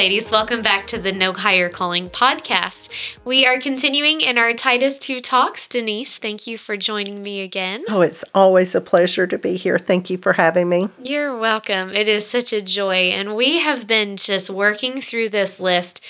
Ladies, 0.00 0.30
welcome 0.30 0.62
back 0.62 0.86
to 0.86 0.98
the 0.98 1.12
No 1.12 1.34
Higher 1.34 1.68
Calling 1.68 2.08
podcast. 2.08 2.88
We 3.22 3.46
are 3.46 3.58
continuing 3.58 4.22
in 4.22 4.38
our 4.38 4.54
Titus 4.54 4.96
2 4.96 5.20
talks. 5.20 5.68
Denise, 5.68 6.16
thank 6.16 6.46
you 6.46 6.56
for 6.56 6.78
joining 6.78 7.22
me 7.22 7.42
again. 7.42 7.84
Oh, 7.86 8.00
it's 8.00 8.24
always 8.34 8.74
a 8.74 8.80
pleasure 8.80 9.26
to 9.26 9.36
be 9.36 9.58
here. 9.58 9.78
Thank 9.78 10.08
you 10.08 10.16
for 10.16 10.32
having 10.32 10.70
me. 10.70 10.88
You're 11.04 11.36
welcome. 11.36 11.90
It 11.90 12.08
is 12.08 12.26
such 12.26 12.50
a 12.54 12.62
joy. 12.62 13.10
And 13.12 13.36
we 13.36 13.58
have 13.58 13.86
been 13.86 14.16
just 14.16 14.48
working 14.48 15.02
through 15.02 15.28
this 15.28 15.60
list 15.60 16.02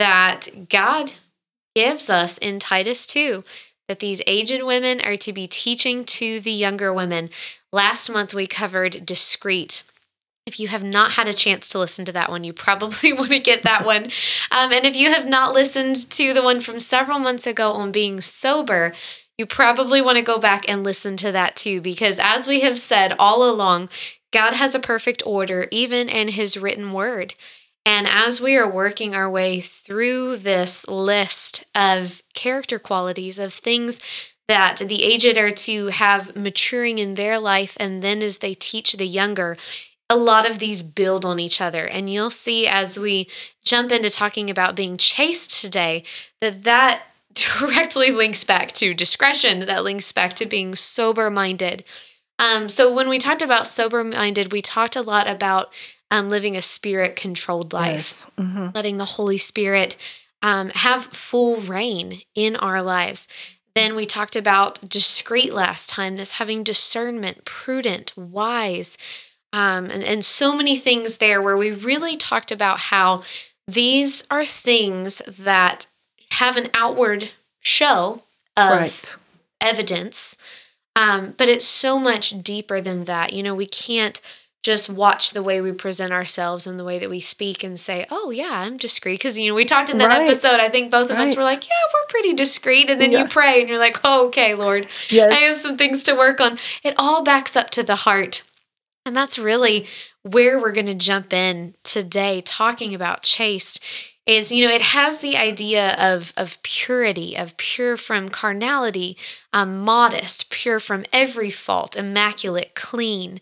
that 0.00 0.48
God 0.68 1.12
gives 1.76 2.10
us 2.10 2.38
in 2.38 2.58
Titus 2.58 3.06
2 3.06 3.44
that 3.86 4.00
these 4.00 4.20
aged 4.26 4.64
women 4.64 5.00
are 5.02 5.16
to 5.18 5.32
be 5.32 5.46
teaching 5.46 6.04
to 6.04 6.40
the 6.40 6.50
younger 6.50 6.92
women. 6.92 7.30
Last 7.72 8.10
month 8.10 8.34
we 8.34 8.48
covered 8.48 9.06
discreet 9.06 9.84
if 10.46 10.60
you 10.60 10.68
have 10.68 10.84
not 10.84 11.12
had 11.12 11.26
a 11.26 11.34
chance 11.34 11.68
to 11.68 11.78
listen 11.78 12.04
to 12.04 12.12
that 12.12 12.30
one, 12.30 12.44
you 12.44 12.52
probably 12.52 13.12
want 13.14 13.30
to 13.30 13.38
get 13.38 13.64
that 13.64 13.84
one. 13.84 14.04
Um, 14.50 14.72
and 14.72 14.86
if 14.86 14.96
you 14.96 15.12
have 15.12 15.26
not 15.26 15.52
listened 15.52 16.08
to 16.10 16.32
the 16.32 16.42
one 16.42 16.60
from 16.60 16.80
several 16.80 17.18
months 17.18 17.46
ago 17.46 17.72
on 17.72 17.92
being 17.92 18.20
sober, 18.20 18.94
you 19.36 19.44
probably 19.44 20.00
want 20.00 20.16
to 20.16 20.22
go 20.22 20.38
back 20.38 20.66
and 20.68 20.82
listen 20.82 21.16
to 21.18 21.32
that 21.32 21.56
too, 21.56 21.80
because 21.80 22.18
as 22.22 22.46
we 22.46 22.60
have 22.60 22.78
said 22.78 23.14
all 23.18 23.48
along, 23.48 23.90
God 24.32 24.54
has 24.54 24.74
a 24.74 24.80
perfect 24.80 25.22
order, 25.26 25.66
even 25.70 26.08
in 26.08 26.28
His 26.28 26.56
written 26.56 26.92
word. 26.92 27.34
And 27.84 28.06
as 28.08 28.40
we 28.40 28.56
are 28.56 28.68
working 28.68 29.14
our 29.14 29.30
way 29.30 29.60
through 29.60 30.38
this 30.38 30.88
list 30.88 31.64
of 31.74 32.22
character 32.34 32.78
qualities, 32.78 33.38
of 33.38 33.52
things 33.52 34.00
that 34.48 34.76
the 34.78 35.04
aged 35.04 35.36
are 35.38 35.50
to 35.50 35.88
have 35.88 36.34
maturing 36.36 36.98
in 36.98 37.14
their 37.14 37.38
life, 37.38 37.76
and 37.78 38.02
then 38.02 38.22
as 38.22 38.38
they 38.38 38.54
teach 38.54 38.94
the 38.94 39.06
younger, 39.06 39.56
a 40.08 40.16
lot 40.16 40.48
of 40.48 40.58
these 40.58 40.82
build 40.82 41.24
on 41.24 41.38
each 41.38 41.60
other. 41.60 41.86
And 41.86 42.08
you'll 42.08 42.30
see 42.30 42.66
as 42.66 42.98
we 42.98 43.28
jump 43.64 43.90
into 43.90 44.10
talking 44.10 44.50
about 44.50 44.76
being 44.76 44.96
chaste 44.96 45.60
today 45.60 46.04
that 46.40 46.64
that 46.64 47.02
directly 47.34 48.10
links 48.10 48.44
back 48.44 48.72
to 48.72 48.94
discretion, 48.94 49.60
that 49.60 49.84
links 49.84 50.12
back 50.12 50.34
to 50.34 50.46
being 50.46 50.74
sober 50.74 51.30
minded. 51.30 51.84
Um, 52.38 52.68
so 52.68 52.92
when 52.92 53.08
we 53.08 53.18
talked 53.18 53.42
about 53.42 53.66
sober 53.66 54.04
minded, 54.04 54.52
we 54.52 54.62
talked 54.62 54.96
a 54.96 55.02
lot 55.02 55.26
about 55.26 55.72
um, 56.10 56.28
living 56.28 56.56
a 56.56 56.62
spirit 56.62 57.16
controlled 57.16 57.72
life, 57.72 57.92
yes. 57.92 58.30
mm-hmm. 58.38 58.68
letting 58.74 58.98
the 58.98 59.04
Holy 59.04 59.38
Spirit 59.38 59.96
um, 60.42 60.70
have 60.70 61.04
full 61.04 61.60
reign 61.60 62.20
in 62.34 62.56
our 62.56 62.82
lives. 62.82 63.26
Then 63.74 63.96
we 63.96 64.06
talked 64.06 64.36
about 64.36 64.88
discreet 64.88 65.52
last 65.52 65.90
time, 65.90 66.16
this 66.16 66.32
having 66.32 66.62
discernment, 66.62 67.44
prudent, 67.44 68.12
wise, 68.16 68.96
um, 69.56 69.86
and, 69.86 70.04
and 70.04 70.22
so 70.22 70.54
many 70.54 70.76
things 70.76 71.16
there 71.16 71.40
where 71.40 71.56
we 71.56 71.72
really 71.72 72.14
talked 72.14 72.52
about 72.52 72.78
how 72.78 73.22
these 73.66 74.26
are 74.30 74.44
things 74.44 75.22
that 75.26 75.86
have 76.32 76.58
an 76.58 76.68
outward 76.74 77.32
show 77.60 78.20
of 78.54 78.80
right. 78.80 79.16
evidence, 79.62 80.36
um, 80.94 81.34
but 81.38 81.48
it's 81.48 81.64
so 81.64 81.98
much 81.98 82.42
deeper 82.42 82.82
than 82.82 83.04
that. 83.04 83.32
You 83.32 83.42
know, 83.42 83.54
we 83.54 83.64
can't 83.64 84.20
just 84.62 84.90
watch 84.90 85.30
the 85.30 85.42
way 85.42 85.62
we 85.62 85.72
present 85.72 86.12
ourselves 86.12 86.66
and 86.66 86.78
the 86.78 86.84
way 86.84 86.98
that 86.98 87.08
we 87.08 87.20
speak 87.20 87.64
and 87.64 87.80
say, 87.80 88.04
"Oh 88.10 88.30
yeah, 88.30 88.50
I'm 88.52 88.76
discreet." 88.76 89.20
Because 89.20 89.38
you 89.38 89.48
know, 89.48 89.54
we 89.54 89.64
talked 89.64 89.88
in 89.88 89.96
that 89.98 90.08
right. 90.08 90.28
episode. 90.28 90.60
I 90.60 90.68
think 90.68 90.90
both 90.90 91.10
of 91.10 91.16
right. 91.16 91.26
us 91.26 91.34
were 91.34 91.42
like, 91.42 91.66
"Yeah, 91.66 91.92
we're 91.94 92.08
pretty 92.08 92.34
discreet," 92.34 92.90
and 92.90 93.00
then 93.00 93.10
yeah. 93.10 93.20
you 93.20 93.28
pray 93.28 93.60
and 93.60 93.70
you're 93.70 93.78
like, 93.78 94.00
"Oh, 94.04 94.26
okay, 94.26 94.54
Lord, 94.54 94.86
yes. 95.08 95.32
I 95.32 95.36
have 95.36 95.56
some 95.56 95.78
things 95.78 96.02
to 96.02 96.14
work 96.14 96.42
on." 96.42 96.58
It 96.82 96.94
all 96.98 97.22
backs 97.22 97.56
up 97.56 97.70
to 97.70 97.82
the 97.82 97.96
heart 97.96 98.42
and 99.06 99.16
that's 99.16 99.38
really 99.38 99.86
where 100.22 100.58
we're 100.58 100.72
going 100.72 100.86
to 100.86 100.94
jump 100.94 101.32
in 101.32 101.74
today 101.84 102.42
talking 102.44 102.94
about 102.94 103.22
chaste 103.22 103.82
is 104.26 104.50
you 104.50 104.66
know 104.66 104.74
it 104.74 104.82
has 104.82 105.20
the 105.20 105.36
idea 105.36 105.94
of 105.98 106.32
of 106.36 106.60
purity 106.62 107.36
of 107.36 107.56
pure 107.56 107.96
from 107.96 108.28
carnality 108.28 109.16
um, 109.52 109.80
modest 109.80 110.50
pure 110.50 110.80
from 110.80 111.04
every 111.12 111.50
fault 111.50 111.96
immaculate 111.96 112.74
clean 112.74 113.40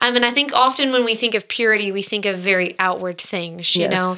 I 0.00 0.10
mean, 0.10 0.24
I 0.24 0.30
think 0.30 0.52
often 0.52 0.92
when 0.92 1.04
we 1.04 1.14
think 1.14 1.34
of 1.34 1.48
purity, 1.48 1.90
we 1.90 2.02
think 2.02 2.26
of 2.26 2.36
very 2.36 2.78
outward 2.78 3.18
things, 3.18 3.74
you 3.74 3.82
yes. 3.82 3.90
know, 3.90 4.16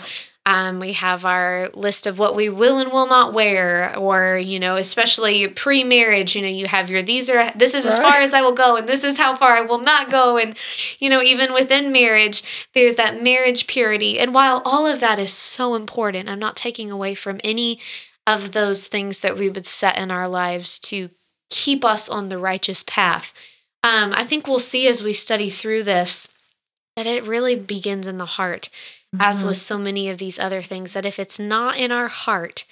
um, 0.49 0.81
we 0.81 0.95
have 0.95 1.27
our 1.27 1.69
list 1.75 2.07
of 2.07 2.19
what 2.19 2.35
we 2.35 2.49
will 2.49 2.79
and 2.79 2.91
will 2.91 3.07
not 3.07 3.35
wear, 3.35 3.95
or 3.99 4.39
you 4.39 4.59
know, 4.59 4.77
especially 4.77 5.47
pre-marriage. 5.47 6.35
You 6.35 6.41
know, 6.41 6.49
you 6.49 6.67
have 6.67 6.89
your 6.89 7.03
these 7.03 7.29
are 7.29 7.51
this 7.51 7.75
is 7.75 7.85
right. 7.85 7.93
as 7.93 7.99
far 7.99 8.15
as 8.15 8.33
I 8.33 8.41
will 8.41 8.55
go, 8.55 8.77
and 8.77 8.89
this 8.89 9.05
is 9.05 9.19
how 9.19 9.35
far 9.35 9.53
I 9.53 9.61
will 9.61 9.79
not 9.79 10.11
go, 10.11 10.39
and 10.39 10.57
you 10.99 11.11
know, 11.11 11.21
even 11.21 11.53
within 11.53 11.93
marriage, 11.93 12.67
there's 12.73 12.95
that 12.95 13.23
marriage 13.23 13.67
purity. 13.67 14.19
And 14.19 14.33
while 14.33 14.63
all 14.65 14.87
of 14.87 15.01
that 15.01 15.19
is 15.19 15.35
so 15.35 15.75
important, 15.75 16.31
I'm 16.31 16.39
not 16.39 16.57
taking 16.57 16.91
away 16.91 17.15
from 17.15 17.43
any 17.45 17.79
of 18.27 18.53
those 18.53 18.87
things 18.87 19.21
that 19.21 19.37
we 19.37 19.51
would 19.51 19.67
set 19.67 19.99
in 19.99 20.11
our 20.11 20.29
lives 20.29 20.79
to 20.79 21.11
keep 21.51 21.85
us 21.85 22.09
on 22.09 22.31
the 22.31 22.39
righteous 22.39 22.83
path. 22.83 23.35
Um, 23.83 24.15
I 24.15 24.25
think 24.25 24.47
we'll 24.47 24.61
see 24.61 24.89
as 24.89 25.03
we 25.03 25.13
study 25.13 25.51
through 25.51 25.83
this 25.83 26.27
that 26.97 27.07
it 27.07 27.27
really 27.27 27.55
begins 27.55 28.07
in 28.07 28.17
the 28.17 28.25
heart 28.25 28.71
mm-hmm. 29.15 29.21
as 29.21 29.45
with 29.45 29.57
so 29.57 29.79
many 29.79 30.09
of 30.09 30.19
these 30.19 30.39
other 30.39 30.63
things, 30.63 30.93
that 30.93 31.07
if 31.07 31.19
it's 31.19 31.39
not 31.39 31.77
in 31.79 31.93
our 31.93 32.09
heart, 32.09 32.65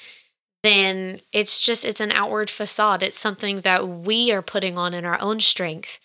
then 0.63 1.21
it's 1.33 1.61
just 1.61 1.85
it's 1.85 2.01
an 2.01 2.13
outward 2.13 2.51
facade. 2.51 3.03
It's 3.03 3.19
something 3.19 3.61
that 3.61 3.89
we 3.89 4.33
are 4.33 4.43
putting 4.43 4.77
on 4.77 4.95
in 4.95 5.05
our 5.05 5.21
own 5.21 5.41
strength. 5.41 6.01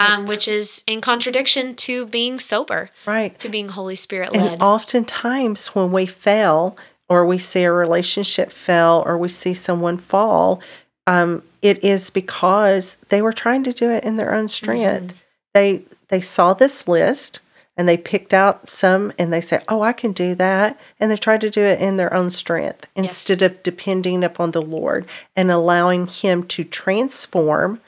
Um, 0.00 0.26
which 0.26 0.48
is 0.48 0.82
in 0.88 1.00
contradiction 1.00 1.76
to 1.76 2.04
being 2.06 2.38
sober, 2.40 2.90
right? 3.06 3.38
To 3.38 3.48
being 3.48 3.68
Holy 3.68 3.94
Spirit 3.94 4.34
led. 4.34 4.54
And 4.54 4.62
oftentimes, 4.62 5.68
when 5.68 5.92
we 5.92 6.04
fail, 6.04 6.76
or 7.08 7.24
we 7.24 7.38
see 7.38 7.62
a 7.62 7.72
relationship 7.72 8.50
fail, 8.50 9.04
or 9.06 9.16
we 9.16 9.28
see 9.28 9.54
someone 9.54 9.96
fall, 9.96 10.60
um, 11.06 11.42
it 11.62 11.82
is 11.84 12.10
because 12.10 12.96
they 13.08 13.22
were 13.22 13.32
trying 13.32 13.62
to 13.64 13.72
do 13.72 13.88
it 13.88 14.04
in 14.04 14.16
their 14.16 14.34
own 14.34 14.48
strength. 14.48 14.82
Mm-hmm. 14.82 15.16
They 15.54 15.84
they 16.08 16.20
saw 16.20 16.54
this 16.54 16.88
list, 16.88 17.38
and 17.76 17.88
they 17.88 17.96
picked 17.96 18.32
out 18.32 18.70
some 18.70 19.12
and 19.18 19.32
they 19.32 19.40
said, 19.40 19.64
Oh, 19.68 19.82
I 19.82 19.92
can 19.92 20.12
do 20.12 20.34
that. 20.36 20.78
And 21.00 21.10
they 21.10 21.16
tried 21.16 21.40
to 21.42 21.50
do 21.50 21.62
it 21.62 21.80
in 21.80 21.96
their 21.96 22.12
own 22.14 22.30
strength 22.30 22.86
instead 22.94 23.40
yes. 23.40 23.50
of 23.50 23.62
depending 23.62 24.22
upon 24.22 24.52
the 24.52 24.62
Lord 24.62 25.06
and 25.34 25.50
allowing 25.50 26.06
Him 26.06 26.44
to 26.48 26.64
transform 26.64 27.80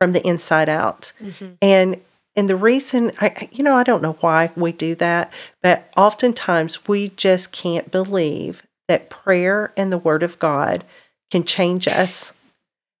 from 0.00 0.12
the 0.12 0.26
inside 0.26 0.68
out. 0.68 1.12
Mm-hmm. 1.22 1.52
And 1.62 2.00
and 2.36 2.48
the 2.48 2.56
reason 2.56 3.12
I 3.20 3.48
you 3.50 3.64
know, 3.64 3.76
I 3.76 3.84
don't 3.84 4.02
know 4.02 4.16
why 4.20 4.50
we 4.56 4.72
do 4.72 4.94
that, 4.96 5.32
but 5.62 5.90
oftentimes 5.96 6.86
we 6.86 7.10
just 7.10 7.52
can't 7.52 7.90
believe 7.90 8.62
that 8.88 9.10
prayer 9.10 9.72
and 9.76 9.92
the 9.92 9.98
word 9.98 10.22
of 10.22 10.38
God 10.38 10.84
can 11.30 11.44
change 11.44 11.86
us. 11.88 12.32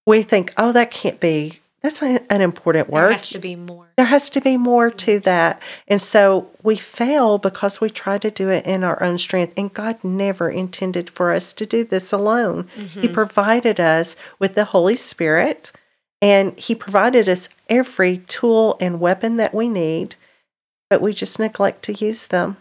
We 0.06 0.22
think, 0.22 0.52
oh, 0.56 0.72
that 0.72 0.90
can't 0.90 1.20
be 1.20 1.59
that's 1.82 2.02
an 2.02 2.42
important 2.42 2.90
word. 2.90 3.04
There 3.04 3.12
has 3.12 3.28
to 3.30 3.38
be 3.38 3.56
more. 3.56 3.88
There 3.96 4.06
has 4.06 4.28
to 4.30 4.40
be 4.40 4.58
more 4.58 4.90
to 4.90 5.18
that. 5.20 5.62
And 5.88 6.00
so 6.00 6.50
we 6.62 6.76
fail 6.76 7.38
because 7.38 7.80
we 7.80 7.88
try 7.88 8.18
to 8.18 8.30
do 8.30 8.50
it 8.50 8.66
in 8.66 8.84
our 8.84 9.02
own 9.02 9.16
strength. 9.16 9.54
And 9.56 9.72
God 9.72 10.02
never 10.04 10.50
intended 10.50 11.08
for 11.08 11.32
us 11.32 11.54
to 11.54 11.64
do 11.64 11.84
this 11.84 12.12
alone. 12.12 12.68
Mm-hmm. 12.76 13.00
He 13.00 13.08
provided 13.08 13.80
us 13.80 14.14
with 14.38 14.54
the 14.54 14.66
Holy 14.66 14.96
Spirit 14.96 15.72
and 16.20 16.58
He 16.58 16.74
provided 16.74 17.28
us 17.28 17.48
every 17.68 18.18
tool 18.18 18.76
and 18.78 19.00
weapon 19.00 19.36
that 19.36 19.54
we 19.54 19.68
need, 19.68 20.16
but 20.90 21.00
we 21.00 21.14
just 21.14 21.38
neglect 21.38 21.82
to 21.84 21.94
use 21.94 22.26
them. 22.26 22.58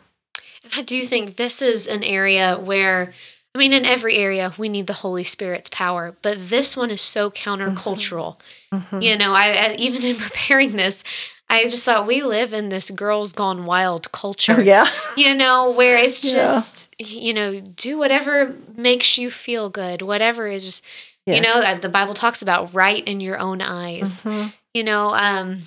And 0.63 0.73
I 0.77 0.81
do 0.81 1.03
think 1.03 1.35
this 1.35 1.61
is 1.61 1.87
an 1.87 2.03
area 2.03 2.57
where 2.57 3.13
I 3.55 3.57
mean, 3.57 3.73
in 3.73 3.85
every 3.85 4.15
area, 4.15 4.53
we 4.57 4.69
need 4.69 4.87
the 4.87 4.93
Holy 4.93 5.23
Spirit's 5.23 5.69
power, 5.69 6.15
but 6.21 6.37
this 6.39 6.77
one 6.77 6.91
is 6.91 7.01
so 7.01 7.31
countercultural. 7.31 8.37
Mm-hmm. 8.71 8.75
mm-hmm. 8.77 9.01
You 9.01 9.17
know, 9.17 9.33
I, 9.33 9.47
I, 9.47 9.75
even 9.79 10.03
in 10.03 10.15
preparing 10.17 10.73
this, 10.73 11.03
I 11.49 11.63
just 11.63 11.83
thought 11.83 12.05
we 12.05 12.21
live 12.21 12.53
in 12.53 12.69
this 12.69 12.91
girls 12.91 13.33
gone 13.33 13.65
wild 13.65 14.11
culture. 14.11 14.57
Oh, 14.59 14.61
yeah. 14.61 14.87
You 15.17 15.33
know, 15.33 15.71
where 15.71 15.97
it's 15.97 16.31
just, 16.31 16.93
yeah. 16.99 17.07
you 17.07 17.33
know, 17.33 17.59
do 17.59 17.97
whatever 17.97 18.55
makes 18.77 19.17
you 19.17 19.31
feel 19.31 19.69
good, 19.69 20.03
whatever 20.03 20.47
is 20.47 20.63
just, 20.63 20.85
yes. 21.25 21.37
you 21.37 21.41
know, 21.41 21.59
that 21.59 21.81
the 21.81 21.89
Bible 21.89 22.13
talks 22.13 22.43
about 22.43 22.75
right 22.75 23.03
in 23.07 23.19
your 23.19 23.39
own 23.39 23.63
eyes. 23.63 24.25
Mm-hmm. 24.25 24.49
You 24.75 24.83
know, 24.83 25.15
um, 25.15 25.61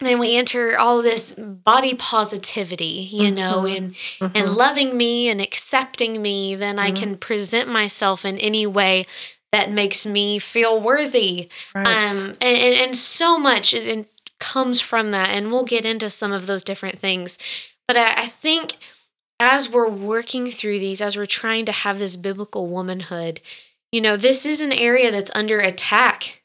then 0.00 0.18
we 0.18 0.36
enter 0.36 0.78
all 0.78 1.02
this 1.02 1.32
body 1.32 1.94
positivity 1.94 3.08
you 3.10 3.24
mm-hmm. 3.24 3.36
know 3.36 3.66
and 3.66 3.94
mm-hmm. 3.94 4.36
and 4.36 4.54
loving 4.54 4.96
me 4.96 5.28
and 5.28 5.40
accepting 5.40 6.20
me 6.22 6.54
then 6.54 6.76
mm-hmm. 6.76 6.86
i 6.86 6.90
can 6.90 7.16
present 7.16 7.68
myself 7.68 8.24
in 8.24 8.38
any 8.38 8.66
way 8.66 9.06
that 9.52 9.70
makes 9.70 10.04
me 10.04 10.38
feel 10.38 10.80
worthy. 10.80 11.48
Right. 11.74 11.86
Um, 11.86 12.34
and, 12.40 12.58
and, 12.58 12.74
and 12.74 12.96
so 12.96 13.38
much 13.38 13.72
it, 13.72 13.86
it 13.86 14.14
comes 14.38 14.80
from 14.80 15.10
that. 15.10 15.30
And 15.30 15.50
we'll 15.50 15.64
get 15.64 15.84
into 15.84 16.10
some 16.10 16.32
of 16.32 16.46
those 16.46 16.62
different 16.62 16.98
things. 16.98 17.38
But 17.86 17.96
I, 17.96 18.22
I 18.22 18.26
think 18.26 18.76
as 19.40 19.70
we're 19.70 19.88
working 19.88 20.50
through 20.50 20.78
these, 20.78 21.00
as 21.00 21.16
we're 21.16 21.26
trying 21.26 21.64
to 21.66 21.72
have 21.72 21.98
this 21.98 22.16
biblical 22.16 22.68
womanhood, 22.68 23.40
you 23.92 24.00
know, 24.00 24.16
this 24.16 24.44
is 24.44 24.60
an 24.60 24.72
area 24.72 25.10
that's 25.10 25.30
under 25.34 25.60
attack 25.60 26.42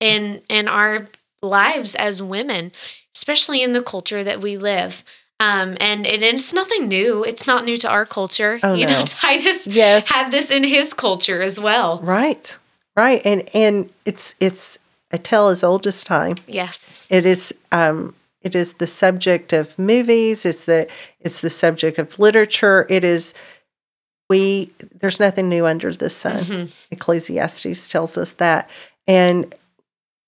in 0.00 0.42
in 0.48 0.68
our 0.68 1.08
lives 1.42 1.94
as 1.94 2.22
women, 2.22 2.72
especially 3.14 3.62
in 3.62 3.72
the 3.72 3.82
culture 3.82 4.24
that 4.24 4.40
we 4.40 4.56
live. 4.56 5.04
Um, 5.40 5.76
and, 5.80 6.04
and 6.06 6.22
it's 6.24 6.52
nothing 6.52 6.88
new. 6.88 7.22
It's 7.24 7.46
not 7.46 7.64
new 7.64 7.76
to 7.78 7.88
our 7.88 8.04
culture. 8.04 8.58
Oh, 8.62 8.74
you 8.74 8.86
no. 8.86 8.98
know, 8.98 9.02
Titus 9.06 9.66
Yes. 9.68 10.10
had 10.10 10.30
this 10.30 10.50
in 10.50 10.64
his 10.64 10.92
culture 10.92 11.40
as 11.40 11.60
well. 11.60 12.00
Right. 12.02 12.56
Right. 12.96 13.22
And 13.24 13.48
and 13.54 13.90
it's 14.04 14.34
it's 14.40 14.78
a 15.12 15.18
tale 15.18 15.46
as 15.48 15.62
old 15.62 15.86
as 15.86 16.02
time. 16.02 16.34
Yes. 16.48 17.06
It 17.08 17.24
is 17.24 17.54
um 17.70 18.16
it 18.42 18.56
is 18.56 18.72
the 18.74 18.88
subject 18.88 19.52
of 19.52 19.78
movies, 19.78 20.44
it's 20.44 20.64
the 20.64 20.88
it's 21.20 21.40
the 21.40 21.50
subject 21.50 21.98
of 21.98 22.18
literature. 22.18 22.86
It 22.90 23.04
is 23.04 23.34
we 24.28 24.72
there's 24.98 25.20
nothing 25.20 25.48
new 25.48 25.64
under 25.66 25.92
the 25.94 26.10
sun. 26.10 26.38
Mhm. 26.42 26.74
Ecclesiastes 26.90 27.88
tells 27.88 28.18
us 28.18 28.32
that. 28.34 28.68
And 29.06 29.54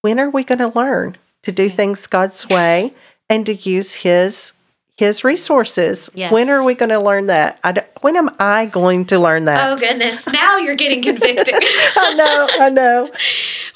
when 0.02 0.18
are 0.18 0.30
we 0.30 0.44
going 0.44 0.58
to 0.58 0.68
learn 0.68 1.16
to 1.42 1.52
do 1.52 1.68
things 1.68 2.06
God's 2.06 2.48
way 2.48 2.94
and 3.28 3.46
to 3.46 3.54
use 3.54 3.94
his 3.94 4.52
his 4.96 5.24
resources? 5.24 6.10
Yes. 6.14 6.30
When 6.30 6.50
are 6.50 6.62
we 6.62 6.74
going 6.74 6.90
to 6.90 7.00
learn 7.00 7.26
that? 7.28 7.58
When 8.02 8.16
am 8.16 8.30
I 8.38 8.66
going 8.66 9.06
to 9.06 9.18
learn 9.18 9.46
that? 9.46 9.72
Oh 9.72 9.76
goodness! 9.76 10.26
Now 10.28 10.58
you're 10.58 10.74
getting 10.74 11.02
convicted. 11.02 11.54
I 11.96 12.14
know, 12.14 12.48
I 12.64 12.70
know. 12.70 13.10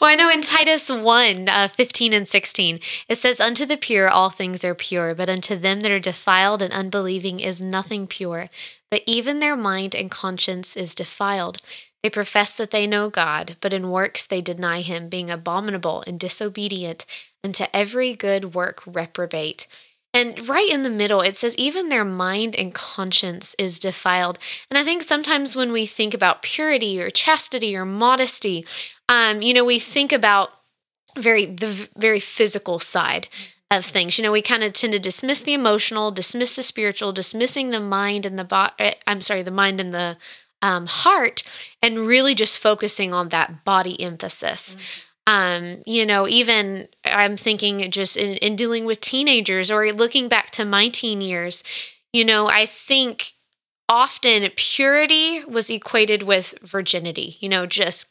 Well, 0.00 0.10
I 0.10 0.16
know 0.16 0.30
in 0.30 0.42
Titus 0.42 0.90
1 0.90 1.48
uh, 1.48 1.68
15 1.68 2.12
and 2.12 2.28
16, 2.28 2.80
it 3.08 3.14
says, 3.14 3.40
Unto 3.40 3.64
the 3.64 3.76
pure 3.76 4.08
all 4.08 4.28
things 4.28 4.64
are 4.64 4.74
pure, 4.74 5.14
but 5.14 5.30
unto 5.30 5.56
them 5.56 5.80
that 5.80 5.90
are 5.90 6.00
defiled 6.00 6.60
and 6.60 6.72
unbelieving 6.74 7.40
is 7.40 7.62
nothing 7.62 8.06
pure. 8.06 8.48
But 8.90 9.02
even 9.06 9.38
their 9.38 9.56
mind 9.56 9.94
and 9.94 10.10
conscience 10.10 10.76
is 10.76 10.94
defiled. 10.94 11.58
They 12.04 12.10
profess 12.10 12.52
that 12.56 12.70
they 12.70 12.86
know 12.86 13.08
God, 13.08 13.56
but 13.62 13.72
in 13.72 13.88
works 13.88 14.26
they 14.26 14.42
deny 14.42 14.82
him, 14.82 15.08
being 15.08 15.30
abominable 15.30 16.04
and 16.06 16.20
disobedient, 16.20 17.06
and 17.42 17.54
to 17.54 17.74
every 17.74 18.12
good 18.12 18.54
work 18.54 18.82
reprobate. 18.86 19.66
And 20.12 20.46
right 20.46 20.68
in 20.70 20.82
the 20.82 20.90
middle, 20.90 21.22
it 21.22 21.34
says, 21.34 21.56
even 21.56 21.88
their 21.88 22.04
mind 22.04 22.56
and 22.56 22.74
conscience 22.74 23.56
is 23.58 23.78
defiled. 23.78 24.38
And 24.70 24.76
I 24.76 24.84
think 24.84 25.02
sometimes 25.02 25.56
when 25.56 25.72
we 25.72 25.86
think 25.86 26.12
about 26.12 26.42
purity 26.42 27.00
or 27.00 27.08
chastity 27.08 27.74
or 27.74 27.86
modesty, 27.86 28.66
um, 29.08 29.40
you 29.40 29.54
know, 29.54 29.64
we 29.64 29.78
think 29.78 30.12
about 30.12 30.50
very 31.16 31.46
the 31.46 31.88
very 31.96 32.20
physical 32.20 32.80
side 32.80 33.28
of 33.70 33.82
things. 33.82 34.18
You 34.18 34.24
know, 34.24 34.32
we 34.32 34.42
kind 34.42 34.62
of 34.62 34.74
tend 34.74 34.92
to 34.92 34.98
dismiss 34.98 35.40
the 35.40 35.54
emotional, 35.54 36.10
dismiss 36.10 36.54
the 36.56 36.62
spiritual, 36.62 37.12
dismissing 37.12 37.70
the 37.70 37.80
mind 37.80 38.26
and 38.26 38.38
the 38.38 38.44
body. 38.44 38.92
I'm 39.06 39.22
sorry, 39.22 39.40
the 39.40 39.50
mind 39.50 39.80
and 39.80 39.94
the 39.94 40.18
um, 40.64 40.86
heart, 40.86 41.42
and 41.82 41.98
really 41.98 42.34
just 42.34 42.58
focusing 42.58 43.12
on 43.12 43.28
that 43.28 43.64
body 43.66 44.00
emphasis. 44.00 44.78
Um, 45.26 45.82
you 45.84 46.06
know, 46.06 46.26
even 46.26 46.88
I'm 47.04 47.36
thinking 47.36 47.90
just 47.90 48.16
in, 48.16 48.38
in 48.38 48.56
dealing 48.56 48.86
with 48.86 49.02
teenagers 49.02 49.70
or 49.70 49.92
looking 49.92 50.26
back 50.26 50.50
to 50.52 50.64
my 50.64 50.88
teen 50.88 51.20
years, 51.20 51.62
you 52.14 52.24
know, 52.24 52.48
I 52.48 52.64
think 52.64 53.32
often 53.90 54.50
purity 54.56 55.44
was 55.44 55.68
equated 55.68 56.22
with 56.22 56.54
virginity, 56.62 57.36
you 57.40 57.50
know, 57.50 57.66
just 57.66 58.08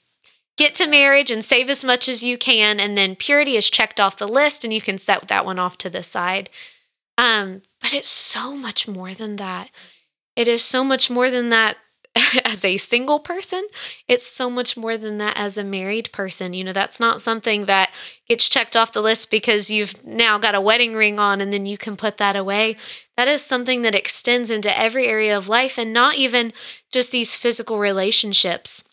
get 0.56 0.76
to 0.76 0.86
marriage 0.86 1.32
and 1.32 1.44
save 1.44 1.70
as 1.72 1.84
much 1.84 2.08
as 2.08 2.24
you 2.24 2.38
can 2.38 2.80
and 2.80 2.96
then 2.96 3.16
purity 3.16 3.58
is 3.58 3.72
checked 3.72 4.00
off 4.00 4.18
the 4.18 4.28
list 4.28 4.64
and 4.64 4.72
you 4.72 4.82
can 4.82 5.00
set 5.00 5.28
that 5.28 5.46
one 5.46 5.58
off 5.58 5.80
to 5.80 5.90
the 5.90 6.04
side. 6.04 6.52
Um 7.18 7.64
but 7.82 7.96
it's 7.96 8.08
so 8.08 8.56
much 8.56 8.88
more 8.88 9.16
than 9.16 9.38
that. 9.38 9.72
It 10.36 10.48
is 10.48 10.64
so 10.64 10.84
much 10.84 11.10
more 11.10 11.32
than 11.32 11.50
that 11.50 11.78
as 12.46 12.64
a 12.64 12.78
single 12.78 13.20
person 13.20 13.66
it's 14.08 14.26
so 14.26 14.50
much 14.50 14.78
more 14.78 14.98
than 14.98 15.18
that 15.18 15.38
as 15.38 15.58
a 15.58 15.64
married 15.64 16.12
person. 16.12 16.54
You 16.54 16.64
know 16.64 16.74
that's 16.74 17.00
not 17.00 17.22
something 17.22 17.66
that 17.66 17.92
gets 18.28 18.50
checked 18.50 18.76
off 18.76 18.92
the 18.92 19.02
list 19.02 19.32
because 19.32 19.72
you've 19.72 20.06
now 20.06 20.38
got 20.38 20.56
a 20.56 20.62
wedding 20.62 20.94
ring 20.94 21.20
on 21.20 21.42
and 21.42 21.52
then 21.52 21.66
you 21.66 21.78
can 21.78 21.98
put 21.98 22.18
that 22.18 22.36
away. 22.36 22.76
That 23.18 23.28
is 23.28 23.44
something 23.44 23.82
that 23.82 23.96
extends 23.96 24.52
into 24.52 24.78
every 24.78 25.08
area 25.08 25.38
of 25.38 25.48
life 25.48 25.78
and 25.78 25.94
not 25.94 26.16
even 26.16 26.54
just 26.92 27.12
these 27.12 27.36
physical 27.36 27.80
relationships. 27.80 28.84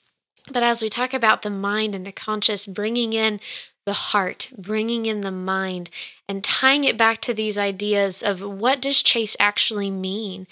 But 0.53 0.63
as 0.63 0.83
we 0.83 0.89
talk 0.89 1.15
about 1.15 1.43
the 1.43 1.51
mind 1.51 1.95
and 1.95 2.07
the 2.07 2.13
conscious, 2.13 2.67
bringing 2.67 3.13
in 3.13 3.41
the 3.87 3.93
heart, 3.93 4.51
bringing 4.57 5.07
in 5.07 5.23
the 5.23 5.31
mind, 5.31 5.91
and 6.29 6.45
tying 6.45 6.85
it 6.85 6.97
back 6.97 7.21
to 7.23 7.35
these 7.35 7.57
ideas 7.59 8.23
of 8.23 8.43
what 8.43 8.81
does 8.81 9.03
chaste 9.03 9.37
actually 9.41 9.91
mean? 9.91 10.47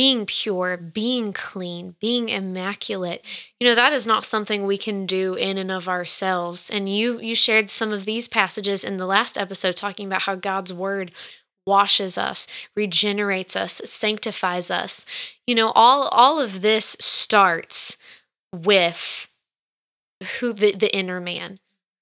Being 0.00 0.24
pure, 0.24 0.78
being 0.78 1.34
clean, 1.34 1.94
being 2.00 2.30
immaculate. 2.30 3.22
You 3.60 3.68
know, 3.68 3.74
that 3.74 3.92
is 3.92 4.06
not 4.06 4.24
something 4.24 4.64
we 4.64 4.78
can 4.78 5.04
do 5.04 5.34
in 5.34 5.58
and 5.58 5.70
of 5.70 5.90
ourselves. 5.90 6.70
And 6.70 6.88
you 6.88 7.20
you 7.20 7.34
shared 7.34 7.68
some 7.68 7.92
of 7.92 8.06
these 8.06 8.26
passages 8.26 8.82
in 8.82 8.96
the 8.96 9.04
last 9.04 9.36
episode 9.36 9.76
talking 9.76 10.06
about 10.06 10.22
how 10.22 10.36
God's 10.36 10.72
word 10.72 11.10
washes 11.66 12.16
us, 12.16 12.46
regenerates 12.74 13.54
us, 13.54 13.82
sanctifies 13.84 14.70
us. 14.70 15.04
You 15.46 15.54
know, 15.54 15.70
all 15.74 16.08
all 16.12 16.40
of 16.40 16.62
this 16.62 16.96
starts 16.98 17.98
with 18.54 19.28
who 20.38 20.54
the, 20.54 20.72
the 20.72 20.96
inner 20.96 21.20
man, 21.20 21.58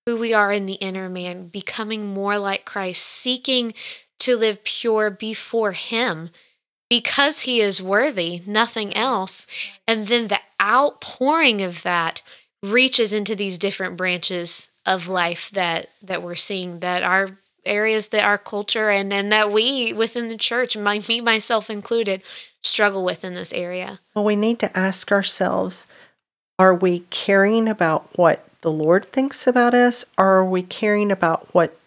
who 0.07 0.17
we 0.17 0.33
are 0.33 0.53
in 0.53 0.67
the 0.67 0.75
inner 0.75 1.09
man, 1.09 1.49
becoming 1.49 2.07
more 2.07 2.39
like 2.39 2.65
Christ, 2.65 3.03
seeking 3.03 3.73
to 4.21 4.37
live 4.37 4.63
pure 4.63 5.11
before 5.11 5.73
Him 5.73 6.31
because 6.89 7.41
He 7.41 7.61
is 7.61 7.83
worthy, 7.83 8.43
nothing 8.47 8.95
else. 8.97 9.47
And 9.87 10.07
then 10.07 10.29
the 10.29 10.41
outpouring 10.61 11.63
of 11.63 11.83
that 11.83 12.23
reaches 12.63 13.13
into 13.13 13.37
these 13.37 13.59
different 13.59 13.97
branches 13.97 14.69
of 14.85 15.09
life 15.09 15.51
that 15.51 15.87
that 16.03 16.23
we're 16.23 16.35
seeing 16.35 16.81
that 16.81 17.03
are 17.03 17.39
areas 17.65 18.09
that 18.09 18.25
our 18.25 18.39
culture 18.39 18.89
and 18.89 19.13
and 19.13 19.31
that 19.31 19.53
we 19.53 19.93
within 19.93 20.29
the 20.29 20.37
church 20.37 20.77
my, 20.77 21.01
me 21.09 21.21
myself 21.21 21.71
included 21.71 22.21
struggle 22.65 23.05
with 23.05 23.23
in 23.23 23.35
this 23.35 23.53
area 23.53 24.01
Well, 24.15 24.25
we 24.25 24.35
need 24.35 24.59
to 24.61 24.77
ask 24.77 25.13
ourselves 25.13 25.87
are 26.59 26.75
we 26.75 27.01
caring 27.11 27.69
about 27.69 28.09
what 28.19 28.45
the 28.63 28.73
Lord 28.73 29.13
thinks 29.13 29.47
about 29.47 29.75
us, 29.75 30.05
or 30.17 30.39
are 30.39 30.45
we 30.45 30.63
caring 30.63 31.13
about 31.13 31.47
what 31.55 31.79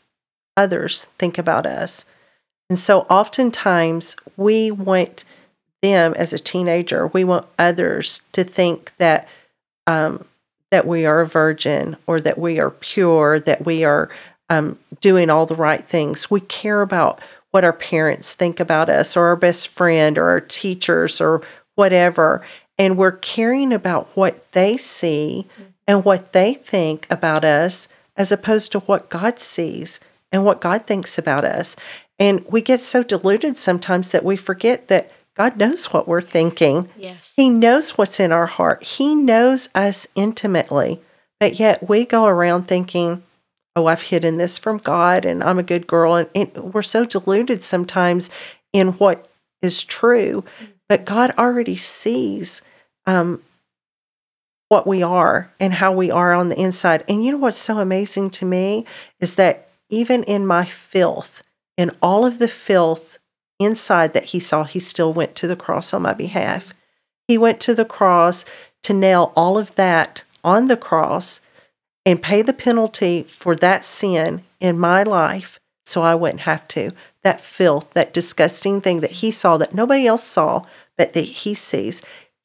others 0.55 1.05
think 1.20 1.38
about 1.38 1.65
us? 1.65 2.05
And 2.72 2.80
so 2.80 3.01
oftentimes 3.10 4.16
we 4.38 4.72
want 4.72 5.25
them 5.82 6.13
as 6.13 6.32
a 6.32 6.40
teenager, 6.40 7.08
we 7.08 7.25
want 7.25 7.46
others 7.60 8.22
to 8.32 8.46
think 8.46 8.94
that 8.98 9.28
um, 9.88 10.24
that 10.70 10.88
we 10.88 11.06
are 11.06 11.20
a 11.20 11.28
virgin 11.28 11.98
or 12.08 12.22
that 12.22 12.38
we 12.38 12.60
are 12.60 12.70
pure, 12.70 13.42
that 13.42 13.66
we 13.66 13.84
are 13.84 14.10
um, 14.50 14.80
doing 15.01 15.30
all 15.30 15.46
the 15.46 15.54
right 15.54 15.86
things. 15.86 16.32
We 16.32 16.40
care 16.40 16.82
about 16.82 17.20
what 17.50 17.66
our 17.66 17.74
parents 17.74 18.36
think 18.36 18.62
about 18.62 18.90
us, 18.90 19.18
or 19.18 19.25
our 19.25 19.36
best 19.36 19.68
friend, 19.68 20.18
or 20.18 20.30
our 20.30 20.40
teachers, 20.40 21.20
or 21.20 21.42
whatever. 21.75 22.42
And 22.78 22.96
we're 22.96 23.12
caring 23.12 23.74
about 23.74 24.08
what 24.13 24.50
they 24.54 24.78
see 24.78 25.46
and 25.90 26.06
what 26.06 26.32
they 26.32 26.54
think 26.54 27.06
about 27.10 27.44
us 27.44 27.90
as 28.16 28.32
opposed 28.32 28.72
to 28.72 28.80
what 28.80 29.10
God 29.10 29.40
sees 29.40 30.00
and 30.32 30.46
what 30.46 30.62
God 30.62 30.88
thinks 30.88 31.18
about 31.18 31.44
us. 31.44 31.75
And 32.22 32.46
we 32.48 32.62
get 32.62 32.82
so 32.82 33.01
deluded 33.01 33.58
sometimes 33.58 34.12
that 34.12 34.24
we 34.24 34.38
forget 34.38 34.90
that 34.90 35.12
God 35.36 35.58
knows 35.58 35.86
what 35.86 36.08
we're 36.08 36.22
thinking. 36.22 36.88
yes 36.96 37.34
He 37.36 37.50
knows 37.50 37.98
what's 37.98 38.20
in 38.20 38.32
our 38.32 38.46
heart. 38.46 38.84
He 38.84 39.16
knows 39.16 39.70
us 39.74 40.08
intimately. 40.13 41.01
But 41.40 41.60
yet 41.60 41.90
we 41.90 42.06
go 42.06 42.28
around 42.28 42.68
thinking, 42.68 43.24
oh, 43.75 43.88
I've 43.88 44.04
hidden 44.04 44.38
this 44.38 44.60
from 44.60 44.78
God 44.78 45.25
and 45.25 45.44
I'm 45.44 45.58
a 45.58 45.63
good 45.63 45.88
girl. 45.88 46.13
And, 46.13 46.30
and 46.36 46.74
we're 46.75 46.84
so 46.84 47.06
deluded 47.06 47.63
sometimes 47.63 48.30
in 48.72 48.90
what 48.94 49.28
is 49.63 49.84
true. 49.84 50.44
But 50.88 51.06
God 51.06 51.34
already 51.40 51.75
sees 51.75 52.62
um, 53.08 53.42
what 54.70 54.86
we 54.86 55.01
are 55.01 55.51
and 55.60 55.74
how 55.74 55.92
we 55.92 56.12
are 56.12 56.34
on 56.34 56.50
the 56.50 56.60
inside. 56.60 57.04
And 57.08 57.25
you 57.25 57.32
know 57.32 57.40
what's 57.40 57.58
so 57.58 57.80
amazing 57.80 58.30
to 58.32 58.46
me 58.46 58.86
is 59.20 59.36
that 59.36 59.70
even 59.90 60.24
in 60.25 60.46
my 60.46 60.66
filth, 60.66 61.42
in 61.82 61.90
all 62.00 62.28
of 62.28 62.38
the 62.38 62.48
filth 62.48 63.18
inside 63.60 64.14
that 64.14 64.26
he 64.26 64.40
saw, 64.40 64.64
he 64.64 64.80
still 64.80 65.12
went 65.12 65.34
to 65.34 65.48
the 65.48 65.56
cross 65.56 65.96
on 65.96 66.04
my 66.04 66.14
behalf. 66.14 66.76
He 67.28 67.40
went 67.40 67.60
to 67.62 67.74
the 67.74 67.86
cross 67.86 68.46
to 68.84 68.94
nail 68.94 69.34
all 69.36 69.58
of 69.58 69.74
that 69.76 70.24
on 70.44 70.68
the 70.68 70.78
cross 70.78 71.42
and 72.06 72.22
pay 72.22 72.44
the 72.44 72.54
penalty 72.54 73.24
for 73.24 73.56
that 73.56 73.84
sin 73.84 74.44
in 74.60 74.78
my 74.78 75.02
life 75.02 75.60
so 75.84 76.04
I 76.04 76.14
wouldn't 76.14 76.42
have 76.42 76.68
to. 76.70 76.92
That 77.24 77.42
filth, 77.42 77.90
that 77.96 78.14
disgusting 78.14 78.80
thing 78.80 79.00
that 79.00 79.12
he 79.12 79.32
saw 79.32 79.58
that 79.58 79.74
nobody 79.74 80.06
else 80.06 80.24
saw, 80.24 80.66
but 81.00 81.14
that 81.14 81.22
he 81.26 81.56
sees. 81.56 82.04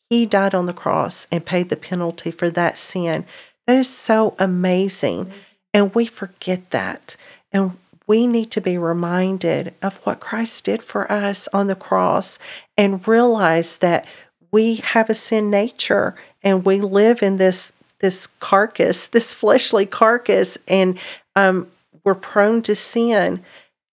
He 0.09 0.25
died 0.25 0.55
on 0.55 0.65
the 0.65 0.73
cross 0.73 1.27
and 1.31 1.45
paid 1.45 1.69
the 1.69 1.77
penalty 1.77 2.31
for 2.31 2.49
that 2.49 2.79
sin. 2.79 3.27
That 3.67 3.77
is 3.77 3.89
so 3.91 4.35
amazing. 4.39 5.31
And 5.75 5.95
we 5.95 6.07
forget 6.07 6.71
that. 6.71 7.17
And 7.53 7.77
we 8.07 8.27
need 8.27 8.51
to 8.53 8.61
be 8.61 8.79
reminded 8.79 9.75
of 9.83 9.97
what 9.99 10.21
Christ 10.21 10.65
did 10.65 10.83
for 10.83 11.11
us 11.11 11.49
on 11.53 11.67
the 11.67 11.75
cross 11.75 12.39
and 12.77 13.07
realize 13.07 13.79
that 13.79 14.07
we 14.53 14.77
have 14.77 15.11
a 15.11 15.15
sin 15.15 15.51
nature 15.51 16.15
and 16.43 16.65
we 16.65 16.81
live 16.81 17.23
in 17.23 17.37
this 17.37 17.73
this 17.99 18.27
carcass, 18.41 19.07
this 19.09 19.35
fleshly 19.35 19.87
carcass, 19.87 20.59
and 20.69 20.99
um, 21.35 21.67
we're 22.05 22.15
prone 22.15 22.63
to 22.63 22.75
sin, 22.75 23.43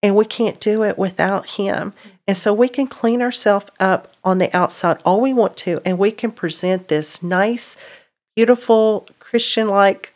and 0.02 0.14
we 0.14 0.24
can't 0.24 0.60
do 0.60 0.84
it 0.84 0.98
without 0.98 1.50
Him. 1.50 1.92
And 2.26 2.36
so 2.36 2.54
we 2.54 2.68
can 2.68 2.86
clean 2.86 3.20
ourselves 3.20 3.66
up 3.80 4.14
on 4.22 4.38
the 4.38 4.54
outside 4.56 4.98
all 5.04 5.20
we 5.20 5.32
want 5.32 5.56
to, 5.58 5.80
and 5.84 5.98
we 5.98 6.10
can 6.10 6.30
present 6.30 6.88
this 6.88 7.22
nice, 7.22 7.76
beautiful, 8.36 9.06
Christian 9.18 9.68
like 9.68 10.13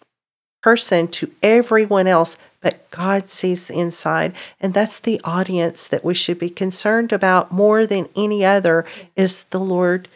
person 0.63 1.09
to 1.09 1.31
everyone 1.43 2.07
else, 2.07 2.37
but 2.61 2.91
God 2.91 3.31
sees 3.31 3.69
the 3.69 3.75
inside. 3.75 4.35
And 4.61 4.75
that's 4.75 5.01
the 5.01 5.21
audience 5.25 5.89
that 5.89 6.05
we 6.05 6.15
should 6.15 6.39
be 6.39 6.51
concerned 6.51 7.13
about 7.13 7.53
more 7.53 7.87
than 7.87 8.09
any 8.17 8.45
other 8.45 8.85
is 9.17 9.45
the 9.45 9.61
Lord 9.61 10.09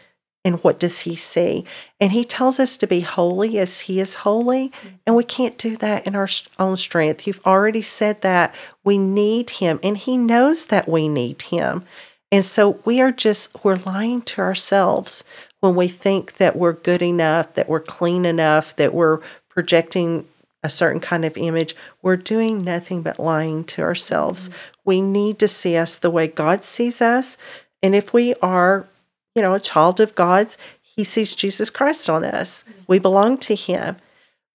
and 0.45 0.63
what 0.65 0.81
does 0.81 1.01
he 1.01 1.15
see? 1.15 1.65
And 2.01 2.13
he 2.13 2.25
tells 2.25 2.59
us 2.59 2.77
to 2.79 2.87
be 2.87 3.01
holy 3.01 3.59
as 3.59 3.81
he 3.81 4.01
is 4.01 4.15
holy, 4.15 4.73
and 5.07 5.15
we 5.15 5.23
can't 5.23 5.57
do 5.57 5.77
that 5.77 6.07
in 6.07 6.17
our 6.17 6.29
own 6.59 6.77
strength. 6.77 7.27
You've 7.27 7.47
already 7.47 7.83
said 7.83 8.23
that 8.23 8.55
we 8.83 8.99
need 8.99 9.51
him, 9.51 9.79
and 9.83 9.97
he 9.97 10.17
knows 10.17 10.67
that 10.67 10.89
we 10.89 11.09
need 11.09 11.43
him. 11.43 11.85
And 12.33 12.45
so 12.45 12.81
we 12.85 13.01
are 13.01 13.13
just 13.13 13.63
we're 13.63 13.77
lying 13.77 14.23
to 14.23 14.41
ourselves 14.41 15.23
when 15.61 15.77
we 15.77 15.87
think 15.87 16.39
that 16.39 16.57
we're 16.57 16.73
good 16.73 17.03
enough, 17.03 17.55
that 17.55 17.69
we're 17.69 17.79
clean 17.79 18.25
enough, 18.25 18.75
that 18.77 18.95
we're 18.95 19.21
projecting 19.49 20.27
a 20.63 20.71
certain 20.71 21.01
kind 21.01 21.25
of 21.25 21.37
image, 21.37 21.75
we're 22.03 22.17
doing 22.17 22.63
nothing 22.63 23.03
but 23.03 23.19
lying 23.19 23.65
to 23.65 23.83
ourselves. 23.83 24.49
Mm-hmm. 24.49 24.59
We 24.85 25.01
need 25.01 25.39
to 25.41 25.49
see 25.49 25.77
us 25.77 25.99
the 25.99 26.11
way 26.11 26.27
God 26.27 26.65
sees 26.65 27.01
us. 27.01 27.37
And 27.83 27.95
if 27.95 28.13
we 28.13 28.35
are, 28.37 28.87
you 29.35 29.43
know, 29.43 29.55
a 29.55 29.61
child 29.61 30.01
of 30.01 30.15
God's, 30.15 30.57
He 30.81 31.05
sees 31.05 31.35
Jesus 31.35 31.71
Christ 31.71 32.09
on 32.09 32.25
us. 32.25 32.63
Mm-hmm. 32.63 32.81
We 32.87 32.99
belong 32.99 33.39
to 33.39 33.55
Him. 33.55 33.97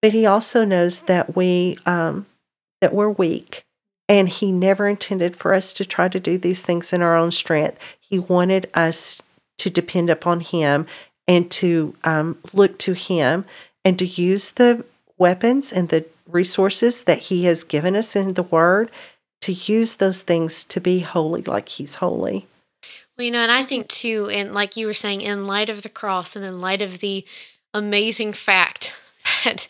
But 0.02 0.14
He 0.14 0.26
also 0.26 0.64
knows 0.64 1.02
that 1.02 1.36
we 1.36 1.78
um, 1.86 2.26
that 2.82 2.94
we're 2.94 3.10
weak. 3.10 3.66
And 4.08 4.30
He 4.30 4.52
never 4.52 4.88
intended 4.88 5.36
for 5.36 5.54
us 5.54 5.74
to 5.74 5.86
try 5.86 6.08
to 6.08 6.20
do 6.20 6.38
these 6.38 6.62
things 6.62 6.94
in 6.94 7.02
our 7.02 7.16
own 7.16 7.32
strength. 7.32 7.78
He 8.00 8.20
wanted 8.20 8.70
us 8.74 9.22
to 9.58 9.70
depend 9.70 10.10
upon 10.10 10.40
Him 10.40 10.88
and 11.28 11.52
to 11.52 11.96
um, 12.06 12.38
look 12.54 12.78
to 12.80 12.94
Him 12.94 13.44
and 13.84 14.00
to 14.00 14.06
use 14.06 14.52
the 14.52 14.86
weapons 15.18 15.72
and 15.74 15.90
the 15.90 16.06
resources 16.28 17.04
that 17.04 17.20
He 17.20 17.46
has 17.46 17.64
given 17.64 17.96
us 17.96 18.16
in 18.16 18.34
the 18.34 18.44
Word 18.44 18.92
to 19.42 19.54
use 19.54 19.96
those 19.96 20.22
things 20.22 20.64
to 20.66 20.82
be 20.82 21.00
holy 21.00 21.42
like 21.44 21.70
He's 21.70 21.96
holy. 21.96 22.48
Well, 23.18 23.26
you 23.26 23.32
know, 23.32 23.42
and 23.42 23.52
I 23.52 23.64
think 23.64 23.88
too, 23.88 24.30
and 24.32 24.54
like 24.54 24.78
you 24.78 24.86
were 24.86 24.94
saying, 24.94 25.22
in 25.22 25.48
light 25.48 25.70
of 25.70 25.82
the 25.82 25.90
cross 25.90 26.36
and 26.36 26.46
in 26.46 26.62
light 26.62 26.82
of 26.82 27.00
the 27.00 27.26
amazing 27.74 28.34
fact 28.34 29.00
that 29.44 29.68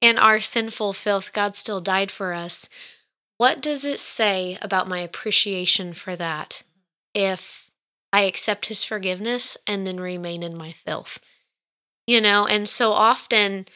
in 0.00 0.18
our 0.18 0.40
sinful 0.40 0.92
filth, 0.94 1.32
God 1.32 1.56
still 1.56 1.80
died 1.80 2.10
for 2.10 2.32
us, 2.32 2.68
what 3.36 3.60
does 3.60 3.84
it 3.84 4.00
say 4.00 4.58
about 4.60 4.88
my 4.88 4.98
appreciation 4.98 5.92
for 5.92 6.16
that 6.16 6.64
if 7.14 7.70
I 8.12 8.22
accept 8.22 8.66
His 8.66 8.82
forgiveness 8.82 9.56
and 9.66 9.86
then 9.86 10.00
remain 10.00 10.42
in 10.42 10.56
my 10.56 10.72
filth? 10.72 11.20
You 12.06 12.20
know, 12.20 12.46
and 12.46 12.68
so 12.68 12.92
often, 12.92 13.66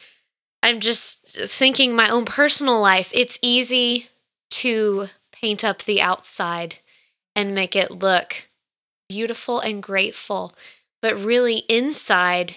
I'm 0.63 0.79
just 0.79 1.27
thinking 1.27 1.93
my 1.93 2.07
own 2.07 2.23
personal 2.23 2.79
life. 2.79 3.11
It's 3.13 3.37
easy 3.41 4.07
to 4.51 5.07
paint 5.33 5.61
up 5.61 5.79
the 5.79 6.01
outside 6.01 6.77
and 7.35 7.53
make 7.53 7.75
it 7.75 7.91
look 7.91 8.47
beautiful 9.09 9.59
and 9.59 9.83
grateful. 9.83 10.53
But 11.01 11.21
really, 11.21 11.63
inside, 11.67 12.55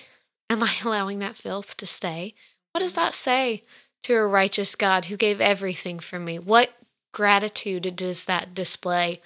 am 0.49 0.63
I 0.63 0.73
allowing 0.85 1.19
that 1.19 1.35
filth 1.35 1.77
to 1.79 1.87
stay? 1.87 2.35
What 2.73 2.81
does 2.81 2.95
that 2.95 3.13
say 3.13 3.63
to 4.05 4.15
a 4.15 4.27
righteous 4.27 4.77
God 4.77 5.07
who 5.07 5.17
gave 5.17 5.41
everything 5.41 5.99
for 5.99 6.21
me? 6.21 6.39
What 6.39 6.71
gratitude 7.13 7.97
does 7.97 8.27
that 8.27 8.55
display 8.55 9.17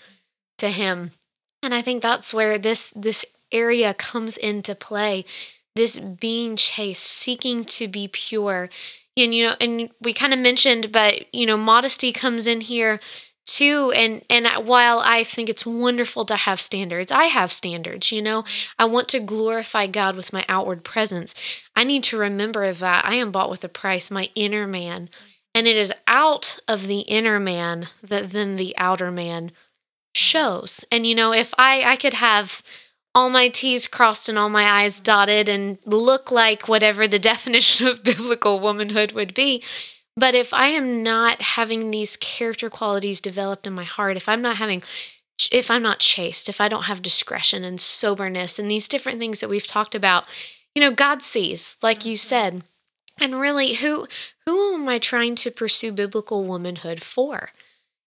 to 0.56 0.68
Him? 0.70 1.10
And 1.62 1.74
I 1.74 1.82
think 1.82 2.02
that's 2.02 2.32
where 2.32 2.56
this 2.56 2.94
this 2.96 3.26
area 3.52 3.92
comes 3.92 4.38
into 4.38 4.74
play 4.74 5.26
this 5.76 5.98
being 5.98 6.56
chaste, 6.56 7.02
seeking 7.02 7.64
to 7.64 7.88
be 7.88 8.08
pure. 8.08 8.68
And 9.16 9.34
you 9.34 9.46
know, 9.48 9.54
and 9.60 9.90
we 10.00 10.12
kind 10.12 10.32
of 10.32 10.38
mentioned, 10.38 10.92
but 10.92 11.32
you 11.34 11.46
know, 11.46 11.56
modesty 11.56 12.12
comes 12.12 12.46
in 12.46 12.60
here 12.62 13.00
too. 13.46 13.92
And 13.96 14.24
and 14.30 14.46
while 14.66 15.00
i 15.04 15.24
think 15.24 15.48
it's 15.48 15.66
wonderful 15.66 16.24
to 16.26 16.36
have 16.36 16.60
standards 16.60 17.10
i 17.10 17.24
have 17.24 17.50
standards 17.52 18.12
you 18.12 18.22
know? 18.22 18.44
I 18.78 18.84
want 18.84 19.08
to 19.08 19.20
glorify 19.20 19.86
god 19.86 20.16
with 20.16 20.32
my 20.32 20.44
outward 20.48 20.84
presence. 20.84 21.34
I 21.74 21.84
need 21.84 22.02
to 22.04 22.16
remember 22.16 22.72
that 22.72 23.04
i 23.04 23.14
am 23.14 23.32
bought 23.32 23.50
with 23.50 23.64
a 23.64 23.68
price 23.68 24.10
my 24.10 24.28
inner 24.34 24.66
man. 24.66 25.08
And 25.54 25.66
it 25.66 25.76
is 25.76 25.92
out 26.06 26.58
of 26.68 26.86
the 26.86 27.00
inner 27.00 27.40
man 27.40 27.88
that 28.02 28.30
then 28.30 28.56
the 28.56 28.74
outer 28.78 29.10
man 29.10 29.50
shows. 30.14 30.84
And 30.92 31.06
you 31.06 31.14
know 31.14 31.32
if 31.32 31.52
i 31.58 31.82
i 31.84 31.96
could 31.96 32.14
have 32.14 32.62
all 33.14 33.30
my 33.30 33.48
T's 33.48 33.86
crossed 33.86 34.28
and 34.28 34.38
all 34.38 34.48
my 34.48 34.64
I's 34.64 35.00
dotted 35.00 35.48
and 35.48 35.78
look 35.84 36.30
like 36.30 36.68
whatever 36.68 37.06
the 37.08 37.18
definition 37.32 37.86
of 37.86 38.04
biblical 38.04 38.60
womanhood 38.60 39.12
would 39.12 39.34
be. 39.34 39.62
But 40.16 40.34
if 40.34 40.52
I 40.52 40.66
am 40.66 41.02
not 41.02 41.40
having 41.40 41.90
these 41.90 42.16
character 42.16 42.68
qualities 42.68 43.20
developed 43.20 43.66
in 43.66 43.72
my 43.72 43.84
heart, 43.84 44.16
if 44.16 44.28
I'm 44.28 44.42
not 44.42 44.56
having 44.56 44.82
if 45.50 45.70
I'm 45.70 45.82
not 45.82 46.00
chaste, 46.00 46.50
if 46.50 46.60
I 46.60 46.68
don't 46.68 46.84
have 46.84 47.00
discretion 47.00 47.64
and 47.64 47.80
soberness 47.80 48.58
and 48.58 48.70
these 48.70 48.88
different 48.88 49.18
things 49.18 49.40
that 49.40 49.48
we've 49.48 49.66
talked 49.66 49.94
about, 49.94 50.24
you 50.74 50.82
know, 50.82 50.90
God 50.90 51.22
sees, 51.22 51.76
like 51.82 52.04
you 52.04 52.12
mm-hmm. 52.12 52.16
said. 52.16 52.62
And 53.18 53.40
really, 53.40 53.74
who 53.74 54.06
who 54.46 54.74
am 54.74 54.88
I 54.88 54.98
trying 54.98 55.34
to 55.36 55.50
pursue 55.50 55.92
biblical 55.92 56.44
womanhood 56.44 57.02
for? 57.02 57.52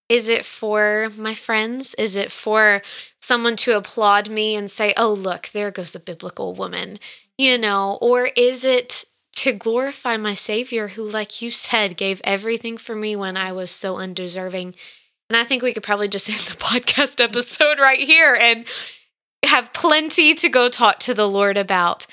Is 0.10 0.29
it 0.29 0.45
for 0.45 1.10
my 1.17 1.33
friends? 1.33 1.93
Is 1.95 2.15
it 2.15 2.31
for 2.31 2.81
someone 3.19 3.55
to 3.57 3.77
applaud 3.77 4.29
me 4.29 4.55
and 4.55 4.69
say, 4.69 4.93
oh, 4.98 5.12
look, 5.13 5.50
there 5.50 5.72
goes 5.72 5.95
a 5.95 6.00
biblical 6.00 6.53
woman, 6.53 7.00
you 7.38 7.57
know? 7.57 7.98
Or 8.01 8.29
is 8.36 8.65
it 8.65 9.05
to 9.38 9.53
glorify 9.53 10.17
my 10.17 10.33
Savior 10.33 10.89
who, 10.89 11.03
like 11.03 11.41
you 11.41 11.50
said, 11.50 11.98
gave 11.98 12.22
everything 12.24 12.77
for 12.77 12.95
me 12.95 13.15
when 13.15 13.38
I 13.38 13.51
was 13.51 13.72
so 13.72 13.98
undeserving? 13.98 14.75
And 15.29 15.38
I 15.38 15.43
think 15.45 15.63
we 15.63 15.74
could 15.74 15.83
probably 15.83 16.07
just 16.10 16.29
end 16.29 16.39
the 16.39 16.63
podcast 16.63 17.24
episode 17.24 17.79
right 17.79 18.00
here 18.00 18.38
and 18.39 18.65
have 19.45 19.74
plenty 19.74 20.33
to 20.36 20.50
go 20.50 20.69
talk 20.69 21.00
to 21.00 21.13
the 21.13 21.27
Lord 21.29 21.57
about. 21.57 22.05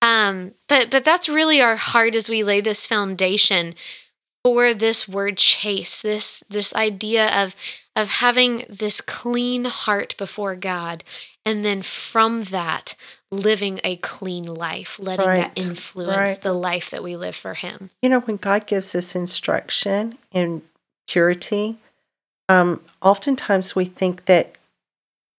Um, 0.00 0.52
but 0.68 0.90
but 0.90 1.04
that's 1.04 1.28
really 1.28 1.60
our 1.60 1.76
heart 1.76 2.14
as 2.14 2.30
we 2.30 2.44
lay 2.44 2.60
this 2.60 2.86
foundation 2.86 3.74
for 4.48 4.72
this 4.72 5.06
word 5.06 5.36
chaste, 5.36 6.02
this 6.02 6.42
this 6.48 6.74
idea 6.74 7.28
of 7.44 7.54
of 7.94 8.08
having 8.08 8.64
this 8.70 9.02
clean 9.02 9.66
heart 9.66 10.16
before 10.16 10.56
God, 10.56 11.04
and 11.44 11.66
then 11.66 11.82
from 11.82 12.44
that 12.44 12.94
living 13.30 13.78
a 13.84 13.96
clean 13.96 14.46
life, 14.46 14.98
letting 14.98 15.26
right. 15.26 15.36
that 15.36 15.58
influence 15.58 16.30
right. 16.30 16.40
the 16.40 16.54
life 16.54 16.88
that 16.88 17.02
we 17.02 17.14
live 17.14 17.36
for 17.36 17.52
Him. 17.52 17.90
You 18.00 18.08
know, 18.08 18.20
when 18.20 18.38
God 18.38 18.66
gives 18.66 18.94
us 18.94 19.14
instruction 19.14 20.16
in 20.32 20.62
purity, 21.06 21.76
um, 22.48 22.80
oftentimes 23.02 23.76
we 23.76 23.84
think 23.84 24.24
that 24.24 24.56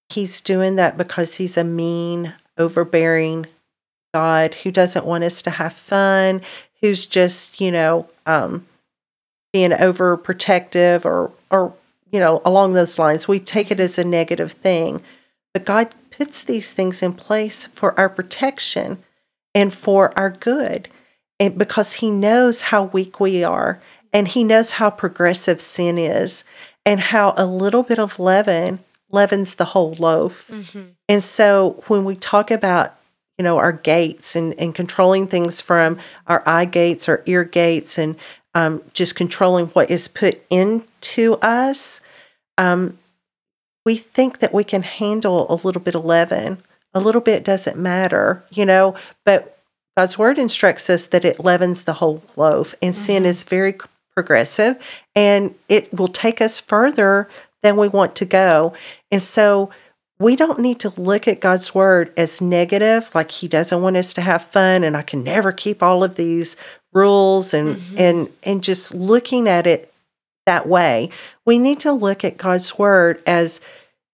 He's 0.10 0.40
doing 0.40 0.76
that 0.76 1.00
because 1.00 1.36
He's 1.36 1.58
a 1.58 1.64
mean, 1.64 2.36
overbearing 2.60 3.48
God 4.14 4.54
who 4.54 4.70
doesn't 4.70 5.06
want 5.06 5.24
us 5.24 5.42
to 5.42 5.50
have 5.50 5.74
fun, 5.74 6.42
who's 6.82 7.08
just, 7.08 7.60
you 7.60 7.72
know, 7.72 8.08
um, 8.28 8.68
being 9.54 9.72
overprotective 9.72 11.06
or 11.06 11.32
or 11.52 11.74
you 12.12 12.20
know 12.20 12.42
along 12.46 12.74
those 12.74 13.00
lines 13.00 13.28
we 13.28 13.40
take 13.40 13.72
it 13.72 13.80
as 13.80 13.98
a 13.98 14.04
negative 14.04 14.52
thing 14.54 15.02
but 15.54 15.66
god 15.66 15.94
puts 16.12 16.44
these 16.44 16.72
things 16.72 17.02
in 17.02 17.14
place 17.14 17.68
for 17.68 17.98
our 18.00 18.10
protection 18.10 19.02
and 19.56 19.74
for 19.74 20.18
our 20.18 20.30
good 20.30 20.88
and 21.40 21.58
because 21.58 21.94
he 21.94 22.10
knows 22.10 22.62
how 22.62 22.84
weak 22.86 23.20
we 23.20 23.44
are 23.44 23.82
and 24.12 24.28
he 24.30 24.44
knows 24.44 24.72
how 24.72 24.90
progressive 24.90 25.62
sin 25.62 25.98
is 25.98 26.44
and 26.86 27.00
how 27.00 27.34
a 27.38 27.46
little 27.46 27.84
bit 27.84 28.00
of 28.00 28.20
leaven 28.20 28.80
leavens 29.12 29.56
the 29.56 29.66
whole 29.66 29.96
loaf 29.96 30.48
mm-hmm. 30.52 30.90
and 31.08 31.24
so 31.24 31.84
when 31.88 32.06
we 32.06 32.16
talk 32.16 32.52
about 32.52 32.96
you 33.40 33.44
know 33.44 33.58
our 33.58 33.72
gates 33.72 34.36
and, 34.36 34.54
and 34.60 34.76
controlling 34.76 35.26
things 35.26 35.62
from 35.62 35.98
our 36.28 36.44
eye 36.48 36.66
gates 36.66 37.10
or 37.10 37.24
ear 37.26 37.44
gates 37.44 37.98
and 37.98 38.16
um, 38.56 38.82
just 38.94 39.16
controlling 39.16 39.68
what 39.68 39.90
is 39.90 40.08
put 40.08 40.42
into 40.50 41.36
us, 41.42 42.02
um, 42.58 42.98
we 43.86 43.96
think 43.96 44.40
that 44.40 44.54
we 44.54 44.64
can 44.64 44.84
handle 44.84 45.52
a 45.52 45.62
little 45.66 45.82
bit 45.82 45.96
of 45.96 46.06
leaven. 46.06 46.62
A 46.94 47.00
little 47.00 47.22
bit 47.22 47.46
doesn't 47.46 47.78
matter, 47.78 48.44
you 48.50 48.66
know, 48.66 48.96
but 49.24 49.60
God's 49.96 50.18
word 50.18 50.40
instructs 50.40 50.90
us 50.90 51.06
that 51.08 51.24
it 51.24 51.40
leavens 51.40 51.84
the 51.84 51.94
whole 51.94 52.24
loaf, 52.36 52.74
and 52.82 52.96
mm-hmm. 52.96 53.04
sin 53.04 53.26
is 53.26 53.44
very 53.44 53.76
progressive 54.20 54.78
and 55.16 55.56
it 55.70 55.94
will 55.94 56.10
take 56.10 56.42
us 56.42 56.60
further 56.60 57.30
than 57.64 57.78
we 57.78 57.88
want 57.88 58.16
to 58.18 58.26
go. 58.26 58.74
And 59.12 59.22
so 59.24 59.70
we 60.20 60.36
don't 60.36 60.60
need 60.60 60.82
to 60.82 60.94
look 60.98 61.26
at 61.26 61.40
God's 61.40 61.74
word 61.74 62.12
as 62.18 62.42
negative, 62.42 63.10
like 63.14 63.32
He 63.32 63.48
doesn't 63.48 63.82
want 63.82 63.96
us 63.96 64.14
to 64.14 64.22
have 64.22 64.44
fun 64.44 64.84
and 64.84 64.98
I 64.98 65.04
can 65.04 65.24
never 65.24 65.54
keep 65.54 65.82
all 65.82 66.04
of 66.04 66.16
these 66.16 66.58
rules 66.94 67.54
and 67.54 67.78
mm-hmm. 67.78 67.98
and 67.98 68.30
and 68.44 68.64
just 68.64 68.94
looking 68.94 69.48
at 69.48 69.68
it 69.68 69.94
that 70.46 70.68
way. 70.68 71.10
We 71.46 71.60
need 71.60 71.80
to 71.82 71.92
look 71.92 72.24
at 72.24 72.38
God's 72.38 72.78
word 72.78 73.22
as 73.28 73.62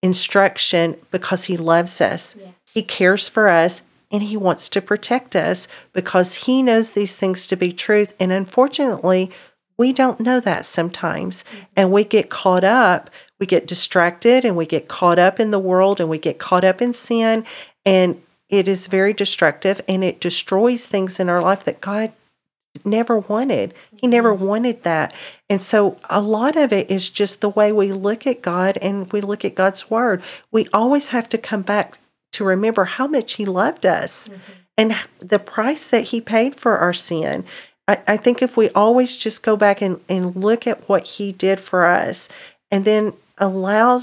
instruction 0.01 0.97
because 1.11 1.45
He 1.45 1.57
loves 1.57 2.01
us. 2.01 2.35
Yes. 2.37 2.53
He 2.73 2.83
cares 2.83 3.27
for 3.27 3.47
us 3.47 3.81
and 4.11 4.21
He 4.21 4.37
wants 4.37 4.67
to 4.69 4.81
protect 4.81 5.35
us 5.35 5.67
because 5.93 6.33
He 6.33 6.61
knows 6.61 6.91
these 6.91 7.15
things 7.15 7.47
to 7.47 7.55
be 7.55 7.71
truth. 7.71 8.13
And 8.19 8.31
unfortunately, 8.31 9.31
we 9.77 9.93
don't 9.93 10.19
know 10.19 10.39
that 10.39 10.65
sometimes. 10.65 11.43
Mm-hmm. 11.43 11.63
And 11.77 11.91
we 11.91 12.03
get 12.03 12.29
caught 12.29 12.63
up, 12.63 13.09
we 13.39 13.45
get 13.45 13.67
distracted, 13.67 14.45
and 14.45 14.55
we 14.55 14.65
get 14.65 14.87
caught 14.87 15.19
up 15.19 15.39
in 15.39 15.51
the 15.51 15.59
world 15.59 15.99
and 15.99 16.09
we 16.09 16.17
get 16.17 16.37
caught 16.37 16.63
up 16.63 16.81
in 16.81 16.93
sin. 16.93 17.45
And 17.85 18.21
it 18.49 18.67
is 18.67 18.87
very 18.87 19.13
destructive 19.13 19.81
and 19.87 20.03
it 20.03 20.21
destroys 20.21 20.85
things 20.85 21.19
in 21.19 21.29
our 21.29 21.41
life 21.41 21.63
that 21.63 21.81
God 21.81 22.11
never 22.83 23.19
wanted. 23.19 23.73
He 23.95 24.07
never 24.07 24.33
mm-hmm. 24.33 24.45
wanted 24.45 24.83
that. 24.83 25.13
And 25.49 25.61
so 25.61 25.97
a 26.09 26.21
lot 26.21 26.55
of 26.55 26.73
it 26.73 26.89
is 26.89 27.09
just 27.09 27.41
the 27.41 27.49
way 27.49 27.71
we 27.71 27.91
look 27.93 28.25
at 28.27 28.41
God 28.41 28.77
and 28.81 29.11
we 29.11 29.21
look 29.21 29.45
at 29.45 29.55
God's 29.55 29.89
word. 29.89 30.21
We 30.51 30.67
always 30.73 31.09
have 31.09 31.29
to 31.29 31.37
come 31.37 31.61
back 31.61 31.97
to 32.33 32.43
remember 32.43 32.85
how 32.85 33.07
much 33.07 33.33
He 33.33 33.45
loved 33.45 33.85
us 33.85 34.27
mm-hmm. 34.27 34.41
and 34.77 34.95
the 35.19 35.39
price 35.39 35.87
that 35.89 36.05
He 36.05 36.19
paid 36.19 36.55
for 36.55 36.77
our 36.77 36.93
sin. 36.93 37.45
I, 37.87 37.99
I 38.07 38.17
think 38.17 38.41
if 38.41 38.57
we 38.57 38.69
always 38.71 39.15
just 39.15 39.43
go 39.43 39.55
back 39.55 39.81
and, 39.81 39.99
and 40.09 40.35
look 40.35 40.67
at 40.67 40.89
what 40.89 41.03
He 41.03 41.31
did 41.31 41.59
for 41.59 41.85
us 41.85 42.27
and 42.71 42.83
then 42.83 43.13
allow 43.37 44.01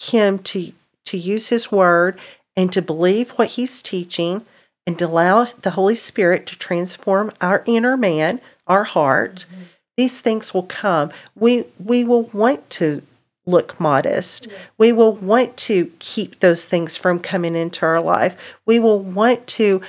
Him 0.00 0.38
to, 0.40 0.72
to 1.06 1.18
use 1.18 1.48
His 1.48 1.72
word 1.72 2.18
and 2.56 2.72
to 2.72 2.82
believe 2.82 3.30
what 3.30 3.48
He's 3.48 3.82
teaching 3.82 4.44
and 4.88 5.02
allow 5.02 5.44
the 5.60 5.72
Holy 5.72 5.94
Spirit 5.94 6.46
to 6.46 6.56
transform 6.56 7.30
our 7.42 7.62
inner 7.66 7.94
man, 7.94 8.40
our 8.66 8.84
heart, 8.84 9.44
mm-hmm. 9.52 9.64
these 9.98 10.22
things 10.22 10.54
will 10.54 10.62
come. 10.62 11.12
We 11.34 11.66
we 11.78 12.04
will 12.04 12.22
want 12.22 12.70
to 12.70 13.02
look 13.44 13.78
modest. 13.78 14.46
Yes. 14.46 14.58
We 14.78 14.92
will 14.92 15.14
want 15.14 15.58
to 15.58 15.92
keep 15.98 16.40
those 16.40 16.64
things 16.64 16.96
from 16.96 17.20
coming 17.20 17.54
into 17.54 17.84
our 17.84 18.00
life. 18.00 18.34
We 18.64 18.78
will 18.78 19.00
want 19.00 19.46
to 19.58 19.82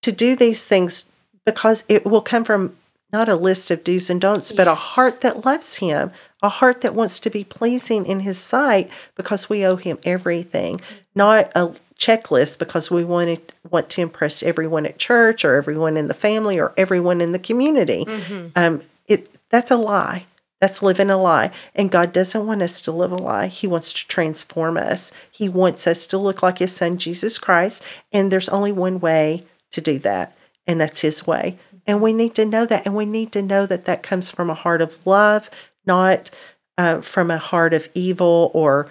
to 0.00 0.12
do 0.12 0.34
these 0.34 0.64
things 0.64 1.04
because 1.44 1.84
it 1.86 2.06
will 2.06 2.22
come 2.22 2.44
from 2.44 2.74
not 3.12 3.28
a 3.28 3.36
list 3.36 3.70
of 3.70 3.84
do's 3.84 4.08
and 4.08 4.18
don'ts, 4.18 4.50
yes. 4.50 4.56
but 4.56 4.66
a 4.66 4.74
heart 4.74 5.20
that 5.20 5.44
loves 5.44 5.76
him, 5.76 6.10
a 6.42 6.48
heart 6.48 6.80
that 6.80 6.94
wants 6.94 7.20
to 7.20 7.30
be 7.30 7.44
pleasing 7.44 8.06
in 8.06 8.20
his 8.20 8.38
sight 8.38 8.90
because 9.14 9.48
we 9.48 9.64
owe 9.64 9.76
him 9.76 9.98
everything, 10.04 10.80
not 11.14 11.50
a 11.54 11.72
checklist 11.98 12.58
because 12.58 12.90
we 12.90 13.04
want 13.04 13.46
to, 13.46 13.54
want 13.70 13.90
to 13.90 14.00
impress 14.00 14.42
everyone 14.42 14.86
at 14.86 14.98
church 14.98 15.44
or 15.44 15.54
everyone 15.54 15.96
in 15.96 16.08
the 16.08 16.14
family 16.14 16.58
or 16.58 16.72
everyone 16.76 17.20
in 17.20 17.32
the 17.32 17.38
community. 17.38 18.04
Mm-hmm. 18.06 18.48
Um, 18.56 18.82
it 19.06 19.28
that's 19.50 19.70
a 19.70 19.76
lie. 19.76 20.24
That's 20.60 20.82
living 20.82 21.10
a 21.10 21.16
lie. 21.16 21.50
And 21.74 21.90
God 21.90 22.12
doesn't 22.12 22.46
want 22.46 22.62
us 22.62 22.80
to 22.82 22.92
live 22.92 23.12
a 23.12 23.16
lie. 23.16 23.46
He 23.46 23.66
wants 23.66 23.92
to 23.94 24.06
transform 24.06 24.76
us. 24.76 25.10
He 25.30 25.48
wants 25.48 25.86
us 25.86 26.06
to 26.08 26.18
look 26.18 26.42
like 26.42 26.58
His 26.58 26.72
Son, 26.72 26.98
Jesus 26.98 27.38
Christ. 27.38 27.82
And 28.12 28.30
there's 28.30 28.48
only 28.50 28.70
one 28.70 29.00
way 29.00 29.44
to 29.72 29.80
do 29.80 29.98
that, 30.00 30.36
and 30.66 30.80
that's 30.80 31.00
His 31.00 31.26
way. 31.26 31.58
And 31.86 32.02
we 32.02 32.12
need 32.12 32.34
to 32.34 32.44
know 32.44 32.66
that. 32.66 32.84
And 32.84 32.94
we 32.94 33.06
need 33.06 33.32
to 33.32 33.42
know 33.42 33.64
that 33.66 33.86
that 33.86 34.02
comes 34.02 34.28
from 34.30 34.50
a 34.50 34.54
heart 34.54 34.82
of 34.82 35.04
love, 35.06 35.50
not 35.86 36.30
uh, 36.78 37.00
from 37.00 37.30
a 37.30 37.38
heart 37.38 37.74
of 37.74 37.88
evil 37.94 38.50
or, 38.54 38.90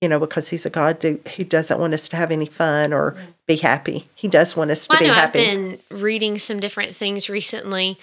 you 0.00 0.08
know, 0.08 0.18
because 0.18 0.48
He's 0.48 0.66
a 0.66 0.70
God 0.70 1.02
who 1.02 1.44
doesn't 1.44 1.80
want 1.80 1.94
us 1.94 2.08
to 2.08 2.16
have 2.16 2.30
any 2.30 2.46
fun 2.46 2.92
or 2.92 3.16
be 3.46 3.56
happy. 3.56 4.08
He 4.14 4.28
does 4.28 4.56
want 4.56 4.70
us 4.70 4.86
to 4.86 4.92
well, 4.92 5.00
be 5.00 5.06
happy. 5.06 5.40
I've 5.40 5.54
been 5.54 5.78
reading 5.90 6.38
some 6.38 6.60
different 6.60 6.90
things 6.90 7.28
recently 7.28 7.98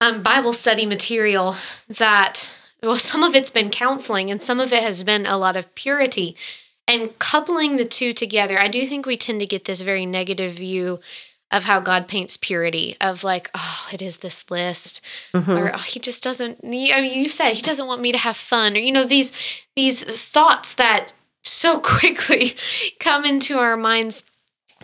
um, 0.00 0.22
Bible 0.22 0.52
study 0.52 0.86
material 0.86 1.56
that, 1.88 2.54
well, 2.82 2.96
some 2.96 3.22
of 3.22 3.34
it's 3.34 3.50
been 3.50 3.70
counseling 3.70 4.30
and 4.30 4.42
some 4.42 4.60
of 4.60 4.72
it 4.72 4.82
has 4.82 5.02
been 5.02 5.26
a 5.26 5.38
lot 5.38 5.56
of 5.56 5.74
purity. 5.74 6.36
And 6.88 7.18
coupling 7.18 7.76
the 7.76 7.84
two 7.84 8.12
together, 8.12 8.58
I 8.58 8.68
do 8.68 8.86
think 8.86 9.06
we 9.06 9.16
tend 9.16 9.40
to 9.40 9.46
get 9.46 9.64
this 9.64 9.80
very 9.80 10.06
negative 10.06 10.52
view 10.52 10.98
of 11.50 11.64
how 11.64 11.80
God 11.80 12.08
paints 12.08 12.36
purity 12.36 12.96
of 13.00 13.22
like, 13.22 13.50
oh, 13.54 13.88
it 13.92 14.02
is 14.02 14.18
this 14.18 14.50
list, 14.50 15.00
mm-hmm. 15.32 15.50
or 15.50 15.70
oh, 15.74 15.78
he 15.78 16.00
just 16.00 16.22
doesn't. 16.22 16.60
I 16.64 16.68
mean, 16.68 17.18
you 17.18 17.28
said 17.28 17.52
he 17.52 17.62
doesn't 17.62 17.86
want 17.86 18.02
me 18.02 18.12
to 18.12 18.18
have 18.18 18.36
fun, 18.36 18.76
or 18.76 18.80
you 18.80 18.92
know 18.92 19.04
these 19.04 19.32
these 19.76 20.02
thoughts 20.02 20.74
that 20.74 21.12
so 21.44 21.78
quickly 21.82 22.54
come 22.98 23.24
into 23.24 23.58
our 23.58 23.76
minds. 23.76 24.24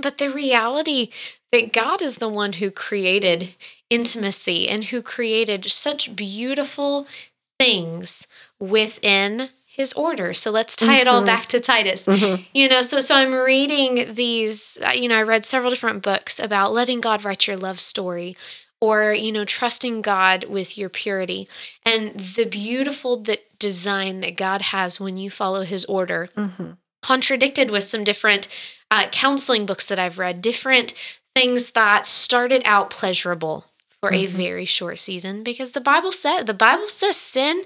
But 0.01 0.19
the 0.19 0.31
reality 0.31 1.11
that 1.51 1.73
God 1.73 2.01
is 2.01 2.17
the 2.17 2.29
one 2.29 2.55
who 2.55 2.71
created 2.71 3.55
intimacy 3.91 4.69
and 4.69 4.85
who 4.85 5.03
created 5.03 5.71
such 5.71 6.17
beautiful 6.17 7.07
things 7.59 8.27
within 8.59 9.51
his 9.73 9.95
order. 9.95 10.35
So 10.35 10.51
let's 10.51 10.77
tie 10.77 10.87
mm-hmm. 10.87 11.01
it 11.01 11.09
all 11.09 11.21
mm-hmm. 11.21 11.27
back 11.27 11.47
to 11.47 11.59
Titus. 11.59 12.07
Mm-hmm. 12.07 12.43
You 12.53 12.69
know, 12.69 12.83
so 12.83 13.01
so 13.01 13.15
I'm 13.15 13.33
reading 13.33 14.15
these 14.15 14.79
uh, 14.87 14.91
you 14.91 15.09
know, 15.09 15.17
I 15.17 15.23
read 15.23 15.47
several 15.47 15.71
different 15.71 16.03
books 16.03 16.39
about 16.39 16.75
letting 16.75 17.01
God 17.01 17.25
write 17.25 17.47
your 17.47 17.57
love 17.57 17.81
story 17.81 18.37
or 18.83 19.15
you 19.15 19.33
know, 19.33 19.47
trusting 19.47 20.03
God 20.03 20.45
with 20.45 20.77
your 20.77 20.91
purity 20.91 21.49
and 21.87 22.11
the 22.11 22.45
beautiful 22.45 23.17
that 23.23 23.59
design 23.59 24.21
that 24.21 24.37
God 24.37 24.61
has 24.61 25.01
when 25.01 25.17
you 25.17 25.31
follow 25.31 25.63
his 25.63 25.87
order. 25.87 26.29
Mm-hmm. 26.37 26.73
Contradicted 27.01 27.71
with 27.71 27.83
some 27.83 28.05
different 28.05 28.47
uh, 28.91 29.07
counseling 29.11 29.65
books 29.65 29.89
that 29.89 29.99
I've 29.99 30.19
read, 30.19 30.43
different 30.43 30.93
things 31.35 31.71
that 31.71 32.07
started 32.07 32.63
out 32.65 32.91
pleasurable 32.91 33.65
for 34.03 34.11
mm-hmm. 34.11 34.25
a 34.25 34.27
very 34.27 34.65
short 34.67 34.99
season 34.99 35.43
because 35.43 35.73
the 35.73 35.81
Bible 35.81 36.13
said 36.13 36.43
the 36.43 36.55
Bible 36.55 36.89
says 36.89 37.17
sin 37.17 37.63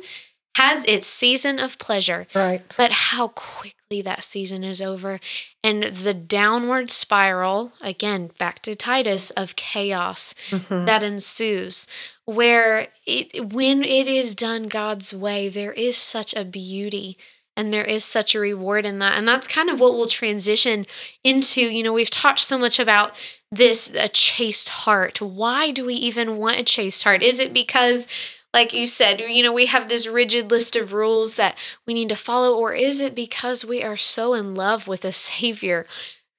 has 0.57 0.85
its 0.87 1.07
season 1.07 1.59
of 1.59 1.79
pleasure. 1.79 2.27
Right. 2.35 2.62
But 2.77 2.90
how 2.90 3.29
quickly 3.29 4.03
that 4.03 4.25
season 4.25 4.64
is 4.64 4.81
over 4.81 5.21
and 5.62 5.83
the 5.85 6.14
downward 6.14 6.90
spiral, 6.90 7.73
again, 7.83 8.31
back 8.38 8.61
to 8.62 8.75
Titus 8.75 9.31
of 9.31 9.55
chaos 9.57 10.35
mm-hmm. 10.49 10.87
that 10.87 11.03
ensues 11.03 11.87
where 12.25 12.88
it 13.07 13.53
when 13.53 13.85
it 13.85 14.09
is 14.09 14.35
done 14.35 14.64
God's 14.64 15.12
way, 15.12 15.49
there 15.49 15.73
is 15.73 15.97
such 15.97 16.35
a 16.35 16.45
beauty 16.45 17.16
and 17.57 17.73
there 17.73 17.85
is 17.85 18.05
such 18.05 18.35
a 18.35 18.40
reward 18.40 18.85
in 18.85 18.99
that 18.99 19.16
and 19.16 19.27
that's 19.27 19.47
kind 19.47 19.71
of 19.71 19.81
what 19.81 19.95
we'll 19.95 20.07
transition 20.07 20.85
into 21.25 21.62
you 21.62 21.83
know 21.83 21.92
we've 21.92 22.11
talked 22.11 22.40
so 22.40 22.59
much 22.59 22.79
about 22.79 23.12
this 23.51 23.95
a 23.95 24.09
chaste 24.09 24.69
heart 24.69 25.23
why 25.23 25.71
do 25.71 25.87
we 25.87 25.95
even 25.95 26.37
want 26.37 26.59
a 26.59 26.62
chaste 26.62 27.03
heart 27.05 27.23
is 27.23 27.40
it 27.40 27.55
because 27.55 28.36
like 28.57 28.73
you 28.73 28.87
said 28.87 29.21
you 29.21 29.42
know 29.42 29.53
we 29.53 29.66
have 29.66 29.88
this 29.88 30.09
rigid 30.09 30.51
list 30.51 30.75
of 30.75 30.92
rules 30.92 31.37
that 31.37 31.57
we 31.87 31.95
need 31.95 32.09
to 32.09 32.16
follow 32.16 32.59
or 32.59 32.73
is 32.73 33.01
it 33.01 33.14
because 33.14 33.64
we 33.64 33.85
are 33.85 33.97
so 33.97 34.35
in 34.35 34.55
love 34.55 34.88
with 34.88 35.05
a 35.05 35.12
savior 35.29 35.87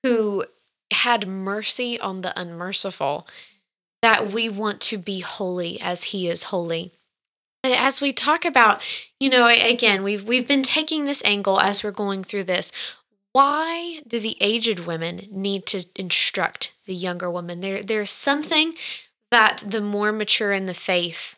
who 0.04 0.44
had 0.92 1.28
mercy 1.28 2.00
on 2.00 2.22
the 2.22 2.38
unmerciful 2.40 3.28
that 4.02 4.32
we 4.32 4.50
want 4.50 4.82
to 4.82 4.98
be 4.98 5.20
holy 5.20 5.80
as 5.80 6.06
he 6.06 6.28
is 6.28 6.44
holy 6.44 6.92
and 7.64 7.74
as 7.74 8.00
we 8.00 8.14
talk 8.14 8.46
about, 8.46 8.82
you 9.20 9.30
know, 9.30 9.48
again, 9.48 10.02
we've 10.04 10.24
we've 10.24 10.48
been 10.48 10.64
taking 10.64 11.04
this 11.04 11.22
angle 11.26 11.60
as 11.60 11.84
we're 11.84 11.92
going 11.92 12.24
through 12.24 12.46
this. 12.46 12.72
Why 13.34 14.00
do 14.08 14.20
the 14.20 14.38
aged 14.40 14.80
women 14.82 15.22
need 15.30 15.66
to 15.68 15.86
instruct 15.96 16.74
the 16.86 16.94
younger 16.94 17.30
women? 17.30 17.60
There 17.60 17.84
there's 17.84 18.10
something 18.10 18.74
that 19.32 19.64
the 19.68 19.82
more 19.82 20.12
mature 20.12 20.54
in 20.54 20.66
the 20.66 20.74
faith 20.74 21.37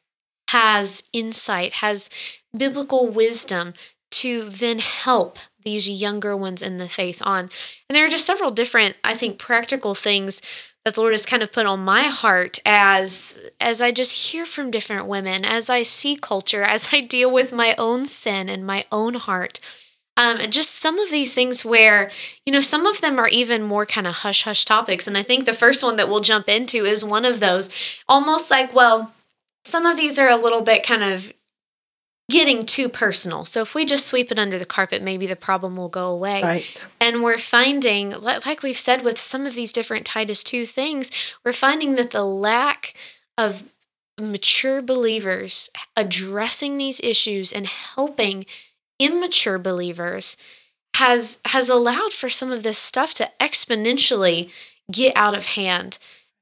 has 0.51 1.03
insight, 1.13 1.73
has 1.73 2.09
biblical 2.57 3.07
wisdom 3.07 3.73
to 4.11 4.49
then 4.49 4.79
help 4.79 5.37
these 5.63 5.89
younger 5.89 6.35
ones 6.35 6.61
in 6.61 6.77
the 6.77 6.89
faith 6.89 7.21
on. 7.23 7.49
And 7.89 7.95
there 7.95 8.05
are 8.05 8.09
just 8.09 8.25
several 8.25 8.51
different, 8.51 8.97
I 9.03 9.13
think, 9.13 9.37
practical 9.37 9.93
things 9.93 10.41
that 10.85 10.95
the 10.95 11.01
Lord 11.01 11.13
has 11.13 11.25
kind 11.25 11.43
of 11.43 11.51
put 11.51 11.65
on 11.65 11.79
my 11.81 12.03
heart 12.03 12.57
as 12.65 13.37
as 13.59 13.81
I 13.81 13.91
just 13.91 14.31
hear 14.31 14.45
from 14.45 14.71
different 14.71 15.07
women, 15.07 15.45
as 15.45 15.69
I 15.69 15.83
see 15.83 16.15
culture, 16.15 16.63
as 16.63 16.93
I 16.93 17.01
deal 17.01 17.31
with 17.31 17.51
my 17.51 17.75
own 17.77 18.05
sin 18.05 18.49
and 18.49 18.65
my 18.65 18.85
own 18.91 19.15
heart. 19.15 19.59
Um, 20.17 20.37
just 20.49 20.75
some 20.75 20.99
of 20.99 21.11
these 21.11 21.33
things 21.33 21.63
where, 21.63 22.09
you 22.45 22.51
know, 22.51 22.59
some 22.59 22.85
of 22.85 22.99
them 22.99 23.19
are 23.19 23.29
even 23.29 23.61
more 23.63 23.85
kind 23.85 24.07
of 24.07 24.15
hush 24.15 24.43
hush 24.43 24.65
topics. 24.65 25.07
And 25.07 25.17
I 25.17 25.23
think 25.23 25.45
the 25.45 25.53
first 25.53 25.83
one 25.83 25.95
that 25.97 26.07
we'll 26.07 26.19
jump 26.21 26.49
into 26.49 26.85
is 26.85 27.05
one 27.05 27.25
of 27.25 27.39
those, 27.39 27.69
almost 28.07 28.49
like, 28.49 28.73
well, 28.73 29.13
some 29.65 29.85
of 29.85 29.97
these 29.97 30.17
are 30.17 30.29
a 30.29 30.35
little 30.35 30.61
bit 30.61 30.85
kind 30.85 31.03
of 31.03 31.33
getting 32.29 32.65
too 32.65 32.87
personal. 32.89 33.43
So 33.43 33.61
if 33.61 33.73
we 33.73 33.85
just 33.85 34.05
sweep 34.05 34.31
it 34.31 34.37
under 34.37 34.59
the 34.59 34.65
carpet, 34.65 35.01
maybe 35.01 35.25
the 35.25 35.35
problem 35.35 35.75
will 35.75 35.89
go 35.89 36.11
away. 36.11 36.43
Right. 36.43 36.87
And 37.01 37.23
we're 37.23 37.39
finding, 37.39 38.11
like 38.11 38.61
we've 38.61 38.77
said 38.77 39.03
with 39.03 39.17
some 39.17 39.47
of 39.47 39.55
these 39.55 39.71
different 39.71 40.05
Titus 40.05 40.43
2 40.43 40.65
things, 40.65 41.11
we're 41.43 41.53
finding 41.53 41.95
that 41.95 42.11
the 42.11 42.23
lack 42.23 42.93
of 43.37 43.73
mature 44.19 44.81
believers 44.81 45.69
addressing 45.95 46.77
these 46.77 46.99
issues 47.01 47.51
and 47.51 47.65
helping 47.65 48.45
immature 48.99 49.57
believers 49.57 50.37
has 50.95 51.39
has 51.45 51.69
allowed 51.69 52.11
for 52.11 52.29
some 52.29 52.51
of 52.51 52.63
this 52.63 52.77
stuff 52.77 53.13
to 53.13 53.31
exponentially 53.39 54.51
get 54.91 55.15
out 55.15 55.35
of 55.35 55.45
hand 55.45 55.97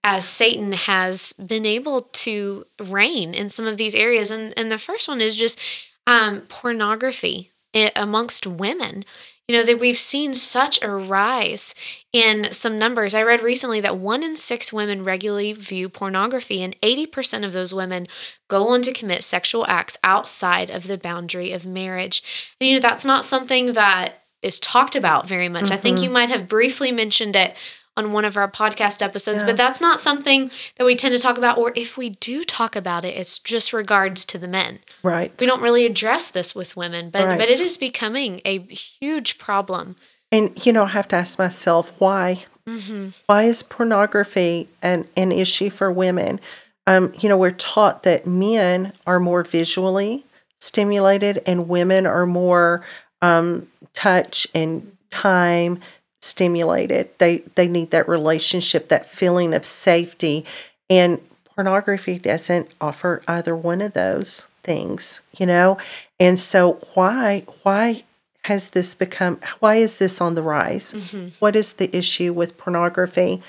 as 0.09 0.25
Satan 0.25 0.71
has 0.71 1.33
been 1.33 1.65
able 1.65 2.03
to 2.13 2.63
reign 2.79 3.33
in 3.33 3.49
some 3.49 3.67
of 3.67 3.75
these 3.75 3.93
areas. 3.93 4.31
And, 4.31 4.53
and 4.55 4.71
the 4.71 4.77
first 4.77 5.09
one 5.09 5.19
is 5.19 5.35
just 5.35 5.59
um, 6.07 6.43
pornography 6.47 7.51
amongst 7.93 8.47
women. 8.47 9.03
You 9.49 9.57
know, 9.57 9.63
that 9.63 9.79
we've 9.79 9.97
seen 9.97 10.33
such 10.33 10.81
a 10.81 10.89
rise 10.89 11.75
in 12.13 12.53
some 12.53 12.79
numbers. 12.79 13.13
I 13.13 13.23
read 13.23 13.41
recently 13.41 13.81
that 13.81 13.97
one 13.97 14.23
in 14.23 14.37
six 14.37 14.71
women 14.71 15.03
regularly 15.03 15.51
view 15.51 15.89
pornography, 15.89 16.61
and 16.61 16.79
80% 16.81 17.45
of 17.45 17.53
those 17.53 17.73
women 17.73 18.07
go 18.49 18.69
on 18.69 18.81
to 18.83 18.93
commit 18.93 19.23
sexual 19.23 19.65
acts 19.67 19.97
outside 20.03 20.69
of 20.69 20.87
the 20.87 20.97
boundary 20.97 21.51
of 21.51 21.65
marriage. 21.65 22.53
And, 22.59 22.69
you 22.69 22.75
know, 22.75 22.81
that's 22.81 23.05
not 23.05 23.25
something 23.25 23.73
that 23.73 24.23
is 24.41 24.59
talked 24.59 24.95
about 24.95 25.27
very 25.27 25.49
much. 25.49 25.65
Mm-hmm. 25.65 25.73
I 25.73 25.77
think 25.77 25.97
you 25.99 26.05
mm-hmm. 26.05 26.13
might 26.13 26.29
have 26.29 26.47
briefly 26.47 26.91
mentioned 26.91 27.35
it 27.35 27.57
on 27.97 28.13
one 28.13 28.23
of 28.23 28.38
our 28.38 28.49
podcast 28.49 29.01
episodes, 29.01 29.41
yeah. 29.41 29.47
but 29.47 29.57
that's 29.57 29.81
not 29.81 29.99
something 29.99 30.51
that 30.77 30.86
we 30.86 30.95
tend 30.95 31.15
to 31.15 31.21
talk 31.21 31.38
about. 31.38 31.57
Or 31.57 31.73
if 31.75 31.97
we 31.97 32.12
do 32.12 32.43
talk 32.43 32.75
about 32.75 33.03
it, 33.03 33.17
it's 33.17 33.39
just 33.39 33.73
regards 33.73 34.23
to 34.25 34.38
the 34.38 34.47
men. 34.47 34.79
Right. 35.03 35.33
We 35.39 35.47
don't 35.47 35.62
really 35.62 35.86
address 35.86 36.29
this 36.29 36.55
with 36.55 36.77
women, 36.77 37.10
but 37.10 37.25
right. 37.25 37.38
but 37.38 37.49
it 37.49 37.60
is 37.60 37.75
becoming 37.75 38.39
a 38.45 38.60
huge 38.60 39.39
problem. 39.39 39.95
And 40.31 40.65
you 40.65 40.71
know, 40.71 40.83
I 40.83 40.89
have 40.89 41.07
to 41.10 41.15
ask 41.15 41.38
myself 41.39 41.91
why. 41.97 42.45
Mm-hmm. 42.67 43.10
Why 43.25 43.43
is 43.43 43.63
pornography 43.63 44.69
an 44.81 45.07
an 45.17 45.31
issue 45.31 45.69
for 45.69 45.91
women? 45.91 46.39
Um, 46.86 47.13
you 47.19 47.27
know, 47.27 47.38
we're 47.38 47.51
taught 47.51 48.03
that 48.03 48.25
men 48.27 48.93
are 49.05 49.19
more 49.19 49.43
visually 49.43 50.23
stimulated 50.60 51.41
and 51.45 51.67
women 51.67 52.05
are 52.05 52.25
more 52.25 52.86
um, 53.21 53.67
touch 53.93 54.47
and 54.53 54.95
time 55.10 55.79
stimulated. 56.21 57.10
They 57.17 57.39
they 57.56 57.67
need 57.67 57.91
that 57.91 58.10
relationship, 58.10 58.89
that 58.89 59.10
feeling 59.10 59.53
of 59.53 59.65
safety. 59.65 60.45
And 60.89 61.21
pornography 61.56 62.19
doesn't 62.19 62.69
offer 62.80 63.21
either 63.27 63.56
one 63.56 63.82
of 63.82 63.93
those 63.93 64.47
things, 64.63 65.21
you 65.38 65.45
know? 65.45 65.77
And 66.19 66.39
so 66.39 66.73
why 66.93 67.45
why 67.63 68.03
has 68.43 68.69
this 68.69 68.95
become 68.95 69.39
why 69.60 69.75
is 69.75 69.99
this 69.99 70.21
on 70.21 70.36
the 70.36 70.43
rise? 70.43 70.93
Mm-hmm. 70.93 71.30
What 71.39 71.56
is 71.56 71.73
the 71.73 71.95
issue 71.95 72.34
with 72.34 72.58
pornography? 72.58 73.41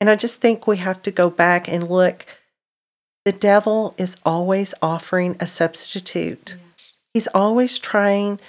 And 0.00 0.10
I 0.10 0.16
just 0.16 0.40
think 0.40 0.66
we 0.66 0.78
have 0.78 1.02
to 1.02 1.10
go 1.10 1.30
back 1.30 1.68
and 1.68 1.88
look 1.88 2.26
the 3.24 3.32
devil 3.32 3.94
is 3.98 4.16
always 4.24 4.74
offering 4.82 5.36
a 5.38 5.46
substitute. 5.46 6.56
Yes. 6.72 6.96
He's 7.14 7.28
always 7.28 7.78
trying 7.78 8.40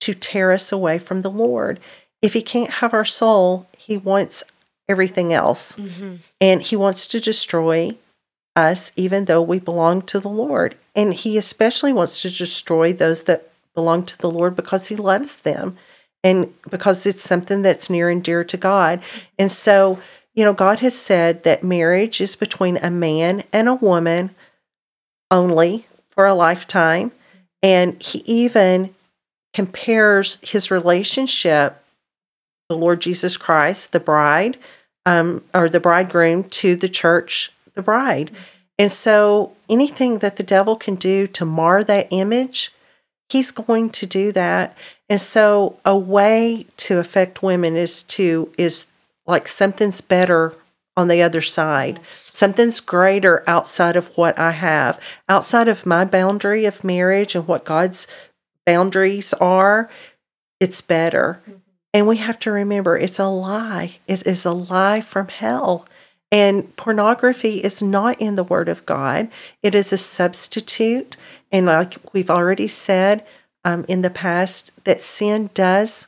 to 0.00 0.12
tear 0.12 0.52
us 0.52 0.70
away 0.70 0.98
from 0.98 1.22
the 1.22 1.30
Lord 1.30 1.80
if 2.22 2.32
he 2.32 2.42
can't 2.42 2.70
have 2.70 2.94
our 2.94 3.04
soul, 3.04 3.66
he 3.76 3.96
wants 3.96 4.42
everything 4.88 5.32
else. 5.32 5.76
Mm-hmm. 5.76 6.16
And 6.40 6.62
he 6.62 6.76
wants 6.76 7.06
to 7.08 7.20
destroy 7.20 7.96
us, 8.56 8.90
even 8.96 9.26
though 9.26 9.42
we 9.42 9.58
belong 9.58 10.02
to 10.02 10.18
the 10.18 10.28
Lord. 10.28 10.76
And 10.94 11.14
he 11.14 11.36
especially 11.36 11.92
wants 11.92 12.22
to 12.22 12.30
destroy 12.30 12.92
those 12.92 13.24
that 13.24 13.50
belong 13.74 14.04
to 14.06 14.18
the 14.18 14.30
Lord 14.30 14.56
because 14.56 14.88
he 14.88 14.96
loves 14.96 15.36
them 15.36 15.76
and 16.24 16.52
because 16.68 17.06
it's 17.06 17.22
something 17.22 17.62
that's 17.62 17.88
near 17.88 18.10
and 18.10 18.22
dear 18.24 18.42
to 18.42 18.56
God. 18.56 19.00
And 19.38 19.52
so, 19.52 20.00
you 20.34 20.44
know, 20.44 20.52
God 20.52 20.80
has 20.80 20.98
said 20.98 21.44
that 21.44 21.62
marriage 21.62 22.20
is 22.20 22.34
between 22.34 22.76
a 22.78 22.90
man 22.90 23.44
and 23.52 23.68
a 23.68 23.74
woman 23.74 24.34
only 25.30 25.86
for 26.10 26.26
a 26.26 26.34
lifetime. 26.34 27.12
And 27.62 28.00
he 28.02 28.18
even 28.26 28.94
compares 29.54 30.38
his 30.42 30.70
relationship 30.70 31.82
the 32.68 32.76
Lord 32.76 33.00
Jesus 33.00 33.36
Christ, 33.36 33.92
the 33.92 34.00
bride, 34.00 34.58
um, 35.06 35.42
or 35.54 35.68
the 35.68 35.80
bridegroom, 35.80 36.44
to 36.44 36.76
the 36.76 36.88
church, 36.88 37.52
the 37.74 37.82
bride. 37.82 38.30
And 38.78 38.92
so 38.92 39.52
anything 39.68 40.18
that 40.18 40.36
the 40.36 40.42
devil 40.42 40.76
can 40.76 40.94
do 40.94 41.26
to 41.28 41.44
mar 41.44 41.82
that 41.84 42.08
image, 42.10 42.72
he's 43.28 43.50
going 43.50 43.90
to 43.90 44.06
do 44.06 44.32
that. 44.32 44.76
And 45.08 45.20
so 45.20 45.78
a 45.84 45.96
way 45.96 46.66
to 46.78 46.98
affect 46.98 47.42
women 47.42 47.76
is 47.76 48.02
to 48.04 48.52
is 48.58 48.86
like 49.26 49.48
something's 49.48 50.00
better 50.00 50.54
on 50.96 51.08
the 51.08 51.22
other 51.22 51.40
side. 51.40 52.00
Yes. 52.04 52.32
Something's 52.34 52.80
greater 52.80 53.44
outside 53.46 53.96
of 53.96 54.08
what 54.16 54.38
I 54.38 54.50
have, 54.50 55.00
outside 55.28 55.68
of 55.68 55.86
my 55.86 56.04
boundary 56.04 56.64
of 56.64 56.84
marriage 56.84 57.34
and 57.34 57.46
what 57.46 57.64
God's 57.64 58.06
boundaries 58.66 59.32
are. 59.34 59.88
It's 60.60 60.80
better. 60.80 61.40
Mm-hmm. 61.42 61.67
And 61.94 62.06
we 62.06 62.16
have 62.18 62.38
to 62.40 62.52
remember 62.52 62.96
it's 62.96 63.18
a 63.18 63.26
lie. 63.26 63.98
It 64.06 64.26
is 64.26 64.44
a 64.44 64.52
lie 64.52 65.00
from 65.00 65.28
hell. 65.28 65.86
And 66.30 66.74
pornography 66.76 67.64
is 67.64 67.80
not 67.80 68.20
in 68.20 68.36
the 68.36 68.44
Word 68.44 68.68
of 68.68 68.84
God, 68.84 69.28
it 69.62 69.74
is 69.74 69.92
a 69.92 69.98
substitute. 69.98 71.16
And 71.50 71.66
like 71.66 71.96
we've 72.12 72.30
already 72.30 72.68
said 72.68 73.24
um, 73.64 73.86
in 73.88 74.02
the 74.02 74.10
past, 74.10 74.70
that 74.84 75.02
sin 75.02 75.48
does 75.54 76.06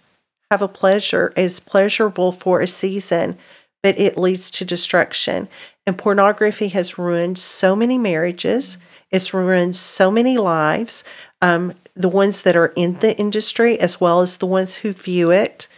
have 0.50 0.60
a 0.60 0.68
pleasure, 0.68 1.32
is 1.36 1.60
pleasurable 1.60 2.32
for 2.32 2.60
a 2.60 2.66
season, 2.66 3.38
but 3.82 3.98
it 3.98 4.18
leads 4.18 4.50
to 4.50 4.64
destruction. 4.64 5.48
And 5.86 5.96
pornography 5.96 6.68
has 6.68 6.98
ruined 6.98 7.38
so 7.38 7.74
many 7.74 7.96
marriages, 7.96 8.76
it's 9.10 9.34
ruined 9.34 9.76
so 9.76 10.10
many 10.10 10.38
lives. 10.38 11.04
Um, 11.42 11.74
the 11.94 12.08
ones 12.08 12.42
that 12.42 12.56
are 12.56 12.72
in 12.76 12.98
the 13.00 13.16
industry 13.18 13.78
as 13.78 14.00
well 14.00 14.20
as 14.20 14.36
the 14.36 14.46
ones 14.46 14.76
who 14.76 14.92
view 14.92 15.30
it. 15.30 15.68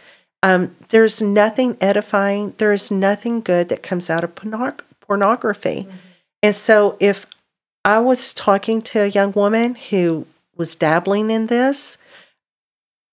Um, 0.41 0.75
there's 0.89 1.21
nothing 1.21 1.77
edifying, 1.79 2.53
there 2.57 2.73
is 2.73 2.91
nothing 2.91 3.41
good 3.41 3.69
that 3.69 3.83
comes 3.83 4.09
out 4.09 4.23
of 4.23 4.35
pornography. 4.35 5.87
Mm-hmm. 5.87 5.97
And 6.43 6.55
so 6.55 6.97
if 6.99 7.25
I 7.85 7.99
was 7.99 8.33
talking 8.33 8.81
to 8.83 9.03
a 9.03 9.07
young 9.07 9.31
woman 9.31 9.75
who 9.75 10.27
was 10.55 10.75
dabbling 10.75 11.31
in 11.31 11.47
this, 11.47 11.97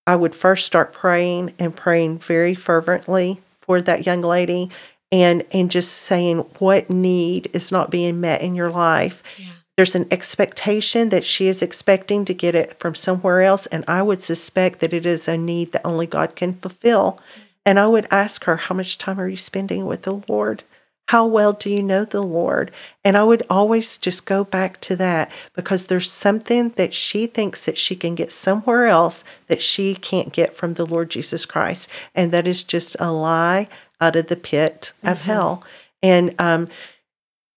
I 0.05 0.15
would 0.15 0.35
first 0.35 0.65
start 0.65 0.93
praying 0.93 1.53
and 1.57 1.75
praying 1.75 2.19
very 2.19 2.55
fervently 2.55 3.39
for 3.61 3.81
that 3.81 4.05
young 4.05 4.21
lady 4.21 4.69
and 5.11 5.43
and 5.51 5.69
just 5.69 5.91
saying 5.91 6.39
what 6.59 6.89
need 6.89 7.49
is 7.53 7.71
not 7.71 7.91
being 7.91 8.19
met 8.19 8.41
in 8.41 8.55
your 8.55 8.71
life. 8.71 9.23
Yeah. 9.37 9.45
There's 9.81 9.95
an 9.95 10.09
expectation 10.11 11.09
that 11.09 11.23
she 11.23 11.47
is 11.47 11.63
expecting 11.63 12.23
to 12.25 12.35
get 12.35 12.53
it 12.53 12.77
from 12.77 12.93
somewhere 12.93 13.41
else. 13.41 13.65
And 13.65 13.83
I 13.87 14.03
would 14.03 14.21
suspect 14.21 14.79
that 14.79 14.93
it 14.93 15.07
is 15.07 15.27
a 15.27 15.39
need 15.39 15.71
that 15.71 15.83
only 15.83 16.05
God 16.05 16.35
can 16.35 16.53
fulfill. 16.53 17.19
And 17.65 17.79
I 17.79 17.87
would 17.87 18.05
ask 18.11 18.43
her, 18.43 18.57
How 18.57 18.75
much 18.75 18.99
time 18.99 19.19
are 19.19 19.27
you 19.27 19.37
spending 19.37 19.87
with 19.87 20.03
the 20.03 20.21
Lord? 20.27 20.63
How 21.07 21.25
well 21.25 21.53
do 21.53 21.71
you 21.73 21.81
know 21.81 22.05
the 22.05 22.21
Lord? 22.21 22.69
And 23.03 23.17
I 23.17 23.23
would 23.23 23.43
always 23.49 23.97
just 23.97 24.27
go 24.27 24.43
back 24.43 24.79
to 24.81 24.95
that 24.97 25.31
because 25.55 25.87
there's 25.87 26.11
something 26.11 26.69
that 26.75 26.93
she 26.93 27.25
thinks 27.25 27.65
that 27.65 27.79
she 27.79 27.95
can 27.95 28.13
get 28.13 28.31
somewhere 28.31 28.85
else 28.85 29.23
that 29.47 29.63
she 29.63 29.95
can't 29.95 30.31
get 30.31 30.55
from 30.55 30.75
the 30.75 30.85
Lord 30.85 31.09
Jesus 31.09 31.43
Christ. 31.43 31.89
And 32.13 32.31
that 32.31 32.45
is 32.45 32.61
just 32.61 32.95
a 32.99 33.11
lie 33.11 33.67
out 33.99 34.15
of 34.15 34.27
the 34.27 34.35
pit 34.35 34.93
of 35.01 35.17
mm-hmm. 35.17 35.25
hell. 35.25 35.63
And, 36.03 36.35
um, 36.39 36.67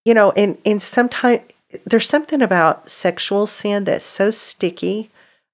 you 0.07 0.15
know, 0.15 0.31
and, 0.31 0.57
and 0.65 0.81
sometimes 0.83 1.43
there's 1.85 2.09
something 2.09 2.43
about 2.43 2.91
sexual 2.91 3.47
sin 3.47 3.85
that's 3.85 4.07
so 4.07 4.31
sticky. 4.31 5.11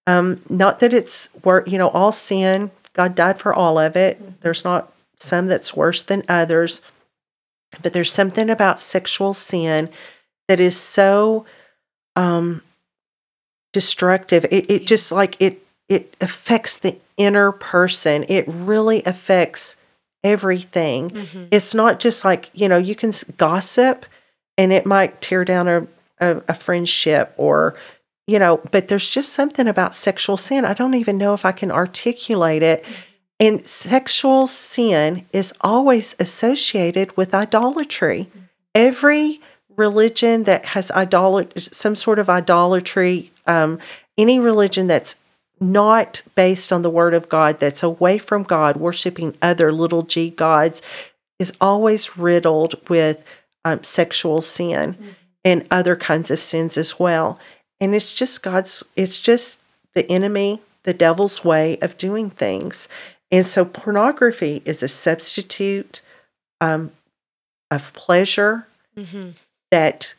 Um, 0.06 0.40
not 0.48 0.80
that 0.80 0.92
it's 0.92 1.28
work, 1.44 1.68
you 1.70 1.78
know, 1.78 1.88
all 1.88 2.12
sin, 2.12 2.70
God 2.94 3.14
died 3.14 3.38
for 3.38 3.54
all 3.54 3.78
of 3.78 3.96
it. 3.96 4.20
Mm-hmm. 4.20 4.33
There's 4.40 4.64
not 4.64 4.92
some 5.18 5.46
that's 5.46 5.76
worse 5.76 6.02
than 6.02 6.24
others, 6.28 6.80
but 7.83 7.92
there's 7.92 8.12
something 8.12 8.50
about 8.50 8.80
sexual 8.80 9.33
sin 9.33 9.90
that 10.48 10.61
is 10.61 10.76
so 10.76 11.46
um, 12.16 12.62
destructive. 13.72 14.44
It, 14.50 14.70
it 14.70 14.87
just 14.87 15.12
like 15.12 15.40
it 15.40 15.64
it 15.88 16.16
affects 16.20 16.78
the 16.78 16.96
inner 17.16 17.52
person. 17.52 18.24
It 18.28 18.44
really 18.48 19.02
affects 19.04 19.76
everything. 20.24 21.11
Mm-hmm. 21.11 21.44
It's 21.50 21.74
not 21.74 22.00
just 22.00 22.24
like 22.24 22.50
you 22.52 22.68
know 22.68 22.78
you 22.78 22.94
can 22.94 23.12
gossip, 23.37 24.06
and 24.59 24.72
it 24.72 24.87
might 24.87 25.20
tear 25.20 25.44
down 25.44 25.68
a 25.68 25.87
a, 26.20 26.42
a 26.48 26.54
friendship 26.54 27.35
or 27.37 27.76
you 28.26 28.38
know, 28.38 28.61
but 28.70 28.87
there's 28.87 29.11
just 29.11 29.33
something 29.33 29.66
about 29.66 29.92
sexual 29.92 30.37
sin. 30.37 30.64
I 30.64 30.72
don't 30.72 30.94
even 30.94 31.18
know 31.18 31.35
if 31.35 31.44
I 31.44 31.50
can 31.50 31.72
articulate 31.72 32.62
it. 32.62 32.85
And 33.40 33.66
sexual 33.66 34.46
sin 34.46 35.26
is 35.33 35.52
always 35.62 36.14
associated 36.20 37.16
with 37.16 37.35
idolatry. 37.35 38.30
Every 38.72 39.40
religion 39.76 40.44
that 40.44 40.64
has 40.64 40.92
idolatry, 40.92 41.61
some 41.61 41.96
sort 41.96 42.20
of 42.20 42.30
idolatry 42.30 43.33
um, 43.46 43.80
any 44.16 44.38
religion 44.38 44.87
that's 44.87 45.16
not 45.61 46.22
based 46.35 46.72
on 46.72 46.83
the 46.83 46.90
word 46.90 47.14
of 47.14 47.28
God, 47.28 47.61
that's 47.61 47.83
away 47.83 48.18
from 48.18 48.44
God, 48.44 48.76
worshiping 48.76 49.37
other 49.42 49.72
little 49.72 50.02
g 50.02 50.30
gods, 50.30 50.83
is 51.38 51.52
always 51.61 52.16
riddled 52.16 52.88
with 52.88 53.22
um, 53.64 53.83
sexual 53.83 54.40
sin 54.40 54.94
mm-hmm. 54.94 55.09
And 55.44 55.66
other 55.70 55.96
kinds 55.96 56.31
of 56.31 56.40
sins 56.40 56.76
as 56.76 56.98
well. 56.98 57.38
And 57.81 57.94
it's 57.94 58.12
just 58.12 58.42
God's, 58.42 58.85
it's 58.96 59.18
just 59.18 59.61
the 59.94 60.11
enemy, 60.11 60.61
the 60.83 60.94
devil's 60.94 61.44
way 61.44 61.79
of 61.81 61.96
doing 61.96 62.31
things. 62.31 62.88
And 63.31 63.46
so 63.46 63.64
pornography 63.64 64.62
is 64.64 64.83
a 64.83 64.88
substitute 64.88 66.03
um, 66.61 66.92
of 67.70 67.92
pleasure 67.94 68.66
mm-hmm. 68.96 69.31
that 69.70 70.14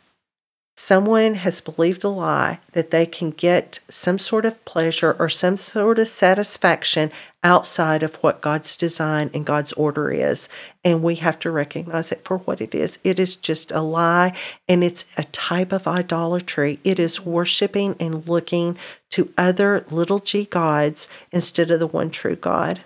someone 0.81 1.35
has 1.35 1.61
believed 1.61 2.03
a 2.03 2.09
lie 2.09 2.59
that 2.71 2.89
they 2.89 3.05
can 3.05 3.29
get 3.29 3.79
some 3.87 4.17
sort 4.17 4.45
of 4.45 4.65
pleasure 4.65 5.15
or 5.19 5.29
some 5.29 5.55
sort 5.55 5.99
of 5.99 6.07
satisfaction 6.07 7.11
outside 7.43 8.01
of 8.01 8.15
what 8.15 8.41
God's 8.41 8.75
design 8.75 9.29
and 9.31 9.45
God's 9.45 9.73
order 9.73 10.11
is. 10.11 10.49
And 10.83 11.03
we 11.03 11.15
have 11.15 11.37
to 11.41 11.51
recognize 11.51 12.11
it 12.11 12.25
for 12.25 12.39
what 12.39 12.61
it 12.61 12.73
is. 12.73 12.97
It 13.03 13.19
is 13.19 13.35
just 13.35 13.71
a 13.71 13.81
lie 13.81 14.35
and 14.67 14.83
it's 14.83 15.05
a 15.17 15.23
type 15.25 15.71
of 15.71 15.87
idolatry. 15.87 16.79
It 16.83 16.97
is 16.97 17.23
worshiping 17.23 17.95
and 17.99 18.27
looking 18.27 18.75
to 19.11 19.31
other 19.37 19.85
little 19.91 20.17
g 20.17 20.45
gods 20.45 21.07
instead 21.31 21.69
of 21.69 21.79
the 21.79 21.85
one 21.85 22.09
true 22.09 22.35
God. 22.35 22.81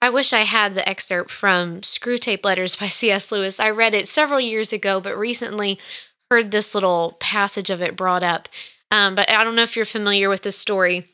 I 0.00 0.10
wish 0.10 0.32
I 0.32 0.42
had 0.42 0.74
the 0.74 0.88
excerpt 0.88 1.32
from 1.32 1.80
Screwtape 1.80 2.44
Letters 2.44 2.76
by 2.76 2.86
C.S. 2.86 3.32
Lewis. 3.32 3.58
I 3.58 3.70
read 3.70 3.94
it 3.94 4.06
several 4.06 4.40
years 4.40 4.72
ago, 4.72 5.00
but 5.00 5.16
recently 5.16 5.78
heard 6.32 6.50
this 6.50 6.74
little 6.74 7.18
passage 7.20 7.68
of 7.68 7.82
it 7.82 7.94
brought 7.94 8.22
up. 8.22 8.48
Um, 8.90 9.14
but 9.14 9.30
I 9.30 9.44
don't 9.44 9.54
know 9.54 9.64
if 9.64 9.76
you're 9.76 9.84
familiar 9.84 10.30
with 10.30 10.40
the 10.40 10.50
story, 10.50 11.08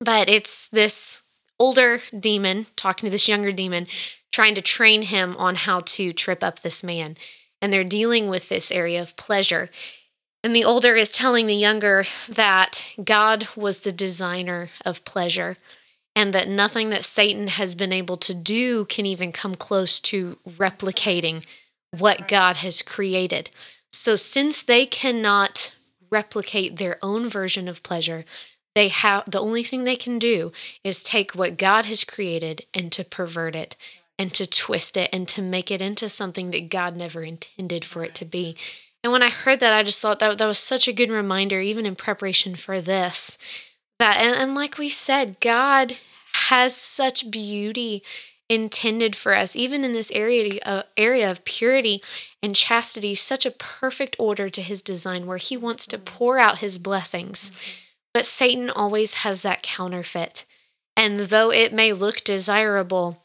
but 0.00 0.28
it's 0.28 0.68
this 0.68 1.22
older 1.58 2.02
demon 2.14 2.66
talking 2.76 3.06
to 3.06 3.10
this 3.10 3.26
younger 3.26 3.52
demon, 3.52 3.86
trying 4.30 4.54
to 4.56 4.60
train 4.60 5.00
him 5.00 5.34
on 5.38 5.54
how 5.54 5.80
to 5.80 6.12
trip 6.12 6.44
up 6.44 6.60
this 6.60 6.84
man. 6.84 7.16
And 7.62 7.72
they're 7.72 7.84
dealing 7.84 8.28
with 8.28 8.50
this 8.50 8.70
area 8.70 9.00
of 9.00 9.16
pleasure. 9.16 9.70
And 10.44 10.54
the 10.54 10.64
older 10.64 10.94
is 10.94 11.10
telling 11.10 11.46
the 11.46 11.54
younger 11.54 12.04
that 12.28 12.86
God 13.02 13.48
was 13.56 13.80
the 13.80 13.92
designer 13.92 14.68
of 14.84 15.06
pleasure 15.06 15.56
and 16.14 16.34
that 16.34 16.48
nothing 16.48 16.90
that 16.90 17.06
Satan 17.06 17.48
has 17.48 17.74
been 17.74 17.94
able 17.94 18.18
to 18.18 18.34
do 18.34 18.84
can 18.84 19.06
even 19.06 19.32
come 19.32 19.54
close 19.54 20.00
to 20.00 20.36
replicating 20.46 21.46
what 21.96 22.28
God 22.28 22.56
has 22.56 22.82
created. 22.82 23.48
So, 23.92 24.16
since 24.16 24.62
they 24.62 24.86
cannot 24.86 25.74
replicate 26.10 26.76
their 26.76 26.98
own 27.02 27.28
version 27.28 27.68
of 27.68 27.82
pleasure, 27.82 28.24
they 28.74 28.88
have 28.88 29.30
the 29.30 29.40
only 29.40 29.62
thing 29.62 29.84
they 29.84 29.96
can 29.96 30.18
do 30.18 30.52
is 30.84 31.02
take 31.02 31.34
what 31.34 31.58
God 31.58 31.86
has 31.86 32.04
created 32.04 32.66
and 32.72 32.92
to 32.92 33.04
pervert 33.04 33.56
it 33.56 33.76
and 34.18 34.32
to 34.34 34.46
twist 34.46 34.96
it 34.96 35.08
and 35.12 35.26
to 35.28 35.42
make 35.42 35.70
it 35.70 35.82
into 35.82 36.08
something 36.08 36.50
that 36.50 36.68
God 36.68 36.96
never 36.96 37.22
intended 37.22 37.84
for 37.84 38.04
it 38.04 38.14
to 38.16 38.24
be. 38.24 38.56
And 39.02 39.12
when 39.12 39.22
I 39.22 39.30
heard 39.30 39.60
that, 39.60 39.72
I 39.72 39.82
just 39.82 40.00
thought 40.00 40.18
that 40.20 40.38
that 40.38 40.46
was 40.46 40.58
such 40.58 40.86
a 40.86 40.92
good 40.92 41.10
reminder, 41.10 41.60
even 41.60 41.86
in 41.86 41.96
preparation 41.96 42.54
for 42.54 42.80
this. 42.80 43.38
That 43.98 44.18
and, 44.18 44.36
and 44.36 44.54
like 44.54 44.78
we 44.78 44.88
said, 44.88 45.40
God 45.40 45.98
has 46.48 46.76
such 46.76 47.30
beauty 47.30 48.02
intended 48.50 49.14
for 49.14 49.32
us, 49.32 49.54
even 49.54 49.84
in 49.84 49.92
this 49.92 50.10
area, 50.10 50.58
uh, 50.66 50.82
area 50.96 51.30
of 51.30 51.44
purity 51.44 52.02
and 52.42 52.56
chastity, 52.56 53.14
such 53.14 53.46
a 53.46 53.50
perfect 53.52 54.16
order 54.18 54.50
to 54.50 54.60
his 54.60 54.82
design 54.82 55.24
where 55.24 55.38
he 55.38 55.56
wants 55.56 55.86
to 55.86 55.98
pour 55.98 56.38
out 56.38 56.58
his 56.58 56.76
blessings. 56.76 57.52
But 58.12 58.26
Satan 58.26 58.68
always 58.68 59.14
has 59.22 59.42
that 59.42 59.62
counterfeit. 59.62 60.44
And 60.96 61.20
though 61.20 61.52
it 61.52 61.72
may 61.72 61.92
look 61.92 62.24
desirable, 62.24 63.22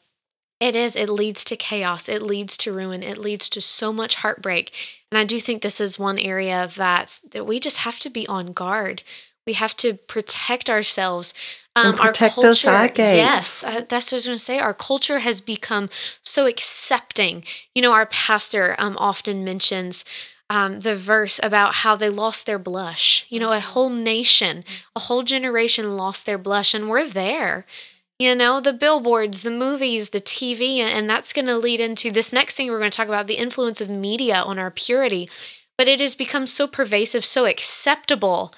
it 0.59 0.75
is, 0.75 0.95
it 0.95 1.09
leads 1.09 1.43
to 1.45 1.57
chaos, 1.57 2.07
it 2.07 2.21
leads 2.21 2.55
to 2.57 2.71
ruin, 2.71 3.01
it 3.01 3.17
leads 3.17 3.49
to 3.49 3.59
so 3.59 3.91
much 3.91 4.17
heartbreak. 4.17 4.71
And 5.11 5.17
I 5.17 5.23
do 5.23 5.39
think 5.39 5.61
this 5.61 5.81
is 5.81 5.99
one 5.99 6.19
area 6.19 6.69
that 6.75 7.19
that 7.31 7.45
we 7.45 7.59
just 7.59 7.77
have 7.77 7.99
to 8.01 8.09
be 8.11 8.27
on 8.27 8.53
guard. 8.53 9.01
We 9.47 9.53
have 9.53 9.75
to 9.77 9.95
protect 9.95 10.69
ourselves 10.69 11.33
um, 11.75 11.97
our 11.99 12.13
culture, 12.13 12.93
yes, 13.11 13.63
uh, 13.63 13.81
that's 13.87 14.07
what 14.11 14.13
I 14.13 14.17
was 14.17 14.25
going 14.27 14.37
to 14.37 14.43
say. 14.43 14.59
Our 14.59 14.73
culture 14.73 15.19
has 15.19 15.41
become 15.41 15.89
so 16.21 16.45
accepting. 16.47 17.43
You 17.73 17.81
know, 17.81 17.91
our 17.91 18.05
pastor 18.05 18.75
um, 18.79 18.95
often 18.97 19.43
mentions 19.43 20.05
um, 20.49 20.81
the 20.81 20.95
verse 20.95 21.39
about 21.43 21.75
how 21.75 21.95
they 21.95 22.09
lost 22.09 22.45
their 22.45 22.59
blush. 22.59 23.25
You 23.29 23.39
know, 23.39 23.51
a 23.51 23.59
whole 23.59 23.89
nation, 23.89 24.63
a 24.95 25.01
whole 25.01 25.23
generation 25.23 25.97
lost 25.97 26.25
their 26.25 26.37
blush, 26.37 26.73
and 26.73 26.89
we're 26.89 27.07
there. 27.07 27.65
You 28.17 28.35
know, 28.35 28.61
the 28.61 28.71
billboards, 28.71 29.43
the 29.43 29.51
movies, 29.51 30.09
the 30.09 30.21
TV, 30.21 30.77
and 30.79 31.09
that's 31.09 31.33
going 31.33 31.47
to 31.47 31.57
lead 31.57 31.81
into 31.81 32.09
this 32.11 32.31
next 32.31 32.55
thing 32.55 32.71
we're 32.71 32.79
going 32.79 32.91
to 32.91 32.95
talk 32.95 33.09
about 33.09 33.27
the 33.27 33.35
influence 33.35 33.81
of 33.81 33.89
media 33.89 34.35
on 34.35 34.57
our 34.57 34.71
purity. 34.71 35.27
But 35.77 35.89
it 35.89 35.99
has 35.99 36.15
become 36.15 36.47
so 36.47 36.67
pervasive, 36.67 37.25
so 37.25 37.45
acceptable 37.45 38.53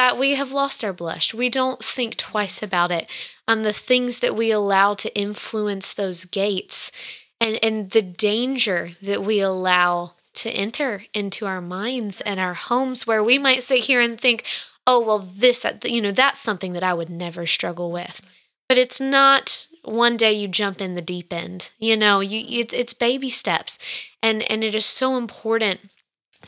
that 0.00 0.16
we 0.16 0.34
have 0.34 0.50
lost 0.50 0.82
our 0.82 0.94
blush. 0.94 1.34
We 1.34 1.50
don't 1.50 1.84
think 1.84 2.16
twice 2.16 2.62
about 2.62 2.90
it. 2.90 3.06
Um, 3.46 3.64
the 3.64 3.72
things 3.74 4.20
that 4.20 4.34
we 4.34 4.50
allow 4.50 4.94
to 4.94 5.14
influence 5.14 5.92
those 5.92 6.24
gates 6.24 6.90
and, 7.38 7.58
and 7.62 7.90
the 7.90 8.00
danger 8.00 8.88
that 9.02 9.20
we 9.22 9.40
allow 9.40 10.12
to 10.36 10.50
enter 10.52 11.02
into 11.12 11.44
our 11.44 11.60
minds 11.60 12.22
and 12.22 12.40
our 12.40 12.54
homes 12.54 13.06
where 13.06 13.22
we 13.22 13.36
might 13.36 13.62
sit 13.62 13.80
here 13.80 14.00
and 14.00 14.18
think, 14.18 14.44
oh, 14.86 15.04
well, 15.04 15.18
this, 15.18 15.66
you 15.84 16.00
know, 16.00 16.12
that's 16.12 16.40
something 16.40 16.72
that 16.72 16.82
I 16.82 16.94
would 16.94 17.10
never 17.10 17.44
struggle 17.44 17.92
with. 17.92 18.22
But 18.70 18.78
it's 18.78 19.02
not 19.02 19.66
one 19.84 20.16
day 20.16 20.32
you 20.32 20.48
jump 20.48 20.80
in 20.80 20.94
the 20.94 21.02
deep 21.02 21.30
end. 21.30 21.72
You 21.78 21.98
know, 21.98 22.20
you 22.20 22.60
it's, 22.60 22.72
it's 22.72 22.94
baby 22.94 23.28
steps. 23.28 23.78
And 24.22 24.50
and 24.50 24.64
it 24.64 24.74
is 24.74 24.86
so 24.86 25.18
important 25.18 25.90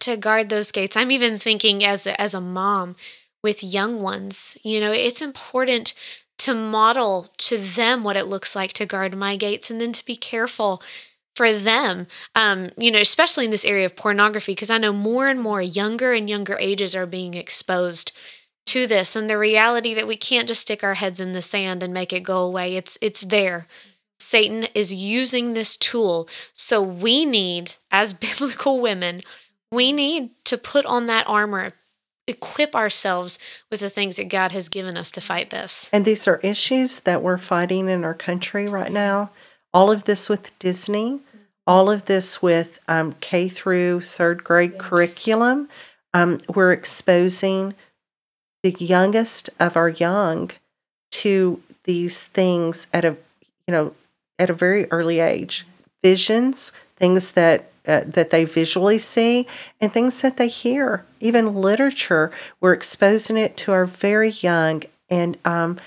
to 0.00 0.16
guard 0.16 0.48
those 0.48 0.72
gates. 0.72 0.96
I'm 0.96 1.10
even 1.10 1.36
thinking 1.36 1.84
as 1.84 2.06
as 2.06 2.32
a 2.32 2.40
mom, 2.40 2.96
with 3.42 3.64
young 3.64 4.00
ones. 4.00 4.56
You 4.62 4.80
know, 4.80 4.92
it's 4.92 5.22
important 5.22 5.94
to 6.38 6.54
model 6.54 7.28
to 7.38 7.56
them 7.56 8.02
what 8.02 8.16
it 8.16 8.26
looks 8.26 8.56
like 8.56 8.72
to 8.74 8.86
guard 8.86 9.16
my 9.16 9.36
gates 9.36 9.70
and 9.70 9.80
then 9.80 9.92
to 9.92 10.04
be 10.04 10.16
careful 10.16 10.82
for 11.34 11.52
them, 11.52 12.06
um, 12.34 12.68
you 12.76 12.90
know, 12.90 12.98
especially 12.98 13.44
in 13.44 13.50
this 13.50 13.64
area 13.64 13.86
of 13.86 13.96
pornography, 13.96 14.52
because 14.52 14.68
I 14.70 14.78
know 14.78 14.92
more 14.92 15.28
and 15.28 15.40
more 15.40 15.62
younger 15.62 16.12
and 16.12 16.28
younger 16.28 16.58
ages 16.60 16.94
are 16.94 17.06
being 17.06 17.34
exposed 17.34 18.12
to 18.66 18.86
this 18.86 19.16
and 19.16 19.28
the 19.28 19.38
reality 19.38 19.94
that 19.94 20.06
we 20.06 20.16
can't 20.16 20.48
just 20.48 20.62
stick 20.62 20.84
our 20.84 20.94
heads 20.94 21.20
in 21.20 21.32
the 21.32 21.42
sand 21.42 21.82
and 21.82 21.92
make 21.94 22.12
it 22.12 22.22
go 22.22 22.40
away. 22.40 22.76
It's 22.76 22.98
it's 23.00 23.22
there. 23.22 23.66
Satan 24.18 24.66
is 24.74 24.94
using 24.94 25.52
this 25.52 25.76
tool. 25.76 26.28
So 26.52 26.80
we 26.82 27.24
need, 27.24 27.74
as 27.90 28.12
biblical 28.26 28.80
women, 28.80 29.22
we 29.70 29.92
need 29.92 30.30
to 30.44 30.58
put 30.58 30.86
on 30.86 31.06
that 31.06 31.28
armor, 31.28 31.72
equip 32.26 32.74
ourselves 32.74 33.38
with 33.70 33.80
the 33.80 33.90
things 33.90 34.16
that 34.16 34.28
God 34.28 34.52
has 34.52 34.68
given 34.68 34.96
us 34.96 35.10
to 35.12 35.20
fight 35.20 35.50
this. 35.50 35.90
And 35.92 36.04
these 36.04 36.28
are 36.28 36.38
issues 36.38 37.00
that 37.00 37.22
we're 37.22 37.38
fighting 37.38 37.88
in 37.88 38.04
our 38.04 38.14
country 38.14 38.66
right 38.66 38.92
now. 38.92 39.30
All 39.74 39.90
of 39.90 40.04
this 40.04 40.28
with 40.28 40.56
Disney, 40.58 41.20
all 41.66 41.90
of 41.90 42.04
this 42.04 42.42
with 42.42 42.78
um, 42.88 43.14
K 43.20 43.48
through 43.48 44.02
third 44.02 44.44
grade 44.44 44.72
yes. 44.74 44.82
curriculum. 44.82 45.68
Um, 46.14 46.38
we're 46.54 46.72
exposing 46.72 47.74
the 48.62 48.76
youngest 48.78 49.50
of 49.58 49.76
our 49.76 49.88
young 49.88 50.50
to 51.10 51.60
these 51.84 52.22
things 52.22 52.86
at 52.92 53.04
a 53.04 53.16
you 53.66 53.72
know 53.72 53.94
at 54.38 54.50
a 54.50 54.54
very 54.54 54.90
early 54.90 55.18
age 55.20 55.66
visions 56.02 56.72
things 56.96 57.32
that 57.32 57.71
uh, 57.86 58.02
that 58.06 58.30
they 58.30 58.44
visually 58.44 58.98
see 58.98 59.46
and 59.80 59.92
things 59.92 60.20
that 60.20 60.36
they 60.36 60.48
hear. 60.48 61.04
Even 61.20 61.54
literature, 61.54 62.30
we're 62.60 62.72
exposing 62.72 63.36
it 63.36 63.56
to 63.58 63.72
our 63.72 63.86
very 63.86 64.30
young, 64.30 64.82
and 65.08 65.36
um, 65.44 65.78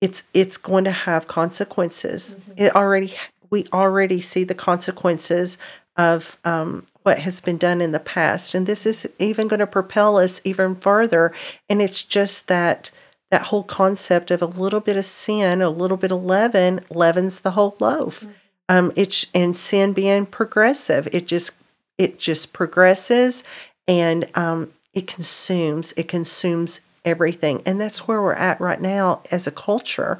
it's 0.00 0.24
it's 0.34 0.56
going 0.56 0.84
to 0.84 0.90
have 0.90 1.28
consequences. 1.28 2.36
Mm-hmm. 2.38 2.52
It 2.56 2.76
already 2.76 3.14
we 3.50 3.66
already 3.72 4.20
see 4.20 4.44
the 4.44 4.54
consequences 4.54 5.58
of 5.96 6.36
um, 6.44 6.86
what 7.04 7.20
has 7.20 7.40
been 7.40 7.58
done 7.58 7.80
in 7.80 7.92
the 7.92 8.00
past, 8.00 8.54
and 8.54 8.66
this 8.66 8.84
is 8.84 9.08
even 9.18 9.46
going 9.46 9.60
to 9.60 9.66
propel 9.66 10.16
us 10.16 10.40
even 10.44 10.74
further. 10.74 11.32
And 11.68 11.80
it's 11.80 12.02
just 12.02 12.48
that 12.48 12.90
that 13.30 13.42
whole 13.42 13.64
concept 13.64 14.30
of 14.30 14.42
a 14.42 14.46
little 14.46 14.80
bit 14.80 14.96
of 14.96 15.04
sin, 15.04 15.62
a 15.62 15.70
little 15.70 15.96
bit 15.96 16.12
of 16.12 16.22
leaven, 16.22 16.80
leavens 16.90 17.40
the 17.40 17.52
whole 17.52 17.76
loaf. 17.78 18.20
Mm-hmm 18.20 18.32
um, 18.68 18.92
it's 18.96 19.26
and 19.34 19.56
sin 19.56 19.92
being 19.92 20.26
progressive. 20.26 21.08
It 21.12 21.26
just 21.26 21.52
it 21.98 22.18
just 22.18 22.52
progresses 22.52 23.44
and 23.86 24.28
um, 24.34 24.72
it 24.92 25.06
consumes. 25.06 25.92
It 25.96 26.08
consumes 26.08 26.80
everything, 27.04 27.62
and 27.66 27.80
that's 27.80 28.08
where 28.08 28.22
we're 28.22 28.32
at 28.34 28.60
right 28.60 28.80
now 28.80 29.20
as 29.30 29.46
a 29.46 29.52
culture. 29.52 30.18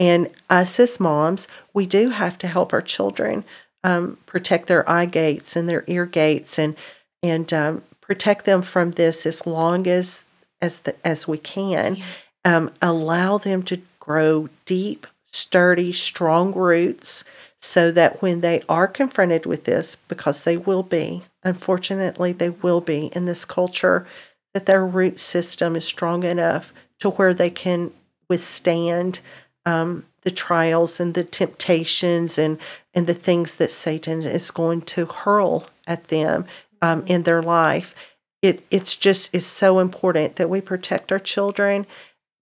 And 0.00 0.28
us 0.50 0.80
as 0.80 0.98
moms, 0.98 1.46
we 1.72 1.86
do 1.86 2.10
have 2.10 2.36
to 2.38 2.48
help 2.48 2.72
our 2.72 2.82
children 2.82 3.44
um, 3.84 4.18
protect 4.26 4.66
their 4.66 4.88
eye 4.90 5.06
gates 5.06 5.54
and 5.54 5.68
their 5.68 5.84
ear 5.86 6.06
gates, 6.06 6.58
and 6.58 6.76
and 7.22 7.52
um, 7.52 7.82
protect 8.00 8.44
them 8.44 8.62
from 8.62 8.92
this 8.92 9.24
as 9.24 9.46
long 9.46 9.86
as 9.86 10.24
as 10.60 10.80
the 10.80 10.94
as 11.06 11.28
we 11.28 11.38
can. 11.38 11.96
Yeah. 11.96 12.04
Um, 12.46 12.70
allow 12.82 13.38
them 13.38 13.62
to 13.64 13.80
grow 14.00 14.50
deep, 14.66 15.06
sturdy, 15.32 15.92
strong 15.92 16.52
roots, 16.52 17.24
so 17.64 17.90
that 17.90 18.20
when 18.20 18.42
they 18.42 18.62
are 18.68 18.86
confronted 18.86 19.46
with 19.46 19.64
this, 19.64 19.96
because 19.96 20.44
they 20.44 20.56
will 20.56 20.82
be, 20.82 21.22
unfortunately, 21.42 22.30
they 22.30 22.50
will 22.50 22.82
be 22.82 23.06
in 23.14 23.24
this 23.24 23.46
culture, 23.46 24.06
that 24.52 24.66
their 24.66 24.84
root 24.84 25.18
system 25.18 25.74
is 25.74 25.84
strong 25.84 26.24
enough 26.24 26.74
to 27.00 27.10
where 27.10 27.32
they 27.32 27.48
can 27.48 27.90
withstand 28.28 29.20
um, 29.64 30.04
the 30.22 30.30
trials 30.30 31.00
and 31.00 31.14
the 31.14 31.24
temptations 31.24 32.38
and 32.38 32.58
and 32.92 33.06
the 33.06 33.14
things 33.14 33.56
that 33.56 33.70
Satan 33.70 34.22
is 34.22 34.50
going 34.50 34.82
to 34.82 35.06
hurl 35.06 35.66
at 35.86 36.08
them 36.08 36.44
um, 36.82 37.02
in 37.06 37.22
their 37.22 37.42
life. 37.42 37.94
It 38.42 38.62
it's 38.70 38.94
just 38.94 39.34
is 39.34 39.46
so 39.46 39.78
important 39.78 40.36
that 40.36 40.50
we 40.50 40.60
protect 40.60 41.10
our 41.10 41.18
children, 41.18 41.86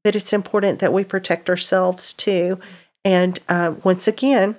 but 0.02 0.16
it's 0.16 0.32
important 0.32 0.80
that 0.80 0.92
we 0.92 1.04
protect 1.04 1.48
ourselves 1.48 2.12
too. 2.12 2.58
And 3.04 3.38
uh, 3.48 3.74
once 3.84 4.08
again, 4.08 4.56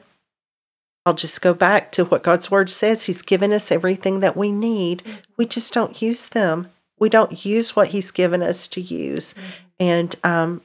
I'll 1.05 1.13
just 1.13 1.41
go 1.41 1.53
back 1.53 1.91
to 1.93 2.05
what 2.05 2.23
God's 2.23 2.49
word 2.49 2.69
says. 2.69 3.03
He's 3.03 3.21
given 3.21 3.51
us 3.51 3.71
everything 3.71 4.21
that 4.21 4.37
we 4.37 4.51
need. 4.51 5.03
We 5.37 5.45
just 5.45 5.73
don't 5.73 6.01
use 6.01 6.29
them. 6.29 6.69
We 6.99 7.09
don't 7.09 7.45
use 7.45 7.75
what 7.75 7.89
He's 7.89 8.11
given 8.11 8.41
us 8.41 8.67
to 8.67 8.81
use, 8.81 9.35
and 9.79 10.15
um, 10.23 10.61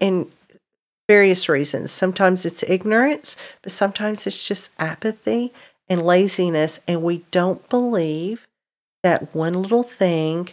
and 0.00 0.30
various 1.08 1.48
reasons. 1.48 1.90
Sometimes 1.90 2.44
it's 2.44 2.62
ignorance, 2.64 3.36
but 3.62 3.72
sometimes 3.72 4.26
it's 4.26 4.46
just 4.46 4.70
apathy 4.78 5.52
and 5.88 6.02
laziness, 6.02 6.80
and 6.86 7.02
we 7.02 7.24
don't 7.30 7.66
believe 7.70 8.46
that 9.02 9.34
one 9.34 9.62
little 9.62 9.82
thing 9.82 10.50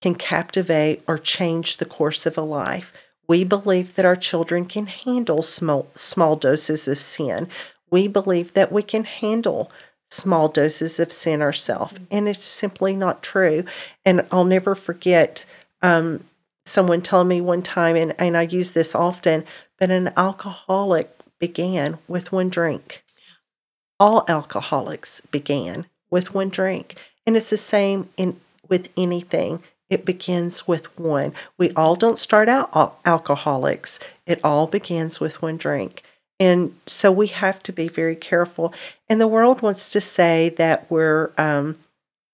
can 0.00 0.14
captivate 0.14 1.02
or 1.06 1.18
change 1.18 1.76
the 1.76 1.84
course 1.84 2.24
of 2.24 2.38
a 2.38 2.42
life. 2.42 2.92
We 3.28 3.44
believe 3.44 3.94
that 3.94 4.04
our 4.04 4.16
children 4.16 4.64
can 4.64 4.86
handle 4.86 5.42
small 5.42 5.88
small 5.94 6.36
doses 6.36 6.88
of 6.88 6.98
sin. 6.98 7.48
We 7.92 8.08
believe 8.08 8.54
that 8.54 8.72
we 8.72 8.82
can 8.82 9.04
handle 9.04 9.70
small 10.10 10.48
doses 10.48 10.98
of 10.98 11.12
sin 11.12 11.40
ourselves, 11.40 11.94
and 12.10 12.28
it's 12.28 12.42
simply 12.42 12.96
not 12.96 13.22
true. 13.22 13.64
And 14.04 14.26
I'll 14.32 14.44
never 14.44 14.74
forget 14.74 15.44
um, 15.82 16.24
someone 16.66 17.02
telling 17.02 17.28
me 17.28 17.40
one 17.40 17.62
time, 17.62 17.94
and, 17.94 18.14
and 18.18 18.36
I 18.36 18.42
use 18.42 18.72
this 18.72 18.94
often, 18.94 19.44
but 19.78 19.90
an 19.90 20.12
alcoholic 20.16 21.16
began 21.38 21.98
with 22.08 22.32
one 22.32 22.48
drink. 22.48 23.04
All 24.00 24.24
alcoholics 24.28 25.20
began 25.20 25.86
with 26.10 26.34
one 26.34 26.48
drink. 26.48 26.96
And 27.26 27.36
it's 27.36 27.50
the 27.50 27.56
same 27.56 28.08
in 28.16 28.40
with 28.68 28.88
anything. 28.96 29.62
It 29.90 30.04
begins 30.04 30.66
with 30.66 30.98
one. 30.98 31.34
We 31.58 31.72
all 31.72 31.96
don't 31.96 32.18
start 32.18 32.48
out 32.48 32.74
al- 32.74 32.98
alcoholics. 33.04 34.00
It 34.26 34.40
all 34.42 34.66
begins 34.66 35.20
with 35.20 35.42
one 35.42 35.56
drink. 35.56 36.02
And 36.42 36.76
so 36.88 37.12
we 37.12 37.28
have 37.28 37.62
to 37.62 37.72
be 37.72 37.86
very 37.86 38.16
careful. 38.16 38.74
And 39.08 39.20
the 39.20 39.28
world 39.28 39.62
wants 39.62 39.88
to 39.90 40.00
say 40.00 40.48
that 40.58 40.90
we're 40.90 41.30
um, 41.38 41.78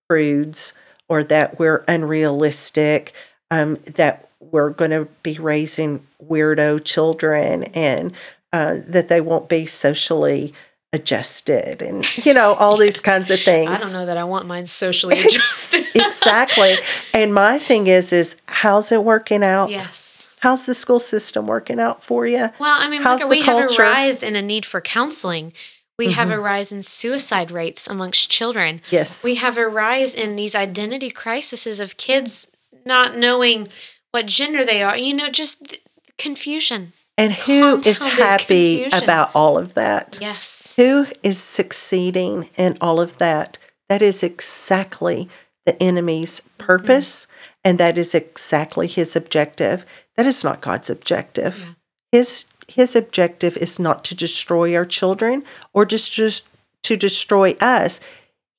prudes 0.09 0.73
or 1.07 1.23
that 1.25 1.59
we're 1.59 1.83
unrealistic, 1.87 3.13
um, 3.51 3.77
that 3.85 4.27
we're 4.39 4.71
going 4.71 4.89
to 4.89 5.07
be 5.21 5.37
raising 5.37 6.07
weirdo 6.27 6.83
children 6.83 7.65
and 7.65 8.13
uh, 8.51 8.77
that 8.87 9.09
they 9.09 9.21
won't 9.21 9.47
be 9.47 9.67
socially 9.67 10.55
adjusted 10.91 11.83
and, 11.83 12.25
you 12.25 12.33
know, 12.33 12.55
all 12.55 12.77
these 12.85 12.99
kinds 12.99 13.29
of 13.29 13.39
things. 13.39 13.69
I 13.69 13.77
don't 13.77 13.93
know 13.93 14.07
that 14.07 14.17
I 14.17 14.23
want 14.23 14.47
mine 14.47 14.65
socially 14.65 15.19
adjusted. 15.23 15.85
exactly. 15.93 16.73
And 17.13 17.31
my 17.31 17.59
thing 17.59 17.85
is, 17.85 18.11
is 18.11 18.37
how's 18.47 18.91
it 18.91 19.03
working 19.03 19.43
out? 19.43 19.69
yes. 19.69 20.08
How's 20.39 20.65
the 20.65 20.73
school 20.73 20.99
system 20.99 21.47
working 21.47 21.79
out 21.79 22.03
for 22.03 22.25
you? 22.25 22.49
Well, 22.59 22.77
I 22.79 22.87
mean, 22.89 23.01
How's 23.01 23.21
look, 23.21 23.29
we 23.29 23.41
have 23.41 23.57
a 23.71 23.73
rise 23.81 24.23
in 24.23 24.35
a 24.35 24.41
need 24.41 24.65
for 24.65 24.81
counseling. 24.81 25.53
We 25.97 26.11
have 26.13 26.29
Mm-hmm. 26.29 26.37
a 26.39 26.41
rise 26.41 26.71
in 26.71 26.81
suicide 26.81 27.51
rates 27.51 27.85
amongst 27.87 28.31
children. 28.31 28.81
Yes. 28.89 29.21
We 29.23 29.35
have 29.35 29.57
a 29.57 29.67
rise 29.67 30.15
in 30.15 30.35
these 30.37 30.55
identity 30.55 31.09
crises 31.09 31.79
of 31.79 31.97
kids 31.97 32.49
not 32.85 33.17
knowing 33.17 33.67
what 34.11 34.25
gender 34.27 34.63
they 34.63 34.81
are. 34.81 34.97
You 34.97 35.13
know, 35.13 35.29
just 35.29 35.77
confusion. 36.17 36.93
and 37.17 37.33
who 37.33 37.81
is 37.81 37.97
happy 37.99 38.83
confusion. 38.83 39.03
about 39.03 39.31
all 39.35 39.57
of 39.57 39.73
that? 39.73 40.17
Yes. 40.21 40.73
Who 40.77 41.05
is 41.21 41.37
succeeding 41.37 42.49
in 42.55 42.77
all 42.79 43.01
of 43.01 43.17
that? 43.17 43.57
That 43.89 44.01
is 44.01 44.23
exactly 44.23 45.27
the 45.65 45.81
enemy's 45.83 46.41
purpose, 46.57 47.27
and 47.63 47.77
that 47.79 47.97
is 47.97 48.15
exactly 48.15 48.87
his 48.87 49.15
objective. 49.17 49.85
That 50.19 50.27
is 50.27 50.43
not 50.43 50.59
God's 50.59 50.89
objective. 50.89 51.59
Yeah. 51.59 52.19
His 52.19 52.45
his 52.67 52.93
objective 52.93 53.55
is 53.55 53.79
not 53.79 54.03
to 54.03 54.15
destroy 54.15 54.75
our 54.75 54.83
children 54.83 55.45
or 55.71 55.85
just 55.85 56.11
just 56.11 56.43
to 56.83 56.97
destroy 56.97 57.51
us. 57.61 58.01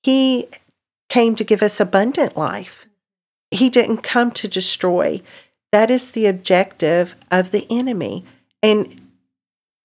He 0.02 0.48
came 1.10 1.36
to 1.36 1.44
give 1.44 1.62
us 1.62 1.78
abundant 1.78 2.34
life. 2.34 2.86
He 3.50 3.68
didn't 3.68 3.98
come 3.98 4.30
to 4.30 4.48
destroy. 4.48 5.20
That 5.70 5.90
is 5.90 6.12
the 6.12 6.28
objective 6.28 7.14
of 7.30 7.50
the 7.50 7.66
enemy. 7.68 8.24
And 8.62 8.98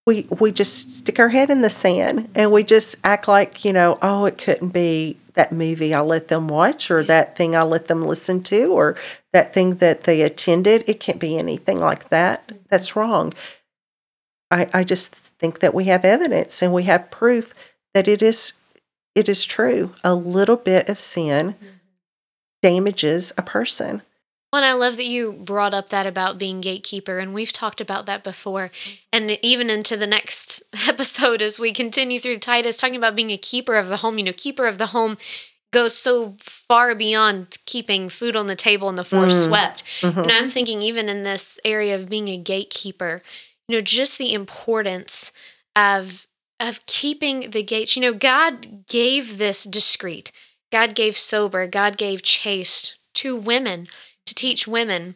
we 0.05 0.27
we 0.29 0.53
just 0.53 0.99
stick 0.99 1.19
our 1.19 1.27
head 1.27 1.49
in 1.49 1.59
the 1.59 1.69
sand 1.69 2.29
and 2.35 2.53
we 2.53 2.63
just 2.63 2.95
act 3.03 3.27
like, 3.27 3.65
you 3.65 3.73
know, 3.73 3.97
oh, 4.01 4.23
it 4.23 4.37
couldn't 4.37 4.69
be 4.69 5.17
that 5.33 5.51
movie 5.51 5.93
I 5.93 5.99
let 5.99 6.29
them 6.29 6.47
watch 6.47 6.89
or 6.89 7.03
that 7.03 7.35
thing 7.35 7.53
I 7.53 7.63
let 7.63 7.87
them 7.87 8.05
listen 8.05 8.43
to 8.43 8.67
or 8.67 8.95
that 9.35 9.53
thing 9.53 9.75
that 9.75 10.05
they 10.05 10.21
attended. 10.21 10.85
It 10.87 11.01
can't 11.01 11.19
be 11.19 11.37
anything 11.37 11.77
like 11.77 12.07
that. 12.07 12.53
That's 12.69 12.95
wrong. 12.95 13.33
I, 14.49 14.69
I 14.73 14.85
just 14.85 15.13
think 15.13 15.59
that 15.59 15.73
we 15.73 15.83
have 15.85 16.05
evidence 16.05 16.61
and 16.61 16.71
we 16.71 16.83
have 16.83 17.11
proof 17.11 17.53
that 17.93 18.07
it 18.07 18.21
is 18.21 18.53
it 19.13 19.27
is 19.27 19.43
true. 19.43 19.93
A 20.05 20.15
little 20.15 20.55
bit 20.55 20.87
of 20.87 21.01
sin 21.01 21.53
mm-hmm. 21.53 21.65
damages 22.61 23.33
a 23.37 23.41
person. 23.41 24.03
Well, 24.53 24.63
and 24.63 24.71
I 24.71 24.73
love 24.73 24.95
that 24.95 25.05
you 25.05 25.33
brought 25.33 25.73
up 25.73 25.89
that 25.89 26.07
about 26.07 26.37
being 26.37 26.61
gatekeeper, 26.61 27.19
and 27.19 27.33
we've 27.33 27.51
talked 27.51 27.81
about 27.81 28.05
that 28.05 28.23
before. 28.23 28.69
Mm-hmm. 28.69 28.93
And 29.11 29.39
even 29.41 29.69
into 29.69 29.97
the 29.97 30.07
next 30.07 30.63
episode, 30.87 31.41
as 31.41 31.59
we 31.59 31.73
continue 31.73 32.21
through 32.21 32.39
Titus, 32.39 32.77
talking 32.77 32.95
about 32.95 33.17
being 33.17 33.31
a 33.31 33.37
keeper 33.37 33.75
of 33.75 33.89
the 33.89 33.97
home. 33.97 34.17
You 34.17 34.23
know, 34.23 34.33
keeper 34.33 34.65
of 34.65 34.77
the 34.77 34.87
home 34.87 35.17
goes 35.71 35.95
so 35.95 36.35
far 36.39 36.95
beyond 36.95 37.57
keeping 37.65 38.09
food 38.09 38.35
on 38.35 38.47
the 38.47 38.55
table 38.55 38.87
and 38.89 38.97
the 38.97 39.03
floor 39.03 39.25
Mm. 39.27 39.43
swept. 39.47 39.83
Mhm. 40.01 40.23
And 40.23 40.31
I'm 40.31 40.49
thinking, 40.49 40.81
even 40.81 41.09
in 41.09 41.23
this 41.23 41.59
area 41.65 41.95
of 41.95 42.09
being 42.09 42.27
a 42.29 42.37
gatekeeper, 42.37 43.21
you 43.67 43.75
know, 43.77 43.81
just 43.81 44.17
the 44.17 44.33
importance 44.33 45.31
of 45.75 46.27
of 46.61 46.85
keeping 46.85 47.49
the 47.51 47.61
gates. 47.61 47.97
You 47.97 48.01
know, 48.01 48.13
God 48.13 48.87
gave 48.87 49.37
this 49.37 49.65
discreet. 49.65 50.31
God 50.71 50.95
gave 50.95 51.17
sober. 51.17 51.67
God 51.67 51.97
gave 51.97 52.21
chaste 52.23 52.95
to 53.15 53.35
women 53.35 53.89
to 54.25 54.33
teach 54.33 54.65
women. 54.65 55.15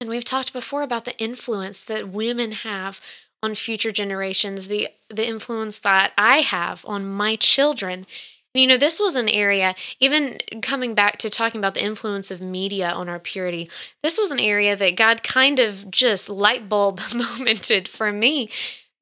And 0.00 0.10
we've 0.10 0.24
talked 0.24 0.52
before 0.52 0.82
about 0.82 1.04
the 1.04 1.16
influence 1.18 1.84
that 1.84 2.08
women 2.08 2.50
have 2.50 3.00
on 3.44 3.54
future 3.54 3.92
generations, 3.92 4.66
the 4.66 4.88
the 5.08 5.26
influence 5.26 5.78
that 5.80 6.12
I 6.18 6.38
have 6.38 6.84
on 6.88 7.06
my 7.06 7.36
children. 7.36 8.06
You 8.54 8.66
know, 8.66 8.76
this 8.76 9.00
was 9.00 9.16
an 9.16 9.28
area, 9.30 9.74
even 9.98 10.38
coming 10.60 10.94
back 10.94 11.16
to 11.18 11.30
talking 11.30 11.58
about 11.58 11.74
the 11.74 11.82
influence 11.84 12.30
of 12.30 12.42
media 12.42 12.90
on 12.90 13.08
our 13.08 13.18
purity, 13.18 13.68
this 14.02 14.18
was 14.18 14.30
an 14.30 14.40
area 14.40 14.76
that 14.76 14.96
God 14.96 15.22
kind 15.22 15.58
of 15.58 15.90
just 15.90 16.28
light 16.28 16.68
bulb 16.68 17.00
momented 17.14 17.88
for 17.88 18.12
me 18.12 18.50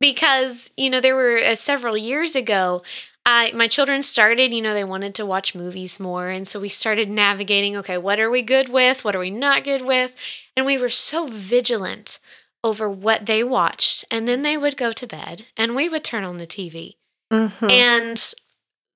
because, 0.01 0.71
you 0.77 0.89
know, 0.89 1.01
there 1.01 1.17
were 1.17 1.39
uh, 1.39 1.55
several 1.57 1.97
years 1.97 2.37
ago, 2.37 2.83
I, 3.27 3.53
my 3.55 3.69
children 3.69 4.03
started, 4.03 4.55
you 4.55 4.63
know, 4.63 4.73
they 4.73 4.85
wanted 4.85 5.15
to 5.17 5.27
watch 5.27 5.55
movies 5.55 6.01
more. 6.01 6.29
And 6.29 6.49
so 6.49 6.59
we 6.61 6.69
started 6.69 7.11
navigating 7.11 7.77
okay, 7.77 7.99
what 7.99 8.19
are 8.19 8.31
we 8.31 8.43
good 8.43 8.69
with? 8.69 9.05
What 9.05 9.15
are 9.15 9.21
we 9.21 9.31
not 9.31 9.65
good 9.65 9.83
with? 9.83 10.17
And 10.57 10.65
we 10.65 10.79
were 10.79 10.89
so 10.89 11.27
vigilant 11.27 12.19
over 12.65 12.89
what 12.89 13.27
they 13.27 13.45
watched. 13.45 14.05
And 14.11 14.27
then 14.27 14.43
they 14.43 14.57
would 14.57 14.77
go 14.77 14.93
to 14.93 15.07
bed 15.07 15.47
and 15.57 15.75
we 15.75 15.89
would 15.89 16.05
turn 16.05 16.25
on 16.25 16.39
the 16.39 16.47
TV. 16.47 16.97
Mhm. 17.33 17.71
And 17.71 18.35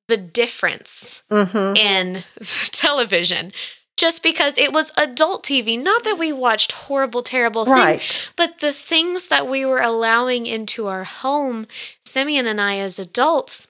the 0.09 0.17
difference 0.17 1.23
Mhm. 1.31 1.77
in 1.79 2.25
television 2.73 3.53
just 3.97 4.23
because 4.25 4.59
it 4.59 4.73
was 4.73 4.91
adult 4.97 5.45
TV. 5.45 5.77
Not 5.81 6.03
that 6.05 6.19
we 6.19 6.33
watched 6.33 6.73
horrible, 6.73 7.23
terrible 7.23 7.65
things, 7.65 7.79
Right. 7.79 8.31
but 8.37 8.59
the 8.59 8.73
things 8.73 9.29
that 9.29 9.47
we 9.47 9.65
were 9.65 9.81
allowing 9.81 10.47
into 10.47 10.89
our 10.89 11.05
home, 11.05 11.67
Simeon 12.05 12.47
and 12.47 12.61
I 12.61 12.79
as 12.79 12.99
adults, 12.99 13.69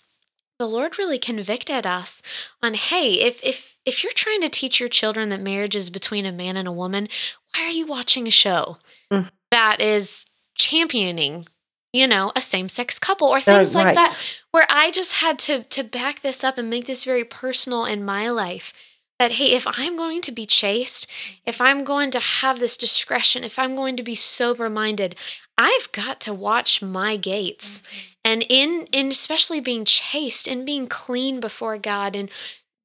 the 0.58 0.66
Lord 0.66 0.98
really 0.98 1.18
convicted 1.18 1.86
us 1.86 2.22
on 2.62 2.74
hey, 2.74 3.14
if 3.20 3.42
if 3.44 3.74
if 3.84 4.02
you're 4.02 4.12
trying 4.14 4.40
to 4.40 4.48
teach 4.48 4.80
your 4.80 4.88
children 4.88 5.28
that 5.28 5.40
marriage 5.40 5.76
is 5.76 5.90
between 5.90 6.24
a 6.24 6.32
man 6.32 6.56
and 6.56 6.66
a 6.66 6.72
woman, 6.72 7.08
why 7.54 7.64
are 7.66 7.70
you 7.70 7.86
watching 7.86 8.26
a 8.26 8.30
show 8.30 8.78
Mm. 9.12 9.30
that 9.50 9.80
is 9.82 10.26
championing, 10.56 11.46
you 11.94 12.08
know, 12.08 12.32
a 12.34 12.40
same-sex 12.40 12.98
couple 12.98 13.28
or 13.28 13.36
uh, 13.36 13.40
things 13.40 13.74
like 13.74 13.86
right. 13.86 13.94
that? 13.94 14.42
Where 14.50 14.66
I 14.68 14.90
just 14.90 15.14
had 15.16 15.38
to 15.40 15.62
to 15.62 15.84
back 15.84 16.20
this 16.20 16.44
up 16.44 16.58
and 16.58 16.68
make 16.68 16.86
this 16.86 17.04
very 17.04 17.24
personal 17.24 17.86
in 17.86 18.04
my 18.04 18.28
life 18.28 18.72
that 19.18 19.32
hey, 19.32 19.52
if 19.54 19.64
I'm 19.78 19.96
going 19.96 20.20
to 20.22 20.32
be 20.32 20.44
chaste, 20.44 21.10
if 21.46 21.60
I'm 21.60 21.84
going 21.84 22.10
to 22.10 22.18
have 22.18 22.58
this 22.58 22.76
discretion, 22.76 23.44
if 23.44 23.58
I'm 23.58 23.76
going 23.76 23.96
to 23.96 24.02
be 24.02 24.16
sober 24.16 24.68
minded, 24.68 25.14
I've 25.56 25.90
got 25.92 26.20
to 26.22 26.34
watch 26.34 26.82
my 26.82 27.16
gates. 27.16 27.80
Mm-hmm. 27.80 27.98
And 28.26 28.46
in 28.48 28.86
in 28.92 29.08
especially 29.08 29.60
being 29.60 29.84
chaste 29.84 30.48
and 30.48 30.66
being 30.66 30.88
clean 30.88 31.38
before 31.38 31.78
God 31.78 32.16
and 32.16 32.28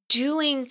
doing 0.07 0.69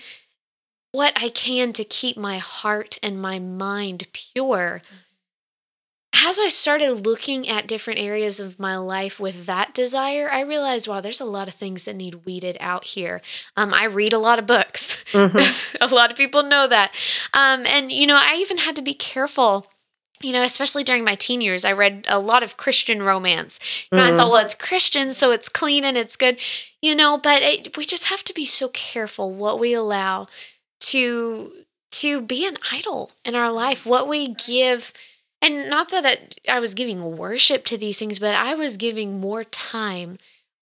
what 0.93 1.13
I 1.17 1.29
can 1.29 1.73
to 1.75 1.85
keep 1.85 2.17
my 2.17 2.39
heart 2.39 2.99
and 3.03 3.21
my 3.21 3.39
mind 3.39 4.07
pure 4.13 4.83
mm-hmm. 4.85 4.97
As 6.27 6.39
I 6.39 6.49
started 6.49 7.07
looking 7.07 7.49
at 7.49 7.67
different 7.67 8.01
areas 8.01 8.41
of 8.41 8.59
my 8.59 8.77
life 8.77 9.21
with 9.21 9.47
that 9.47 9.75
desire, 9.75 10.29
I 10.31 10.41
realized, 10.41 10.89
wow, 10.89 11.01
there's 11.01 11.21
a 11.21 11.27
lot 11.27 11.49
of 11.49 11.55
things 11.55 11.85
that 11.85 11.97
need 11.97 12.27
weeded 12.27 12.57
out 12.61 12.85
here. 12.85 13.21
Um, 13.57 13.73
I 13.75 13.85
read 13.85 14.13
a 14.13 14.19
lot 14.19 14.39
of 14.39 14.47
books. 14.47 15.05
Mm-hmm. 15.13 15.77
a 15.81 15.95
lot 15.95 16.11
of 16.11 16.17
people 16.17 16.43
know 16.43 16.67
that. 16.67 16.93
Um, 17.33 17.65
and, 17.67 17.93
you 17.93 18.07
know, 18.07 18.19
I 18.19 18.37
even 18.39 18.59
had 18.59 18.77
to 18.77 18.83
be 18.83 18.95
careful. 18.95 19.67
You 20.21 20.33
know, 20.33 20.43
especially 20.43 20.83
during 20.83 21.05
my 21.05 21.15
teen 21.15 21.41
years, 21.41 21.65
I 21.65 21.71
read 21.73 22.05
a 22.09 22.19
lot 22.19 22.43
of 22.43 22.57
Christian 22.57 23.05
romance. 23.05 23.87
You 23.93 23.99
know, 23.99 24.05
mm-hmm. 24.05 24.15
I 24.15 24.17
thought, 24.17 24.25
mm-hmm. 24.25 24.33
well, 24.33 24.45
it's 24.45 24.55
Christian, 24.55 25.13
so 25.13 25.31
it's 25.31 25.49
clean 25.49 25.85
and 25.85 25.97
it's 25.97 26.17
good. 26.17 26.41
You 26.83 26.97
know, 26.97 27.19
but 27.23 27.41
it, 27.43 27.77
we 27.77 27.85
just 27.87 28.07
have 28.07 28.25
to 28.25 28.35
be 28.35 28.45
so 28.45 28.69
careful 28.71 29.33
what 29.33 29.61
we 29.61 29.75
allow 29.75 30.27
to 30.81 31.53
to 31.91 32.21
be 32.21 32.47
an 32.47 32.57
idol 32.73 33.13
in 33.25 33.37
our 33.37 33.53
life. 33.53 33.87
What 33.87 34.09
we 34.09 34.35
give 34.35 34.93
and 35.41 35.69
not 35.69 35.91
that 35.91 36.05
it, 36.05 36.41
I 36.49 36.61
was 36.61 36.75
giving 36.75 37.17
worship 37.17 37.65
to 37.67 37.79
these 37.79 37.99
things, 37.99 38.19
but 38.19 38.35
I 38.35 38.55
was 38.55 38.77
giving 38.77 39.21
more 39.21 39.45
time, 39.45 40.19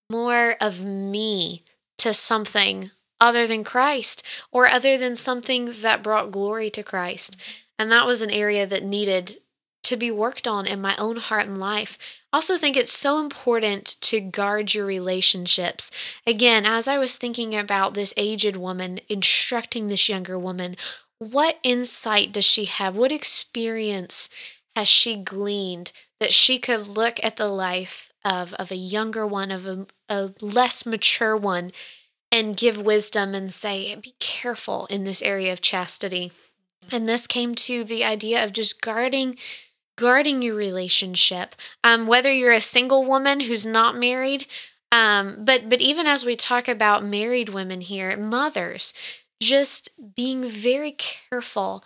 more 0.09 0.55
of 0.61 0.83
me 0.83 1.63
to 1.99 2.13
something 2.13 2.91
other 3.19 3.47
than 3.47 3.63
Christ 3.63 4.25
or 4.51 4.67
other 4.67 4.97
than 4.97 5.15
something 5.15 5.71
that 5.81 6.03
brought 6.03 6.31
glory 6.31 6.69
to 6.71 6.83
Christ. 6.83 7.37
And 7.79 7.91
that 7.91 8.05
was 8.05 8.21
an 8.21 8.31
area 8.31 8.65
that 8.65 8.83
needed 8.83 9.37
to 9.83 9.95
be 9.95 10.11
worked 10.11 10.47
on 10.47 10.65
in 10.65 10.81
my 10.81 10.95
own 10.97 11.15
heart 11.15 11.47
and 11.47 11.59
life. 11.59 11.97
I 12.31 12.37
also 12.37 12.57
think 12.57 12.75
it's 12.75 12.91
so 12.91 13.19
important 13.19 13.95
to 14.01 14.19
guard 14.19 14.73
your 14.73 14.85
relationships. 14.85 15.91
Again, 16.25 16.65
as 16.65 16.87
I 16.87 16.97
was 16.97 17.17
thinking 17.17 17.55
about 17.55 17.93
this 17.93 18.13
aged 18.17 18.57
woman 18.57 18.99
instructing 19.07 19.87
this 19.87 20.09
younger 20.09 20.37
woman, 20.37 20.75
what 21.19 21.57
insight 21.63 22.31
does 22.31 22.45
she 22.45 22.65
have? 22.65 22.95
What 22.97 23.11
experience 23.11 24.29
has 24.77 24.87
she 24.87 25.15
gleaned 25.15 25.91
that 26.19 26.31
she 26.31 26.59
could 26.59 26.87
look 26.87 27.19
at 27.23 27.35
the 27.35 27.47
life 27.47 28.11
of, 28.23 28.53
of 28.59 28.71
a 28.71 28.75
younger 28.75 29.25
one, 29.25 29.49
of 29.49 29.65
a, 29.65 29.87
a 30.07 30.29
less 30.39 30.85
mature 30.85 31.35
one, 31.35 31.71
and 32.31 32.55
give 32.55 32.79
wisdom 32.79 33.33
and 33.33 33.51
say, 33.51 33.95
be 33.95 34.13
careful 34.19 34.85
in 34.91 35.03
this 35.03 35.23
area 35.23 35.51
of 35.51 35.61
chastity. 35.61 36.31
And 36.91 37.07
this 37.07 37.25
came 37.25 37.55
to 37.55 37.83
the 37.83 38.05
idea 38.05 38.43
of 38.43 38.53
just 38.53 38.79
guarding 38.79 39.37
guarding 39.97 40.43
your 40.43 40.53
relationship. 40.53 41.55
Um, 41.83 42.05
whether 42.05 42.31
you're 42.31 42.51
a 42.51 42.61
single 42.61 43.03
woman 43.03 43.39
who's 43.39 43.65
not 43.65 43.97
married, 43.97 44.45
um, 44.91 45.37
but 45.39 45.69
but 45.69 45.81
even 45.81 46.05
as 46.05 46.23
we 46.23 46.35
talk 46.35 46.67
about 46.67 47.03
married 47.03 47.49
women 47.49 47.81
here, 47.81 48.15
mothers, 48.15 48.93
just 49.41 49.89
being 50.15 50.47
very 50.47 50.91
careful 50.91 51.83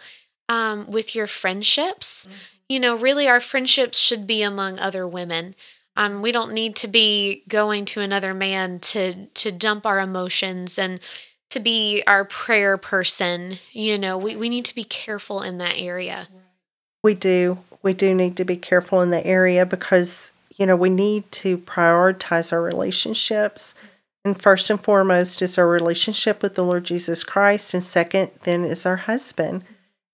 um, 0.50 0.92
with 0.92 1.16
your 1.16 1.28
friendships. 1.28 2.28
You 2.72 2.80
know, 2.80 2.95
really 2.95 3.28
our 3.28 3.41
friendships 3.41 3.99
should 3.99 4.26
be 4.26 4.41
among 4.43 4.80
other 4.80 5.05
women. 5.05 5.55
Um, 5.97 6.22
we 6.22 6.32
don't 6.32 6.53
need 6.53 6.78
to 6.78 6.88
be 6.88 7.43
going 7.49 7.84
to 7.88 7.99
another 7.99 8.34
man 8.34 8.80
to 8.80 9.26
to 9.26 9.51
dump 9.51 9.86
our 9.86 9.99
emotions 9.99 10.80
and 10.80 11.01
to 11.49 11.59
be 11.59 12.01
our 12.07 12.24
prayer 12.24 12.78
person. 12.78 13.59
You 13.74 13.97
know, 13.97 14.17
we, 14.17 14.38
we 14.38 14.47
need 14.47 14.63
to 14.63 14.74
be 14.74 14.86
careful 14.86 15.41
in 15.41 15.57
that 15.57 15.78
area. 15.80 16.28
We 17.03 17.13
do. 17.13 17.57
We 17.84 17.91
do 17.91 18.15
need 18.15 18.38
to 18.38 18.45
be 18.45 18.55
careful 18.55 19.01
in 19.01 19.09
the 19.09 19.26
area 19.28 19.65
because, 19.65 20.32
you 20.55 20.65
know, 20.65 20.78
we 20.78 20.89
need 20.89 21.30
to 21.43 21.57
prioritize 21.57 22.53
our 22.53 22.61
relationships. 22.61 23.76
And 24.24 24.41
first 24.41 24.69
and 24.69 24.82
foremost 24.82 25.41
is 25.41 25.57
our 25.57 25.67
relationship 25.67 26.41
with 26.41 26.55
the 26.55 26.63
Lord 26.63 26.86
Jesus 26.86 27.26
Christ. 27.26 27.74
And 27.74 27.84
second, 27.84 28.32
then 28.43 28.63
is 28.63 28.86
our 28.86 28.95
husband. 28.95 29.65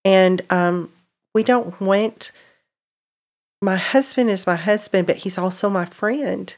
And 0.03 0.41
um, 0.49 0.91
we 1.35 1.43
don't 1.43 1.79
want 1.79 2.31
my 3.61 3.75
husband 3.75 4.29
is 4.29 4.47
my 4.47 4.55
husband, 4.55 5.07
but 5.07 5.17
he's 5.17 5.37
also 5.37 5.69
my 5.69 5.85
friend. 5.85 6.55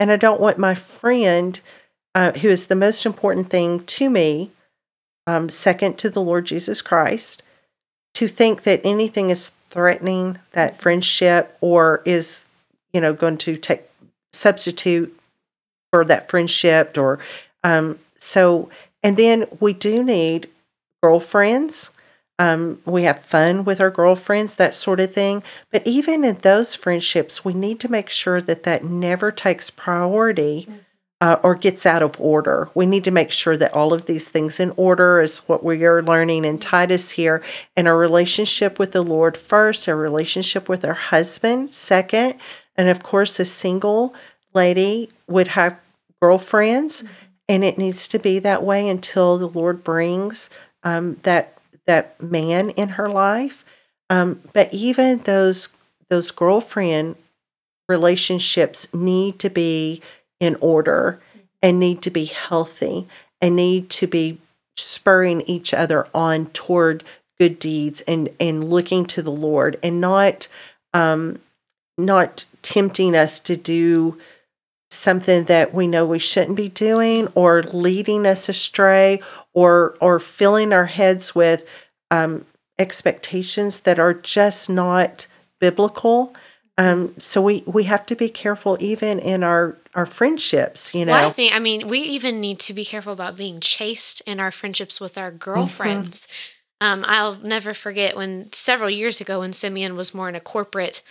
And 0.00 0.10
I 0.10 0.16
don't 0.16 0.40
want 0.40 0.58
my 0.58 0.74
friend, 0.74 1.58
uh, 2.14 2.32
who 2.32 2.48
is 2.48 2.66
the 2.66 2.74
most 2.74 3.04
important 3.04 3.50
thing 3.50 3.84
to 3.84 4.08
me, 4.08 4.50
um, 5.26 5.48
second 5.48 5.98
to 5.98 6.10
the 6.10 6.22
Lord 6.22 6.46
Jesus 6.46 6.80
Christ, 6.80 7.42
to 8.14 8.28
think 8.28 8.62
that 8.62 8.80
anything 8.84 9.30
is 9.30 9.50
threatening 9.70 10.38
that 10.52 10.80
friendship 10.80 11.56
or 11.60 12.02
is, 12.04 12.46
you 12.92 13.00
know, 13.00 13.12
going 13.12 13.38
to 13.38 13.56
take 13.56 13.82
substitute 14.32 15.14
for 15.90 16.04
that 16.04 16.30
friendship 16.30 16.96
or 16.96 17.18
um, 17.64 17.98
so. 18.16 18.70
And 19.02 19.16
then 19.16 19.46
we 19.60 19.72
do 19.72 20.02
need 20.02 20.48
girlfriends 21.02 21.90
um, 22.38 22.80
we 22.84 23.02
have 23.02 23.24
fun 23.24 23.64
with 23.64 23.80
our 23.80 23.90
girlfriends, 23.90 24.54
that 24.56 24.74
sort 24.74 25.00
of 25.00 25.12
thing. 25.12 25.42
But 25.72 25.86
even 25.86 26.24
in 26.24 26.38
those 26.42 26.74
friendships, 26.74 27.44
we 27.44 27.52
need 27.52 27.80
to 27.80 27.90
make 27.90 28.10
sure 28.10 28.40
that 28.40 28.62
that 28.62 28.84
never 28.84 29.32
takes 29.32 29.70
priority 29.70 30.68
mm. 30.70 30.78
uh, 31.20 31.38
or 31.42 31.56
gets 31.56 31.84
out 31.84 32.02
of 32.02 32.20
order. 32.20 32.70
We 32.74 32.86
need 32.86 33.04
to 33.04 33.10
make 33.10 33.32
sure 33.32 33.56
that 33.56 33.74
all 33.74 33.92
of 33.92 34.06
these 34.06 34.28
things 34.28 34.60
in 34.60 34.72
order 34.76 35.20
is 35.20 35.38
what 35.40 35.64
we 35.64 35.84
are 35.84 36.02
learning 36.02 36.44
in 36.44 36.58
Titus 36.58 37.10
here, 37.10 37.42
and 37.76 37.88
our 37.88 37.96
relationship 37.96 38.78
with 38.78 38.92
the 38.92 39.02
Lord 39.02 39.36
first, 39.36 39.88
our 39.88 39.96
relationship 39.96 40.68
with 40.68 40.84
our 40.84 40.94
husband 40.94 41.74
second, 41.74 42.34
and 42.76 42.88
of 42.88 43.02
course, 43.02 43.40
a 43.40 43.44
single 43.44 44.14
lady 44.54 45.10
would 45.26 45.48
have 45.48 45.76
girlfriends, 46.20 47.02
mm-hmm. 47.02 47.12
and 47.48 47.64
it 47.64 47.78
needs 47.78 48.06
to 48.08 48.20
be 48.20 48.38
that 48.38 48.62
way 48.62 48.88
until 48.88 49.38
the 49.38 49.48
Lord 49.48 49.82
brings 49.82 50.50
um, 50.84 51.16
that 51.24 51.57
that 51.88 52.22
man 52.22 52.70
in 52.70 52.90
her 52.90 53.08
life. 53.08 53.64
Um, 54.10 54.40
but 54.52 54.72
even 54.72 55.18
those 55.24 55.68
those 56.08 56.30
girlfriend 56.30 57.16
relationships 57.88 58.86
need 58.94 59.38
to 59.40 59.50
be 59.50 60.00
in 60.38 60.56
order 60.60 61.20
and 61.62 61.80
need 61.80 62.02
to 62.02 62.10
be 62.10 62.26
healthy 62.26 63.08
and 63.40 63.56
need 63.56 63.90
to 63.90 64.06
be 64.06 64.40
spurring 64.76 65.42
each 65.42 65.74
other 65.74 66.06
on 66.14 66.46
toward 66.46 67.02
good 67.38 67.58
deeds 67.58 68.00
and 68.02 68.28
and 68.38 68.70
looking 68.70 69.04
to 69.06 69.22
the 69.22 69.32
Lord 69.32 69.78
and 69.82 70.00
not 70.00 70.46
um, 70.94 71.40
not 71.96 72.44
tempting 72.62 73.16
us 73.16 73.40
to 73.40 73.56
do 73.56 74.18
something 74.90 75.44
that 75.44 75.74
we 75.74 75.86
know 75.86 76.06
we 76.06 76.18
shouldn't 76.18 76.56
be 76.56 76.68
doing 76.68 77.28
or 77.34 77.62
leading 77.62 78.26
us 78.26 78.48
astray 78.48 79.20
or 79.52 79.96
or 80.00 80.18
filling 80.18 80.72
our 80.72 80.86
heads 80.86 81.34
with 81.34 81.64
um, 82.10 82.44
expectations 82.78 83.80
that 83.80 83.98
are 83.98 84.14
just 84.14 84.70
not 84.70 85.26
biblical. 85.60 86.34
Um, 86.78 87.14
so 87.18 87.42
we 87.42 87.64
we 87.66 87.84
have 87.84 88.06
to 88.06 88.14
be 88.14 88.28
careful 88.28 88.76
even 88.80 89.18
in 89.18 89.42
our 89.42 89.76
our 89.94 90.06
friendships. 90.06 90.94
You 90.94 91.04
know, 91.04 91.12
well, 91.12 91.28
I 91.28 91.32
think 91.32 91.54
I 91.54 91.58
mean 91.58 91.88
we 91.88 91.98
even 92.00 92.40
need 92.40 92.60
to 92.60 92.72
be 92.72 92.84
careful 92.84 93.12
about 93.12 93.36
being 93.36 93.60
chaste 93.60 94.22
in 94.26 94.40
our 94.40 94.50
friendships 94.50 95.00
with 95.00 95.18
our 95.18 95.30
girlfriends. 95.30 96.26
Mm-hmm. 96.26 96.54
Um, 96.80 97.04
I'll 97.08 97.34
never 97.40 97.74
forget 97.74 98.16
when 98.16 98.52
several 98.52 98.88
years 98.88 99.20
ago 99.20 99.40
when 99.40 99.52
Simeon 99.52 99.96
was 99.96 100.14
more 100.14 100.28
in 100.28 100.36
a 100.36 100.40
corporate 100.40 101.02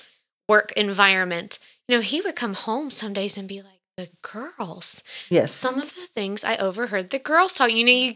work 0.48 0.72
environment. 0.78 1.60
You 1.88 1.98
know, 1.98 2.02
he 2.02 2.22
would 2.22 2.36
come 2.36 2.54
home 2.54 2.90
some 2.90 3.14
days 3.14 3.38
and 3.38 3.48
be 3.48 3.62
like, 3.62 3.82
"The 3.96 4.10
girls." 4.22 5.04
Yes. 5.30 5.56
Some 5.56 5.80
of 5.80 5.96
the 5.96 6.08
things 6.08 6.44
I 6.44 6.58
overheard 6.58 7.10
the 7.10 7.20
girls 7.20 7.56
talk. 7.56 7.72
You 7.72 7.86
know, 7.86 7.92
you 7.92 8.14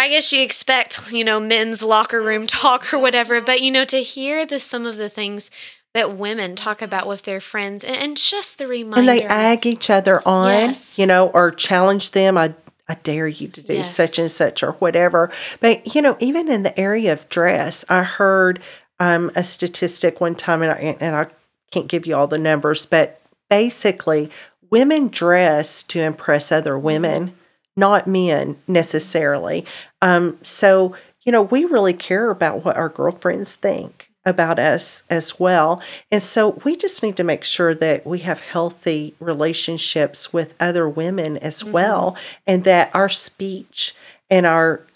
I 0.00 0.08
guess 0.08 0.32
you 0.32 0.42
expect, 0.42 1.12
you 1.12 1.24
know, 1.24 1.38
men's 1.38 1.82
locker 1.82 2.22
room 2.22 2.46
talk 2.46 2.94
or 2.94 2.98
whatever, 2.98 3.38
but 3.42 3.60
you 3.60 3.70
know, 3.70 3.84
to 3.84 3.98
hear 3.98 4.46
the 4.46 4.58
some 4.58 4.86
of 4.86 4.96
the 4.96 5.10
things 5.10 5.50
that 5.92 6.16
women 6.16 6.56
talk 6.56 6.80
about 6.80 7.06
with 7.06 7.24
their 7.24 7.40
friends 7.40 7.84
and, 7.84 7.96
and 7.96 8.16
just 8.16 8.56
the 8.56 8.66
reminder. 8.66 9.00
And 9.00 9.20
they 9.20 9.24
ag 9.24 9.66
each 9.66 9.90
other 9.90 10.26
on, 10.26 10.48
yes. 10.48 10.98
you 10.98 11.04
know, 11.06 11.28
or 11.28 11.50
challenge 11.50 12.12
them. 12.12 12.38
I 12.38 12.54
I 12.88 12.94
dare 12.94 13.28
you 13.28 13.48
to 13.48 13.60
do 13.60 13.74
yes. 13.74 13.94
such 13.94 14.18
and 14.18 14.30
such 14.30 14.62
or 14.62 14.72
whatever. 14.72 15.30
But 15.60 15.94
you 15.94 16.00
know, 16.00 16.16
even 16.18 16.50
in 16.50 16.62
the 16.62 16.78
area 16.80 17.12
of 17.12 17.28
dress, 17.28 17.84
I 17.90 18.02
heard 18.02 18.60
um, 19.00 19.30
a 19.36 19.44
statistic 19.44 20.18
one 20.20 20.34
time, 20.34 20.62
and 20.62 20.72
I, 20.72 20.96
and 20.98 21.14
I 21.14 21.26
can't 21.70 21.88
give 21.88 22.06
you 22.06 22.14
all 22.14 22.26
the 22.26 22.38
numbers, 22.38 22.86
but 22.86 23.20
basically, 23.48 24.30
women 24.70 25.08
dress 25.08 25.82
to 25.84 26.00
impress 26.00 26.52
other 26.52 26.78
women 26.78 27.34
not 27.76 28.06
men 28.06 28.56
necessarily. 28.68 29.64
Um, 30.02 30.38
so, 30.42 30.94
you 31.22 31.32
know, 31.32 31.42
we 31.42 31.64
really 31.64 31.94
care 31.94 32.30
about 32.30 32.64
what 32.64 32.76
our 32.76 32.88
girlfriends 32.88 33.54
think 33.54 34.10
about 34.24 34.58
us 34.58 35.02
as 35.08 35.40
well. 35.40 35.82
And 36.10 36.22
so 36.22 36.60
we 36.64 36.76
just 36.76 37.02
need 37.02 37.16
to 37.16 37.24
make 37.24 37.42
sure 37.42 37.74
that 37.74 38.06
we 38.06 38.18
have 38.20 38.40
healthy 38.40 39.14
relationships 39.18 40.32
with 40.32 40.54
other 40.60 40.88
women 40.88 41.38
as 41.38 41.62
mm-hmm. 41.62 41.72
well, 41.72 42.16
and 42.46 42.64
that 42.64 42.94
our 42.94 43.08
speech 43.08 43.94
and 44.28 44.46
our 44.46 44.86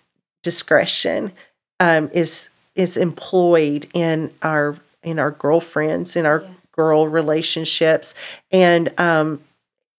discretion 0.42 1.32
um, 1.80 2.10
is 2.12 2.50
is 2.74 2.96
employed 2.96 3.88
in 3.94 4.32
our 4.42 4.76
in 5.02 5.18
our 5.18 5.30
girlfriends 5.30 6.16
in 6.16 6.26
our 6.26 6.40
Yes. 6.40 6.63
Girl 6.76 7.06
relationships. 7.08 8.14
And 8.50 8.92
um 8.98 9.40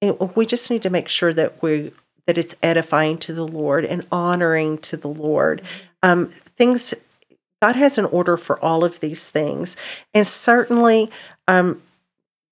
it- 0.02 0.36
we 0.36 0.46
just 0.46 0.70
need 0.70 0.84
to 0.84 0.90
make 0.90 1.08
sure 1.08 1.34
that 1.34 1.62
we 1.62 1.92
that 2.28 2.38
it's 2.38 2.56
edifying 2.64 3.18
to 3.20 3.34
the 3.34 3.48
lord 3.48 3.86
and 3.86 4.06
honoring 4.12 4.78
to 4.80 4.98
the 4.98 5.08
lord. 5.08 5.62
Um 6.04 6.32
things 6.58 6.94
god 7.62 7.76
has 7.76 7.98
an 7.98 8.06
order 8.06 8.38
for 8.38 8.60
all 8.60 8.84
of 8.84 9.00
these 9.00 9.30
things. 9.30 9.78
And 10.14 10.26
certainly 10.28 11.10
um 11.48 11.82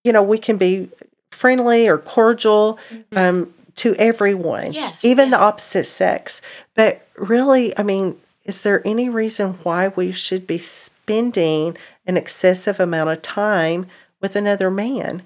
you 0.04 0.12
know 0.14 0.24
we 0.24 0.38
can 0.38 0.58
be 0.58 0.90
friendly 1.32 1.88
or 1.88 1.98
cordial 1.98 2.78
um 3.16 3.54
to 3.76 3.96
everyone 3.96 4.72
Yes, 4.72 5.04
even 5.04 5.32
the 5.32 5.40
opposite 5.40 5.86
sex. 5.86 6.42
But 6.76 7.06
really 7.18 7.78
i 7.78 7.84
mean 7.84 8.18
is 8.46 8.62
there 8.62 8.86
any 8.86 9.08
reason 9.10 9.54
why 9.64 9.88
we 9.90 10.12
should 10.12 10.46
be 10.46 10.58
spending 10.58 11.78
an 12.06 12.18
excessive 12.18 12.80
amount 12.80 13.10
of 13.10 13.22
time 13.22 13.88
with 14.24 14.36
another 14.36 14.72
man. 14.72 15.22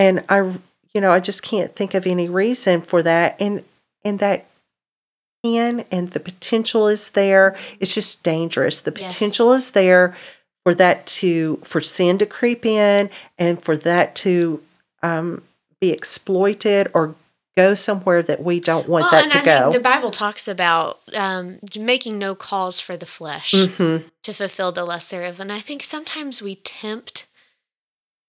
And 0.00 0.24
i 0.28 0.38
you 0.94 1.00
know 1.02 1.12
i 1.12 1.20
just 1.20 1.42
can't 1.42 1.76
think 1.76 1.94
of 1.94 2.06
any 2.06 2.28
reason 2.28 2.80
for 2.82 3.02
that. 3.04 3.36
And 3.38 3.62
and 4.04 4.18
that 4.18 4.46
can 5.44 5.84
and 5.92 6.10
the 6.10 6.18
potential 6.20 6.88
is 6.88 7.10
there. 7.10 7.56
It's 7.78 7.94
just 7.94 8.24
dangerous. 8.24 8.80
The 8.80 8.92
Yes. 8.98 9.12
potential 9.14 9.52
is 9.52 9.70
there 9.70 10.16
for 10.64 10.74
that 10.74 11.06
to 11.06 11.60
for 11.62 11.80
sin 11.80 12.18
to 12.18 12.26
creep 12.26 12.66
in 12.66 13.10
and 13.38 13.62
for 13.62 13.76
that 13.76 14.16
to 14.16 14.60
um, 15.02 15.42
be 15.80 15.90
exploited 15.90 16.88
or 16.94 17.14
go 17.56 17.74
somewhere 17.74 18.22
that 18.22 18.42
we 18.42 18.58
don't 18.60 18.88
want 18.88 19.02
Well, 19.02 19.10
that 19.12 19.24
and 19.24 19.32
to 19.32 19.38
I 19.38 19.44
go. 19.44 19.70
think 19.70 19.82
the 19.82 19.88
Bible 19.88 20.10
talks 20.10 20.48
about 20.48 20.98
um, 21.14 21.58
making 21.78 22.18
no 22.18 22.34
calls 22.34 22.80
for 22.80 22.96
the 22.96 23.06
flesh 23.06 23.52
Mhm. 23.52 24.04
to 24.22 24.32
fulfill 24.32 24.72
the 24.72 24.84
lust 24.84 25.10
thereof, 25.10 25.38
and 25.38 25.52
I 25.52 25.60
think 25.60 25.82
sometimes 25.84 26.40
we 26.42 26.56
tempt 26.56 27.26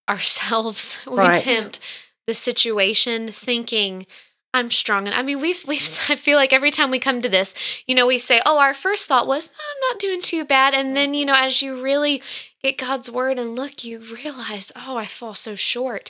ourselves. 0.10 1.03
We 1.07 1.18
Right. 1.18 1.36
tempt 1.36 1.80
the 2.28 2.34
situation, 2.34 3.30
thinking. 3.30 4.05
I'm 4.51 4.72
strong, 4.72 5.05
and 5.05 5.16
I 5.16 5.22
mean, 5.22 5.39
we've 5.39 5.64
we've. 5.68 5.88
I 6.10 6.16
feel 6.16 6.36
like 6.38 6.51
every 6.53 6.72
time 6.72 6.89
we 6.89 6.97
come 6.99 7.22
to 7.22 7.30
this, 7.30 7.53
you 7.86 7.93
know, 7.93 8.07
we 8.07 8.18
say, 8.18 8.41
"Oh, 8.47 8.57
our 8.57 8.74
first 8.74 9.07
thought 9.07 9.28
was, 9.28 9.49
I'm 9.49 9.91
not 9.91 9.99
doing 9.99 10.22
too 10.24 10.43
bad," 10.43 10.74
and 10.74 10.97
then, 10.97 11.14
you 11.14 11.24
know, 11.26 11.36
as 11.38 11.62
you 11.62 11.80
really 11.82 12.22
get 12.64 12.78
God's 12.80 13.12
word 13.12 13.38
and 13.38 13.55
look, 13.55 13.84
you 13.84 13.99
realize, 13.99 14.72
"Oh, 14.76 14.97
I 14.97 15.05
fall 15.05 15.36
so 15.36 15.53
short." 15.53 16.10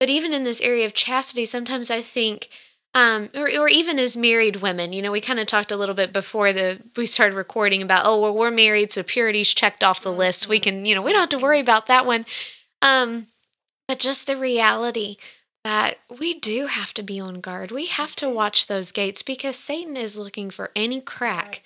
But 0.00 0.08
even 0.08 0.32
in 0.32 0.44
this 0.44 0.62
area 0.62 0.86
of 0.86 0.94
chastity, 0.94 1.44
sometimes 1.46 1.90
I 1.90 2.00
think, 2.00 2.48
um, 2.94 3.28
or, 3.34 3.48
or 3.58 3.68
even 3.68 3.98
as 3.98 4.16
married 4.16 4.56
women, 4.56 4.92
you 4.94 5.02
know, 5.02 5.12
we 5.12 5.20
kind 5.20 5.38
of 5.38 5.46
talked 5.46 5.70
a 5.70 5.76
little 5.76 5.94
bit 5.94 6.12
before 6.12 6.52
the 6.54 6.80
we 6.96 7.04
started 7.06 7.36
recording 7.36 7.82
about, 7.82 8.04
oh, 8.06 8.18
well, 8.20 8.34
we're 8.34 8.50
married, 8.50 8.92
so 8.92 9.02
purity's 9.02 9.52
checked 9.54 9.84
off 9.84 10.00
the 10.02 10.12
list. 10.12 10.48
We 10.48 10.58
can, 10.58 10.86
you 10.86 10.94
know, 10.94 11.02
we 11.02 11.12
don't 11.12 11.20
have 11.20 11.28
to 11.40 11.44
worry 11.44 11.60
about 11.60 11.86
that 11.86 12.06
one. 12.06 12.24
Um, 12.82 13.28
but 13.88 13.98
just 13.98 14.26
the 14.26 14.36
reality 14.36 15.16
that 15.64 15.98
we 16.20 16.38
do 16.38 16.66
have 16.66 16.92
to 16.94 17.02
be 17.02 17.18
on 17.18 17.40
guard. 17.40 17.70
We 17.70 17.86
have 17.86 18.14
to 18.16 18.26
mm-hmm. 18.26 18.34
watch 18.34 18.66
those 18.66 18.92
gates 18.92 19.22
because 19.22 19.56
Satan 19.56 19.96
is 19.96 20.18
looking 20.18 20.50
for 20.50 20.70
any 20.76 21.00
crack 21.00 21.62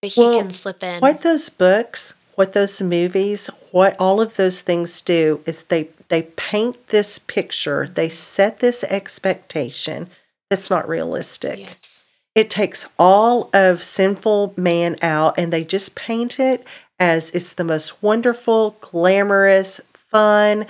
that 0.00 0.08
he 0.12 0.20
Well, 0.22 0.38
can 0.40 0.50
slip 0.50 0.82
in. 0.82 1.00
what 1.00 1.22
those 1.22 1.48
books 1.48 2.14
what 2.34 2.54
those 2.54 2.80
movies 2.80 3.48
what 3.72 3.94
all 4.00 4.20
of 4.20 4.36
those 4.36 4.62
things 4.62 5.00
do 5.02 5.40
is 5.46 5.64
they 5.64 5.88
they 6.08 6.22
paint 6.22 6.88
this 6.88 7.18
picture 7.18 7.84
mm-hmm. 7.84 7.94
they 7.94 8.08
set 8.08 8.58
this 8.60 8.82
expectation 8.84 10.08
that's 10.50 10.70
not 10.70 10.88
realistic 10.88 11.58
Yes. 11.60 12.04
it 12.34 12.48
takes 12.50 12.86
all 12.98 13.50
of 13.52 13.82
sinful 13.82 14.54
man 14.56 14.96
out 15.02 15.38
and 15.38 15.52
they 15.52 15.62
just 15.62 15.94
paint 15.94 16.40
it 16.40 16.64
as 16.98 17.30
it's 17.30 17.52
the 17.52 17.64
most 17.64 18.02
wonderful 18.02 18.76
glamorous 18.80 19.80
fun 19.92 20.66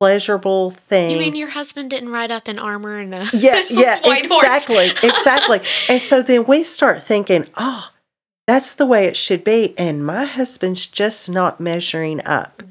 pleasurable 0.00 0.70
thing. 0.70 1.10
You 1.10 1.18
mean 1.18 1.36
your 1.36 1.50
husband 1.50 1.90
didn't 1.90 2.10
ride 2.10 2.30
up 2.30 2.48
in 2.48 2.58
armor 2.58 2.98
and 2.98 3.14
a 3.14 3.26
yeah 3.32 3.62
yeah 3.70 4.00
exactly 4.04 4.86
exactly. 5.02 5.60
And 5.88 6.00
so 6.00 6.22
then 6.22 6.44
we 6.46 6.64
start 6.64 7.02
thinking 7.02 7.46
oh 7.56 7.90
that's 8.46 8.74
the 8.74 8.86
way 8.86 9.04
it 9.06 9.16
should 9.16 9.42
be 9.42 9.76
and 9.78 10.04
my 10.04 10.24
husband's 10.24 10.86
just 10.86 11.28
not 11.28 11.60
measuring 11.60 12.24
up. 12.26 12.62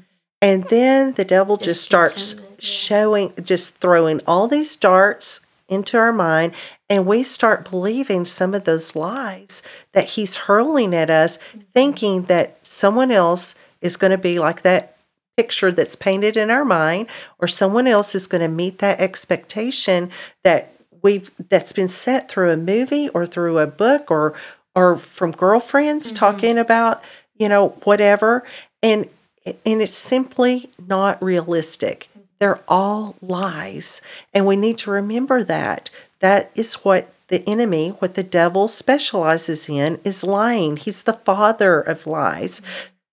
And 0.42 0.64
then 0.64 1.12
the 1.14 1.24
devil 1.24 1.56
just 1.56 1.82
starts 1.82 2.40
showing 2.58 3.32
just 3.42 3.76
throwing 3.76 4.20
all 4.26 4.48
these 4.48 4.76
darts 4.76 5.40
into 5.68 5.96
our 5.98 6.12
mind 6.12 6.52
and 6.88 7.06
we 7.06 7.22
start 7.22 7.68
believing 7.68 8.24
some 8.24 8.54
of 8.54 8.64
those 8.64 8.94
lies 8.94 9.62
that 9.92 10.10
he's 10.10 10.36
hurling 10.36 10.94
at 10.94 11.10
us 11.10 11.38
mm-hmm. 11.38 11.60
thinking 11.74 12.22
that 12.24 12.58
someone 12.62 13.10
else 13.10 13.56
is 13.80 13.96
going 13.96 14.12
to 14.12 14.18
be 14.18 14.38
like 14.38 14.62
that 14.62 14.95
picture 15.36 15.70
that's 15.70 15.96
painted 15.96 16.36
in 16.36 16.50
our 16.50 16.64
mind 16.64 17.06
or 17.38 17.46
someone 17.46 17.86
else 17.86 18.14
is 18.14 18.26
going 18.26 18.40
to 18.40 18.48
meet 18.48 18.78
that 18.78 19.00
expectation 19.00 20.10
that 20.44 20.72
we've 21.02 21.30
that's 21.48 21.72
been 21.72 21.88
set 21.88 22.28
through 22.28 22.50
a 22.50 22.56
movie 22.56 23.08
or 23.10 23.26
through 23.26 23.58
a 23.58 23.66
book 23.66 24.10
or 24.10 24.34
or 24.74 24.96
from 24.96 25.30
girlfriends 25.30 26.12
Mhm. 26.12 26.16
talking 26.16 26.58
about 26.58 27.02
you 27.36 27.48
know 27.48 27.68
whatever. 27.84 28.44
And 28.82 29.08
and 29.44 29.80
it's 29.82 29.96
simply 29.96 30.70
not 30.88 31.22
realistic. 31.22 32.08
They're 32.38 32.60
all 32.66 33.14
lies. 33.22 34.00
And 34.34 34.46
we 34.46 34.56
need 34.56 34.78
to 34.78 34.90
remember 34.90 35.44
that. 35.44 35.90
That 36.20 36.50
is 36.54 36.74
what 36.76 37.08
the 37.28 37.46
enemy 37.48 37.90
what 37.98 38.14
the 38.14 38.22
devil 38.22 38.68
specializes 38.68 39.68
in 39.68 40.00
is 40.04 40.24
lying. 40.24 40.76
He's 40.78 41.02
the 41.02 41.12
father 41.12 41.78
of 41.80 42.06
lies 42.06 42.62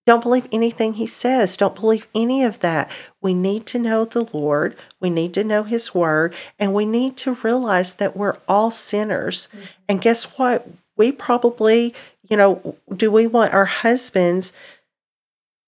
don't 0.06 0.22
believe 0.22 0.48
anything 0.52 0.94
he 0.94 1.08
says. 1.08 1.56
Don't 1.56 1.76
believe 1.76 2.08
any 2.14 2.44
of 2.44 2.60
that. 2.60 2.92
We 3.22 3.34
need 3.34 3.66
to 3.68 3.80
know 3.80 4.04
the 4.04 4.28
Lord. 4.34 4.76
We 5.00 5.10
need 5.10 5.34
to 5.36 5.44
know 5.44 5.64
his 5.64 5.94
word. 5.96 6.36
And 6.60 6.74
we 6.74 6.86
need 6.86 7.16
to 7.18 7.36
realize 7.36 7.94
that 7.96 8.18
we're 8.18 8.38
all 8.48 8.70
sinners. 8.70 9.48
And 9.88 10.02
guess 10.02 10.24
what? 10.38 10.68
We 10.98 11.12
probably, 11.14 11.94
you 12.30 12.36
know, 12.36 12.76
do 12.96 13.10
we 13.12 13.28
want 13.28 13.54
our 13.54 13.66
husbands 13.66 14.52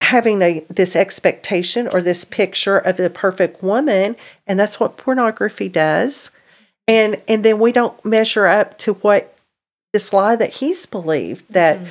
having 0.01 0.41
a, 0.41 0.65
this 0.69 0.95
expectation 0.95 1.87
or 1.93 2.01
this 2.01 2.25
picture 2.25 2.77
of 2.77 2.97
the 2.97 3.09
perfect 3.09 3.63
woman? 3.63 4.17
And 4.45 4.59
that's 4.59 4.79
what 4.79 4.97
pornography 4.97 5.69
does. 5.69 6.29
And 6.87 7.21
and 7.27 7.43
then 7.43 7.57
we 7.59 7.71
don't 7.71 8.03
measure 8.05 8.45
up 8.45 8.77
to 8.79 8.93
what 8.95 9.35
this 9.93 10.13
lie 10.13 10.35
that 10.35 10.55
he's 10.55 10.85
believed 10.85 11.45
that 11.49 11.79
Mhm. 11.79 11.87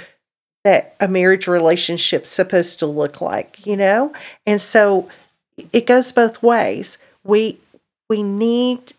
That 0.65 0.97
a 0.99 1.07
marriage 1.07 1.47
relationship's 1.47 2.31
supposed 2.31 2.79
to 2.81 2.87
look 2.87 3.21
like, 3.21 3.65
you 3.67 3.77
know? 3.77 4.13
And 4.47 4.61
so 4.61 5.09
it 5.73 5.87
goes 5.87 6.11
both 6.11 6.43
ways. 6.43 6.99
We 7.23 7.59
we 8.09 8.23
need 8.23 8.95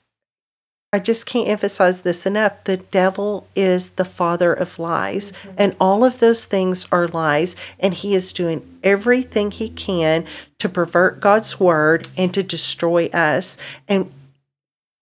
I 0.96 1.00
just 1.00 1.26
can't 1.26 1.50
emphasize 1.50 2.04
this 2.04 2.26
enough. 2.26 2.64
The 2.64 2.78
devil 2.78 3.48
is 3.54 3.90
the 3.92 4.06
father 4.06 4.54
of 4.54 4.80
lies, 4.80 5.34
mm-hmm. 5.34 5.56
and 5.58 5.76
all 5.78 6.06
of 6.06 6.20
those 6.20 6.46
things 6.46 6.88
are 6.90 7.10
lies, 7.10 7.58
and 7.82 7.94
he 7.94 8.16
is 8.16 8.32
doing 8.32 8.80
everything 8.82 9.52
he 9.52 9.68
can 9.68 10.26
to 10.60 10.70
pervert 10.70 11.20
God's 11.20 11.60
word 11.60 12.08
and 12.16 12.34
to 12.34 12.44
destroy 12.44 13.08
us. 13.08 13.58
And 13.90 14.10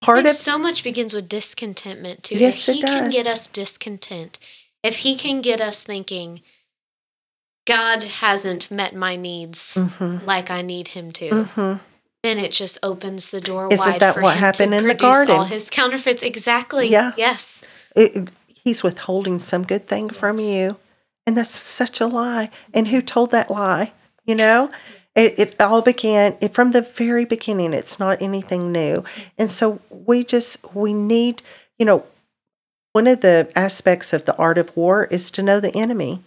part 0.02 0.24
of 0.24 0.30
so 0.30 0.58
much 0.58 0.82
begins 0.82 1.14
with 1.14 1.28
discontentment 1.28 2.24
too. 2.24 2.38
Yes, 2.38 2.68
if 2.68 2.70
it 2.70 2.76
he 2.78 2.82
can 2.82 3.10
get 3.10 3.28
us 3.28 3.46
discontent, 3.46 4.40
if 4.84 4.98
he 4.98 5.16
can 5.16 5.40
get 5.40 5.60
us 5.60 5.82
thinking, 5.82 6.40
God 7.66 8.02
hasn't 8.04 8.70
met 8.70 8.94
my 8.94 9.16
needs 9.16 9.74
Mhm, 9.76 10.24
like 10.26 10.50
I 10.50 10.60
need 10.62 10.88
him 10.88 11.10
to, 11.12 11.30
mhm. 11.30 11.80
then 12.22 12.38
it 12.38 12.52
just 12.52 12.78
opens 12.82 13.30
the 13.30 13.40
door 13.40 13.72
Isn't 13.72 13.84
wide 13.84 14.00
that 14.00 14.14
for 14.14 14.20
what 14.22 14.34
him 14.34 14.40
happened 14.40 14.72
to 14.72 14.78
in 14.78 14.86
the 14.86 14.94
produce 14.94 15.28
all 15.30 15.44
his 15.44 15.70
counterfeits. 15.70 16.22
Exactly. 16.22 16.88
Yeah. 16.88 17.12
Yes. 17.16 17.64
it, 17.96 18.28
he's 18.46 18.82
withholding 18.82 19.38
some 19.38 19.64
good 19.64 19.86
thing 19.88 20.08
from 20.10 20.36
you 20.38 20.76
and 21.26 21.36
that's 21.36 21.50
such 21.50 22.00
a 22.00 22.06
lie 22.06 22.50
and 22.72 22.88
who 22.88 23.00
told 23.00 23.30
that 23.30 23.50
lie 23.50 23.92
you 24.24 24.34
know 24.34 24.70
it, 25.14 25.38
it 25.38 25.60
all 25.60 25.80
began 25.82 26.36
it, 26.40 26.52
from 26.54 26.72
the 26.72 26.80
very 26.80 27.24
beginning 27.24 27.72
it's 27.72 27.98
not 28.00 28.20
anything 28.20 28.72
new 28.72 29.04
and 29.38 29.48
so 29.50 29.80
we 29.90 30.24
just 30.24 30.56
we 30.74 30.92
need 30.92 31.42
you 31.78 31.84
know 31.86 32.04
one 32.94 33.06
of 33.06 33.20
the 33.20 33.50
aspects 33.54 34.14
of 34.14 34.24
the 34.24 34.36
art 34.36 34.56
of 34.56 34.74
war 34.74 35.04
is 35.04 35.30
to 35.32 35.42
know 35.42 35.60
the 35.60 35.76
enemy 35.76 36.22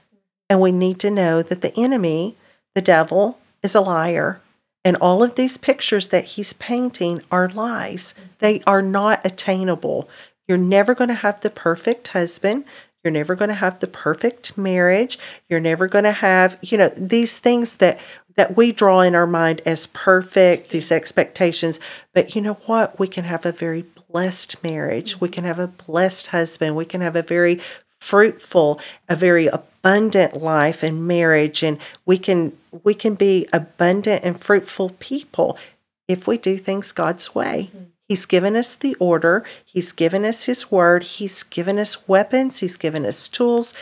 and 0.50 0.62
we 0.62 0.72
need 0.72 1.00
to 1.00 1.10
know 1.10 1.42
that 1.42 1.62
the 1.62 1.76
enemy 1.76 2.36
the 2.76 2.82
devil 2.82 3.40
is 3.64 3.74
a 3.74 3.82
liar 3.82 4.40
and 4.86 4.96
all 4.98 5.24
of 5.24 5.36
these 5.36 5.58
pictures 5.58 6.10
that 6.10 6.26
he's 6.26 6.54
painting 6.54 7.22
are 7.32 7.50
lies 7.50 8.14
they 8.40 8.62
are 8.68 8.82
not 8.82 9.26
attainable 9.26 10.08
you're 10.48 10.58
never 10.58 10.96
going 10.96 11.10
to 11.10 11.14
have 11.14 11.42
the 11.42 11.50
perfect 11.50 12.10
husband. 12.10 12.64
You're 13.04 13.12
never 13.12 13.36
going 13.36 13.50
to 13.50 13.56
have 13.56 13.80
the 13.80 13.88
perfect 13.88 14.58
marriage. 14.58 15.20
You're 15.50 15.60
never 15.60 15.88
going 15.88 16.06
to 16.06 16.12
have, 16.12 16.58
you 16.62 16.78
know, 16.78 16.92
these 16.96 17.40
things 17.40 17.76
that 17.76 18.00
that 18.36 18.56
we 18.56 18.72
draw 18.72 19.02
in 19.02 19.16
our 19.16 19.26
mind 19.26 19.62
as 19.66 19.88
perfect, 19.88 20.70
these 20.70 20.92
expectations. 20.92 21.80
But 22.14 22.36
you 22.36 22.42
know 22.42 22.58
what? 22.68 23.00
We 23.00 23.08
can 23.08 23.24
have 23.24 23.46
a 23.46 23.52
very 23.52 23.86
blessed 24.10 24.64
marriage. 24.64 25.20
We 25.20 25.30
can 25.30 25.44
have 25.44 25.60
a 25.60 25.68
blessed 25.68 26.28
husband. 26.28 26.76
We 26.76 26.86
can 26.86 27.02
have 27.02 27.16
a 27.16 27.22
very 27.22 27.60
fruitful, 28.00 28.80
a 29.10 29.16
very 29.16 29.48
abundant 29.48 30.42
life 30.42 30.84
and 30.84 31.08
marriage 31.08 31.64
and 31.64 31.80
we 32.06 32.18
can 32.18 32.56
we 32.84 32.94
can 32.94 33.16
be 33.16 33.48
abundant 33.52 34.24
and 34.24 34.40
fruitful 34.40 34.92
people 35.00 35.58
if 36.08 36.28
we 36.28 36.38
do 36.38 36.58
things 36.58 36.92
God's 36.92 37.34
way. 37.34 37.72
He's 38.08 38.26
given 38.26 38.56
us 38.56 38.76
the 38.76 38.96
order, 38.96 39.44
he's 39.66 39.92
given 39.92 40.24
us 40.24 40.44
his 40.44 40.72
word, 40.72 41.04
he's 41.04 41.44
given 41.44 41.78
us 41.78 42.08
weapons, 42.08 42.60
he's 42.60 42.78
given 42.78 43.06
us 43.06 43.28
tools, 43.28 43.74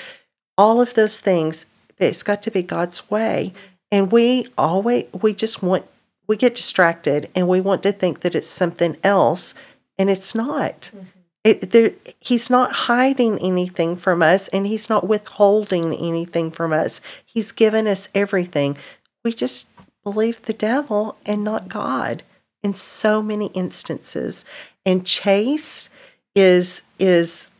all 0.57 0.81
of 0.81 0.95
those 0.95 1.19
things. 1.19 1.67
It's 1.97 2.23
got 2.23 2.41
to 2.43 2.51
be 2.51 2.63
God's 2.63 3.09
way. 3.09 3.53
And 3.91 4.11
we 4.11 4.47
always 4.57 5.05
we 5.13 5.33
just 5.33 5.61
want 5.61 5.85
we 6.27 6.37
get 6.37 6.55
distracted 6.55 7.29
and 7.35 7.47
we 7.47 7.61
want 7.61 7.83
to 7.83 7.91
think 7.91 8.21
that 8.21 8.35
it's 8.35 8.49
something 8.49 8.97
else 9.03 9.53
and 9.97 10.09
it's 10.09 10.35
not. 10.35 10.91
Mm-hmm. 10.93 11.05
It, 11.43 11.71
there, 11.71 11.91
he's 12.19 12.49
not 12.49 12.71
hiding 12.71 13.37
anything 13.39 13.95
from 13.97 14.23
us 14.23 14.47
and 14.47 14.65
he's 14.65 14.89
not 14.89 15.07
withholding 15.07 15.93
anything 15.93 16.49
from 16.49 16.73
us. 16.73 17.01
He's 17.23 17.51
given 17.51 17.87
us 17.87 18.07
everything. 18.15 18.77
We 19.23 19.31
just 19.31 19.67
believe 20.03 20.41
the 20.41 20.53
devil 20.53 21.17
and 21.23 21.43
not 21.43 21.69
God 21.69 22.23
in 22.63 22.73
so 22.73 23.21
many 23.21 23.47
instances. 23.47 24.43
And 24.87 25.05
chaste 25.05 25.89
is 26.33 26.81
is 26.99 27.51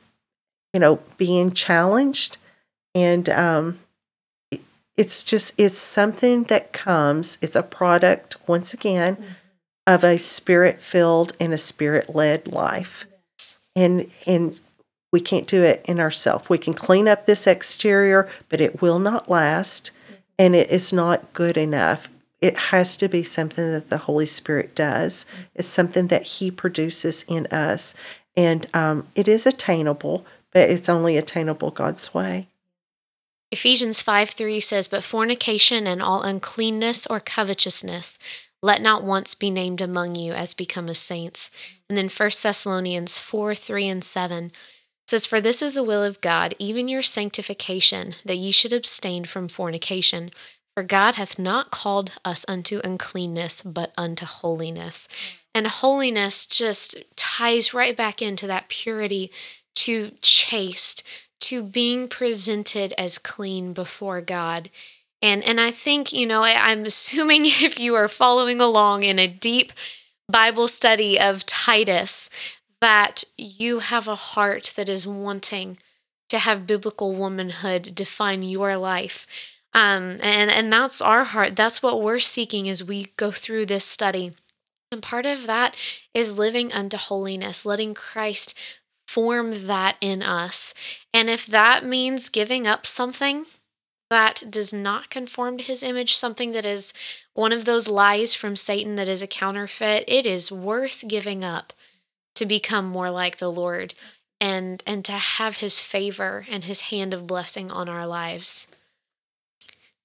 you 0.74 0.80
know 0.80 1.00
being 1.18 1.52
challenged 1.52 2.38
and 2.94 3.30
um 3.30 3.80
it's 4.98 5.24
just 5.24 5.54
it's 5.58 5.80
something 5.80 6.44
that 6.44 6.74
comes 6.74 7.38
it's 7.42 7.56
a 7.56 7.64
product 7.64 8.36
once 8.48 8.74
again 8.74 9.16
mm-hmm. 9.16 9.32
Of 9.88 10.04
a 10.04 10.18
spirit 10.18 10.82
filled 10.82 11.34
and 11.40 11.54
a 11.54 11.58
spirit 11.58 12.14
led 12.16 12.48
life 12.48 13.06
and 13.76 14.10
and 14.26 14.60
we 15.12 15.22
can't 15.22 15.48
do 15.48 15.64
it 15.64 15.86
in 15.88 16.00
ourselves. 16.00 16.50
We 16.50 16.58
can 16.58 16.74
clean 16.74 17.08
up 17.08 17.26
this 17.26 17.48
exterior, 17.48 18.28
but 18.50 18.60
it 18.60 18.82
will 18.82 19.00
not 19.00 19.30
last 19.30 19.92
and 20.38 20.56
it 20.56 20.70
is 20.70 20.92
not 20.92 21.32
good 21.32 21.56
enough. 21.56 22.10
It 22.42 22.58
has 22.58 22.98
to 22.98 23.08
be 23.08 23.24
something 23.24 23.72
that 23.72 23.90
the 23.90 24.00
Holy 24.00 24.26
Spirit 24.26 24.76
does. 24.76 25.26
It's 25.54 25.70
something 25.70 26.08
that 26.08 26.24
He 26.24 26.52
produces 26.52 27.24
in 27.30 27.48
us. 27.48 27.96
And 28.36 28.68
um, 28.74 29.08
it 29.16 29.30
is 29.30 29.46
attainable, 29.46 30.26
but 30.52 30.70
it's 30.70 30.90
only 30.90 31.16
attainable 31.16 31.72
God's 31.72 32.14
way. 32.14 32.50
Ephesians 33.52 34.02
5 34.02 34.32
3 34.32 34.60
says, 34.60 34.90
But 34.90 35.04
fornication 35.04 35.88
and 35.88 36.02
all 36.02 36.24
uncleanness 36.24 37.08
or 37.08 37.22
covetousness, 37.22 38.20
let 38.66 38.82
not 38.82 39.04
once 39.04 39.36
be 39.36 39.52
named 39.52 39.80
among 39.80 40.16
you 40.16 40.34
as 40.34 40.56
become 40.56 40.86
becometh 40.86 40.98
saints. 40.98 41.52
And 41.88 41.96
then 41.96 42.10
1 42.10 42.32
Thessalonians 42.42 43.20
4 43.20 43.54
3 43.54 43.88
and 43.88 44.04
7 44.04 44.52
says, 45.08 45.28
For 45.28 45.40
this 45.40 45.62
is 45.62 45.76
the 45.76 45.84
will 45.84 46.04
of 46.04 46.20
God, 46.20 46.56
even 46.58 46.88
your 46.88 47.04
sanctification, 47.04 48.16
that 48.26 48.38
ye 48.38 48.50
should 48.50 48.74
abstain 48.74 49.26
from 49.26 49.50
fornication. 49.50 50.32
For 50.74 50.82
God 50.82 51.14
hath 51.14 51.38
not 51.38 51.70
called 51.70 52.14
us 52.26 52.44
unto 52.48 52.82
uncleanness, 52.84 53.62
but 53.62 53.94
unto 54.00 54.26
holiness. 54.26 55.08
And 55.54 55.68
holiness 55.68 56.48
just 56.48 56.98
ties 57.16 57.72
right 57.72 57.96
back 57.96 58.20
into 58.20 58.48
that 58.48 58.68
purity, 58.68 59.30
to 59.76 60.14
chaste, 60.24 61.04
to 61.42 61.62
being 61.62 62.08
presented 62.08 62.96
as 62.98 63.20
clean 63.20 63.74
before 63.74 64.22
God. 64.22 64.72
And 65.26 65.44
and 65.44 65.60
I 65.60 65.72
think, 65.72 66.14
you 66.14 66.28
know, 66.28 66.44
I, 66.44 66.70
I'm 66.70 66.86
assuming 66.86 67.42
if 67.46 67.80
you 67.80 67.96
are 67.96 68.08
following 68.08 68.62
along 68.62 69.04
in 69.04 69.18
a 69.18 69.28
deep 69.28 69.74
Bible 70.32 70.68
study 70.68 71.20
of 71.20 71.48
Titus, 71.48 72.30
that 72.80 73.24
you 73.36 73.80
have 73.80 74.08
a 74.08 74.16
heart 74.16 74.74
that 74.76 74.88
is 74.88 75.08
wanting 75.08 75.78
to 76.30 76.38
have 76.38 76.68
biblical 76.68 77.16
womanhood 77.16 77.96
define 77.96 78.44
your 78.44 78.78
life. 78.78 79.26
Um, 79.74 80.20
and, 80.22 80.50
and 80.52 80.72
that's 80.72 81.02
our 81.02 81.24
heart. 81.24 81.56
That's 81.56 81.84
what 81.84 82.02
we're 82.02 82.20
seeking 82.20 82.70
as 82.70 82.84
we 82.84 83.08
go 83.18 83.32
through 83.32 83.66
this 83.66 83.86
study. 83.86 84.32
And 84.92 85.02
part 85.02 85.26
of 85.26 85.48
that 85.48 85.76
is 86.14 86.38
living 86.38 86.72
unto 86.72 86.98
holiness, 86.98 87.66
letting 87.66 87.94
Christ 87.94 88.58
form 89.08 89.68
that 89.68 89.98
in 90.02 90.24
us. 90.24 90.74
And 91.14 91.30
if 91.30 91.46
that 91.48 91.86
means 91.86 92.30
giving 92.30 92.66
up 92.68 92.86
something, 92.86 93.46
that 94.10 94.44
does 94.50 94.74
not 94.74 95.10
conform 95.10 95.58
to 95.58 95.64
his 95.64 95.84
image, 95.84 96.14
something 96.14 96.52
that 96.52 96.66
is 96.66 96.94
one 97.34 97.52
of 97.52 97.66
those 97.66 97.88
lies 97.88 98.34
from 98.34 98.56
Satan 98.56 98.96
that 98.96 99.08
is 99.08 99.22
a 99.22 99.28
counterfeit, 99.28 100.04
it 100.08 100.26
is 100.26 100.52
worth 100.52 101.08
giving 101.08 101.44
up 101.44 101.74
to 102.36 102.46
become 102.46 102.86
more 102.86 103.10
like 103.10 103.38
the 103.38 103.52
Lord 103.52 103.94
and 104.40 104.84
and 104.86 105.04
to 105.06 105.14
have 105.14 105.58
his 105.58 105.80
favor 105.80 106.46
and 106.50 106.66
his 106.66 106.82
hand 106.82 107.14
of 107.14 107.28
blessing 107.28 107.72
on 107.72 107.90
our 107.90 108.06
lives. 108.06 108.68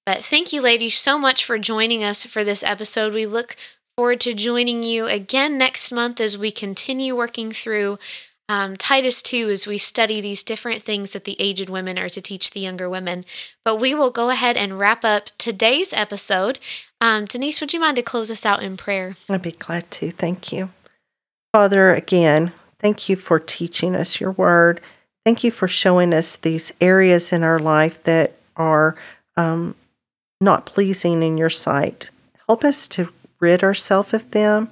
But 0.05 0.19
thank 0.19 0.51
you 0.51 0.61
ladies 0.61 0.97
so 0.97 1.19
much 1.19 1.45
for 1.45 1.59
joining 1.59 2.03
us 2.03 2.25
for 2.25 2.43
this 2.43 2.63
episode. 2.63 3.13
We 3.13 3.25
look 3.25 3.55
forward 3.95 4.19
to 4.21 4.33
joining 4.33 4.83
you 4.83 5.05
again 5.05 5.57
next 5.57 5.91
month 5.91 6.19
as 6.19 6.37
we 6.37 6.49
continue 6.49 7.15
working 7.15 7.51
through 7.51 7.99
um, 8.51 8.75
Titus 8.75 9.21
2 9.21 9.47
as 9.49 9.65
we 9.65 9.77
study 9.77 10.19
these 10.19 10.43
different 10.43 10.81
things 10.81 11.13
that 11.13 11.23
the 11.23 11.37
aged 11.39 11.69
women 11.69 11.97
are 11.97 12.09
to 12.09 12.21
teach 12.21 12.51
the 12.51 12.59
younger 12.59 12.89
women. 12.89 13.23
But 13.63 13.79
we 13.79 13.95
will 13.95 14.11
go 14.11 14.29
ahead 14.29 14.57
and 14.57 14.77
wrap 14.77 15.05
up 15.05 15.27
today's 15.37 15.93
episode. 15.93 16.59
Um, 16.99 17.23
Denise, 17.23 17.61
would 17.61 17.73
you 17.73 17.79
mind 17.79 17.95
to 17.95 18.03
close 18.03 18.29
us 18.29 18.45
out 18.45 18.61
in 18.61 18.75
prayer? 18.75 19.15
I'd 19.29 19.41
be 19.41 19.53
glad 19.53 19.89
to. 19.91 20.11
Thank 20.11 20.51
you. 20.51 20.69
Father, 21.53 21.93
again, 21.93 22.51
thank 22.77 23.07
you 23.07 23.15
for 23.15 23.39
teaching 23.39 23.95
us 23.95 24.19
your 24.19 24.33
word. 24.33 24.81
Thank 25.23 25.45
you 25.45 25.51
for 25.51 25.69
showing 25.69 26.13
us 26.13 26.35
these 26.35 26.73
areas 26.81 27.31
in 27.31 27.43
our 27.43 27.59
life 27.59 28.03
that 28.03 28.33
are 28.57 28.97
um, 29.37 29.75
not 30.41 30.65
pleasing 30.65 31.23
in 31.23 31.37
your 31.37 31.49
sight. 31.49 32.09
Help 32.47 32.65
us 32.65 32.85
to 32.89 33.13
rid 33.39 33.63
ourselves 33.63 34.13
of 34.13 34.29
them. 34.31 34.69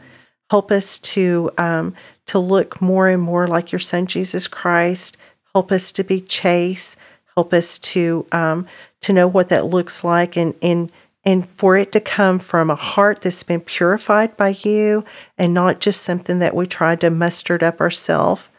Help 0.49 0.71
us 0.71 0.99
to 0.99 1.51
um, 1.57 1.93
to 2.25 2.39
look 2.39 2.81
more 2.81 3.07
and 3.07 3.21
more 3.21 3.47
like 3.47 3.71
your 3.71 3.79
son 3.79 4.05
Jesus 4.07 4.47
Christ. 4.47 5.17
Help 5.53 5.71
us 5.71 5.91
to 5.91 6.03
be 6.03 6.21
chaste. 6.21 6.97
Help 7.35 7.53
us 7.53 7.77
to 7.79 8.25
um, 8.31 8.67
to 9.01 9.13
know 9.13 9.27
what 9.27 9.49
that 9.49 9.65
looks 9.65 10.03
like, 10.03 10.35
and 10.35 10.53
and 10.61 10.91
and 11.23 11.47
for 11.57 11.77
it 11.77 11.91
to 11.91 11.99
come 11.99 12.39
from 12.39 12.69
a 12.69 12.75
heart 12.75 13.21
that's 13.21 13.43
been 13.43 13.61
purified 13.61 14.35
by 14.37 14.49
you, 14.49 15.05
and 15.37 15.53
not 15.53 15.79
just 15.79 16.01
something 16.01 16.39
that 16.39 16.55
we 16.55 16.65
tried 16.65 17.01
to 17.01 17.09
muster 17.09 17.63
up 17.63 17.79
ourselves. 17.79 18.49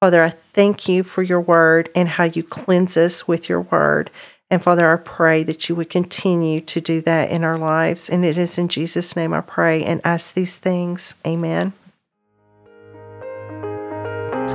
Father, 0.00 0.24
I 0.24 0.30
thank 0.30 0.88
you 0.88 1.02
for 1.02 1.22
your 1.22 1.40
word 1.40 1.90
and 1.94 2.08
how 2.08 2.24
you 2.24 2.42
cleanse 2.42 2.96
us 2.96 3.28
with 3.28 3.48
your 3.48 3.60
word. 3.60 4.10
And 4.50 4.62
Father, 4.62 4.92
I 4.92 4.96
pray 4.96 5.44
that 5.44 5.68
you 5.68 5.76
would 5.76 5.90
continue 5.90 6.60
to 6.62 6.80
do 6.80 7.00
that 7.02 7.30
in 7.30 7.44
our 7.44 7.56
lives. 7.56 8.10
And 8.10 8.24
it 8.24 8.36
is 8.36 8.58
in 8.58 8.68
Jesus' 8.68 9.14
name 9.14 9.32
I 9.32 9.42
pray 9.42 9.84
and 9.84 10.00
ask 10.02 10.34
these 10.34 10.58
things. 10.58 11.14
Amen. 11.24 11.72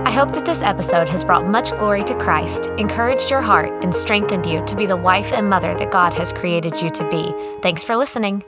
I 0.06 0.12
hope 0.12 0.32
that 0.34 0.46
this 0.46 0.62
episode 0.62 1.10
has 1.10 1.24
brought 1.24 1.48
much 1.48 1.72
glory 1.78 2.04
to 2.04 2.16
Christ, 2.16 2.68
encouraged 2.78 3.32
your 3.32 3.42
heart, 3.42 3.84
and 3.84 3.96
strengthened 3.96 4.46
you 4.46 4.64
to 4.66 4.76
be 4.76 4.86
the 4.86 4.98
wife 4.98 5.32
and 5.32 5.50
mother 5.50 5.74
that 5.76 5.92
God 5.92 6.14
has 6.14 6.34
created 6.34 6.82
you 6.82 6.90
to 6.90 7.10
be. 7.10 7.34
Thanks 7.62 7.84
for 7.84 7.96
listening. 7.96 8.44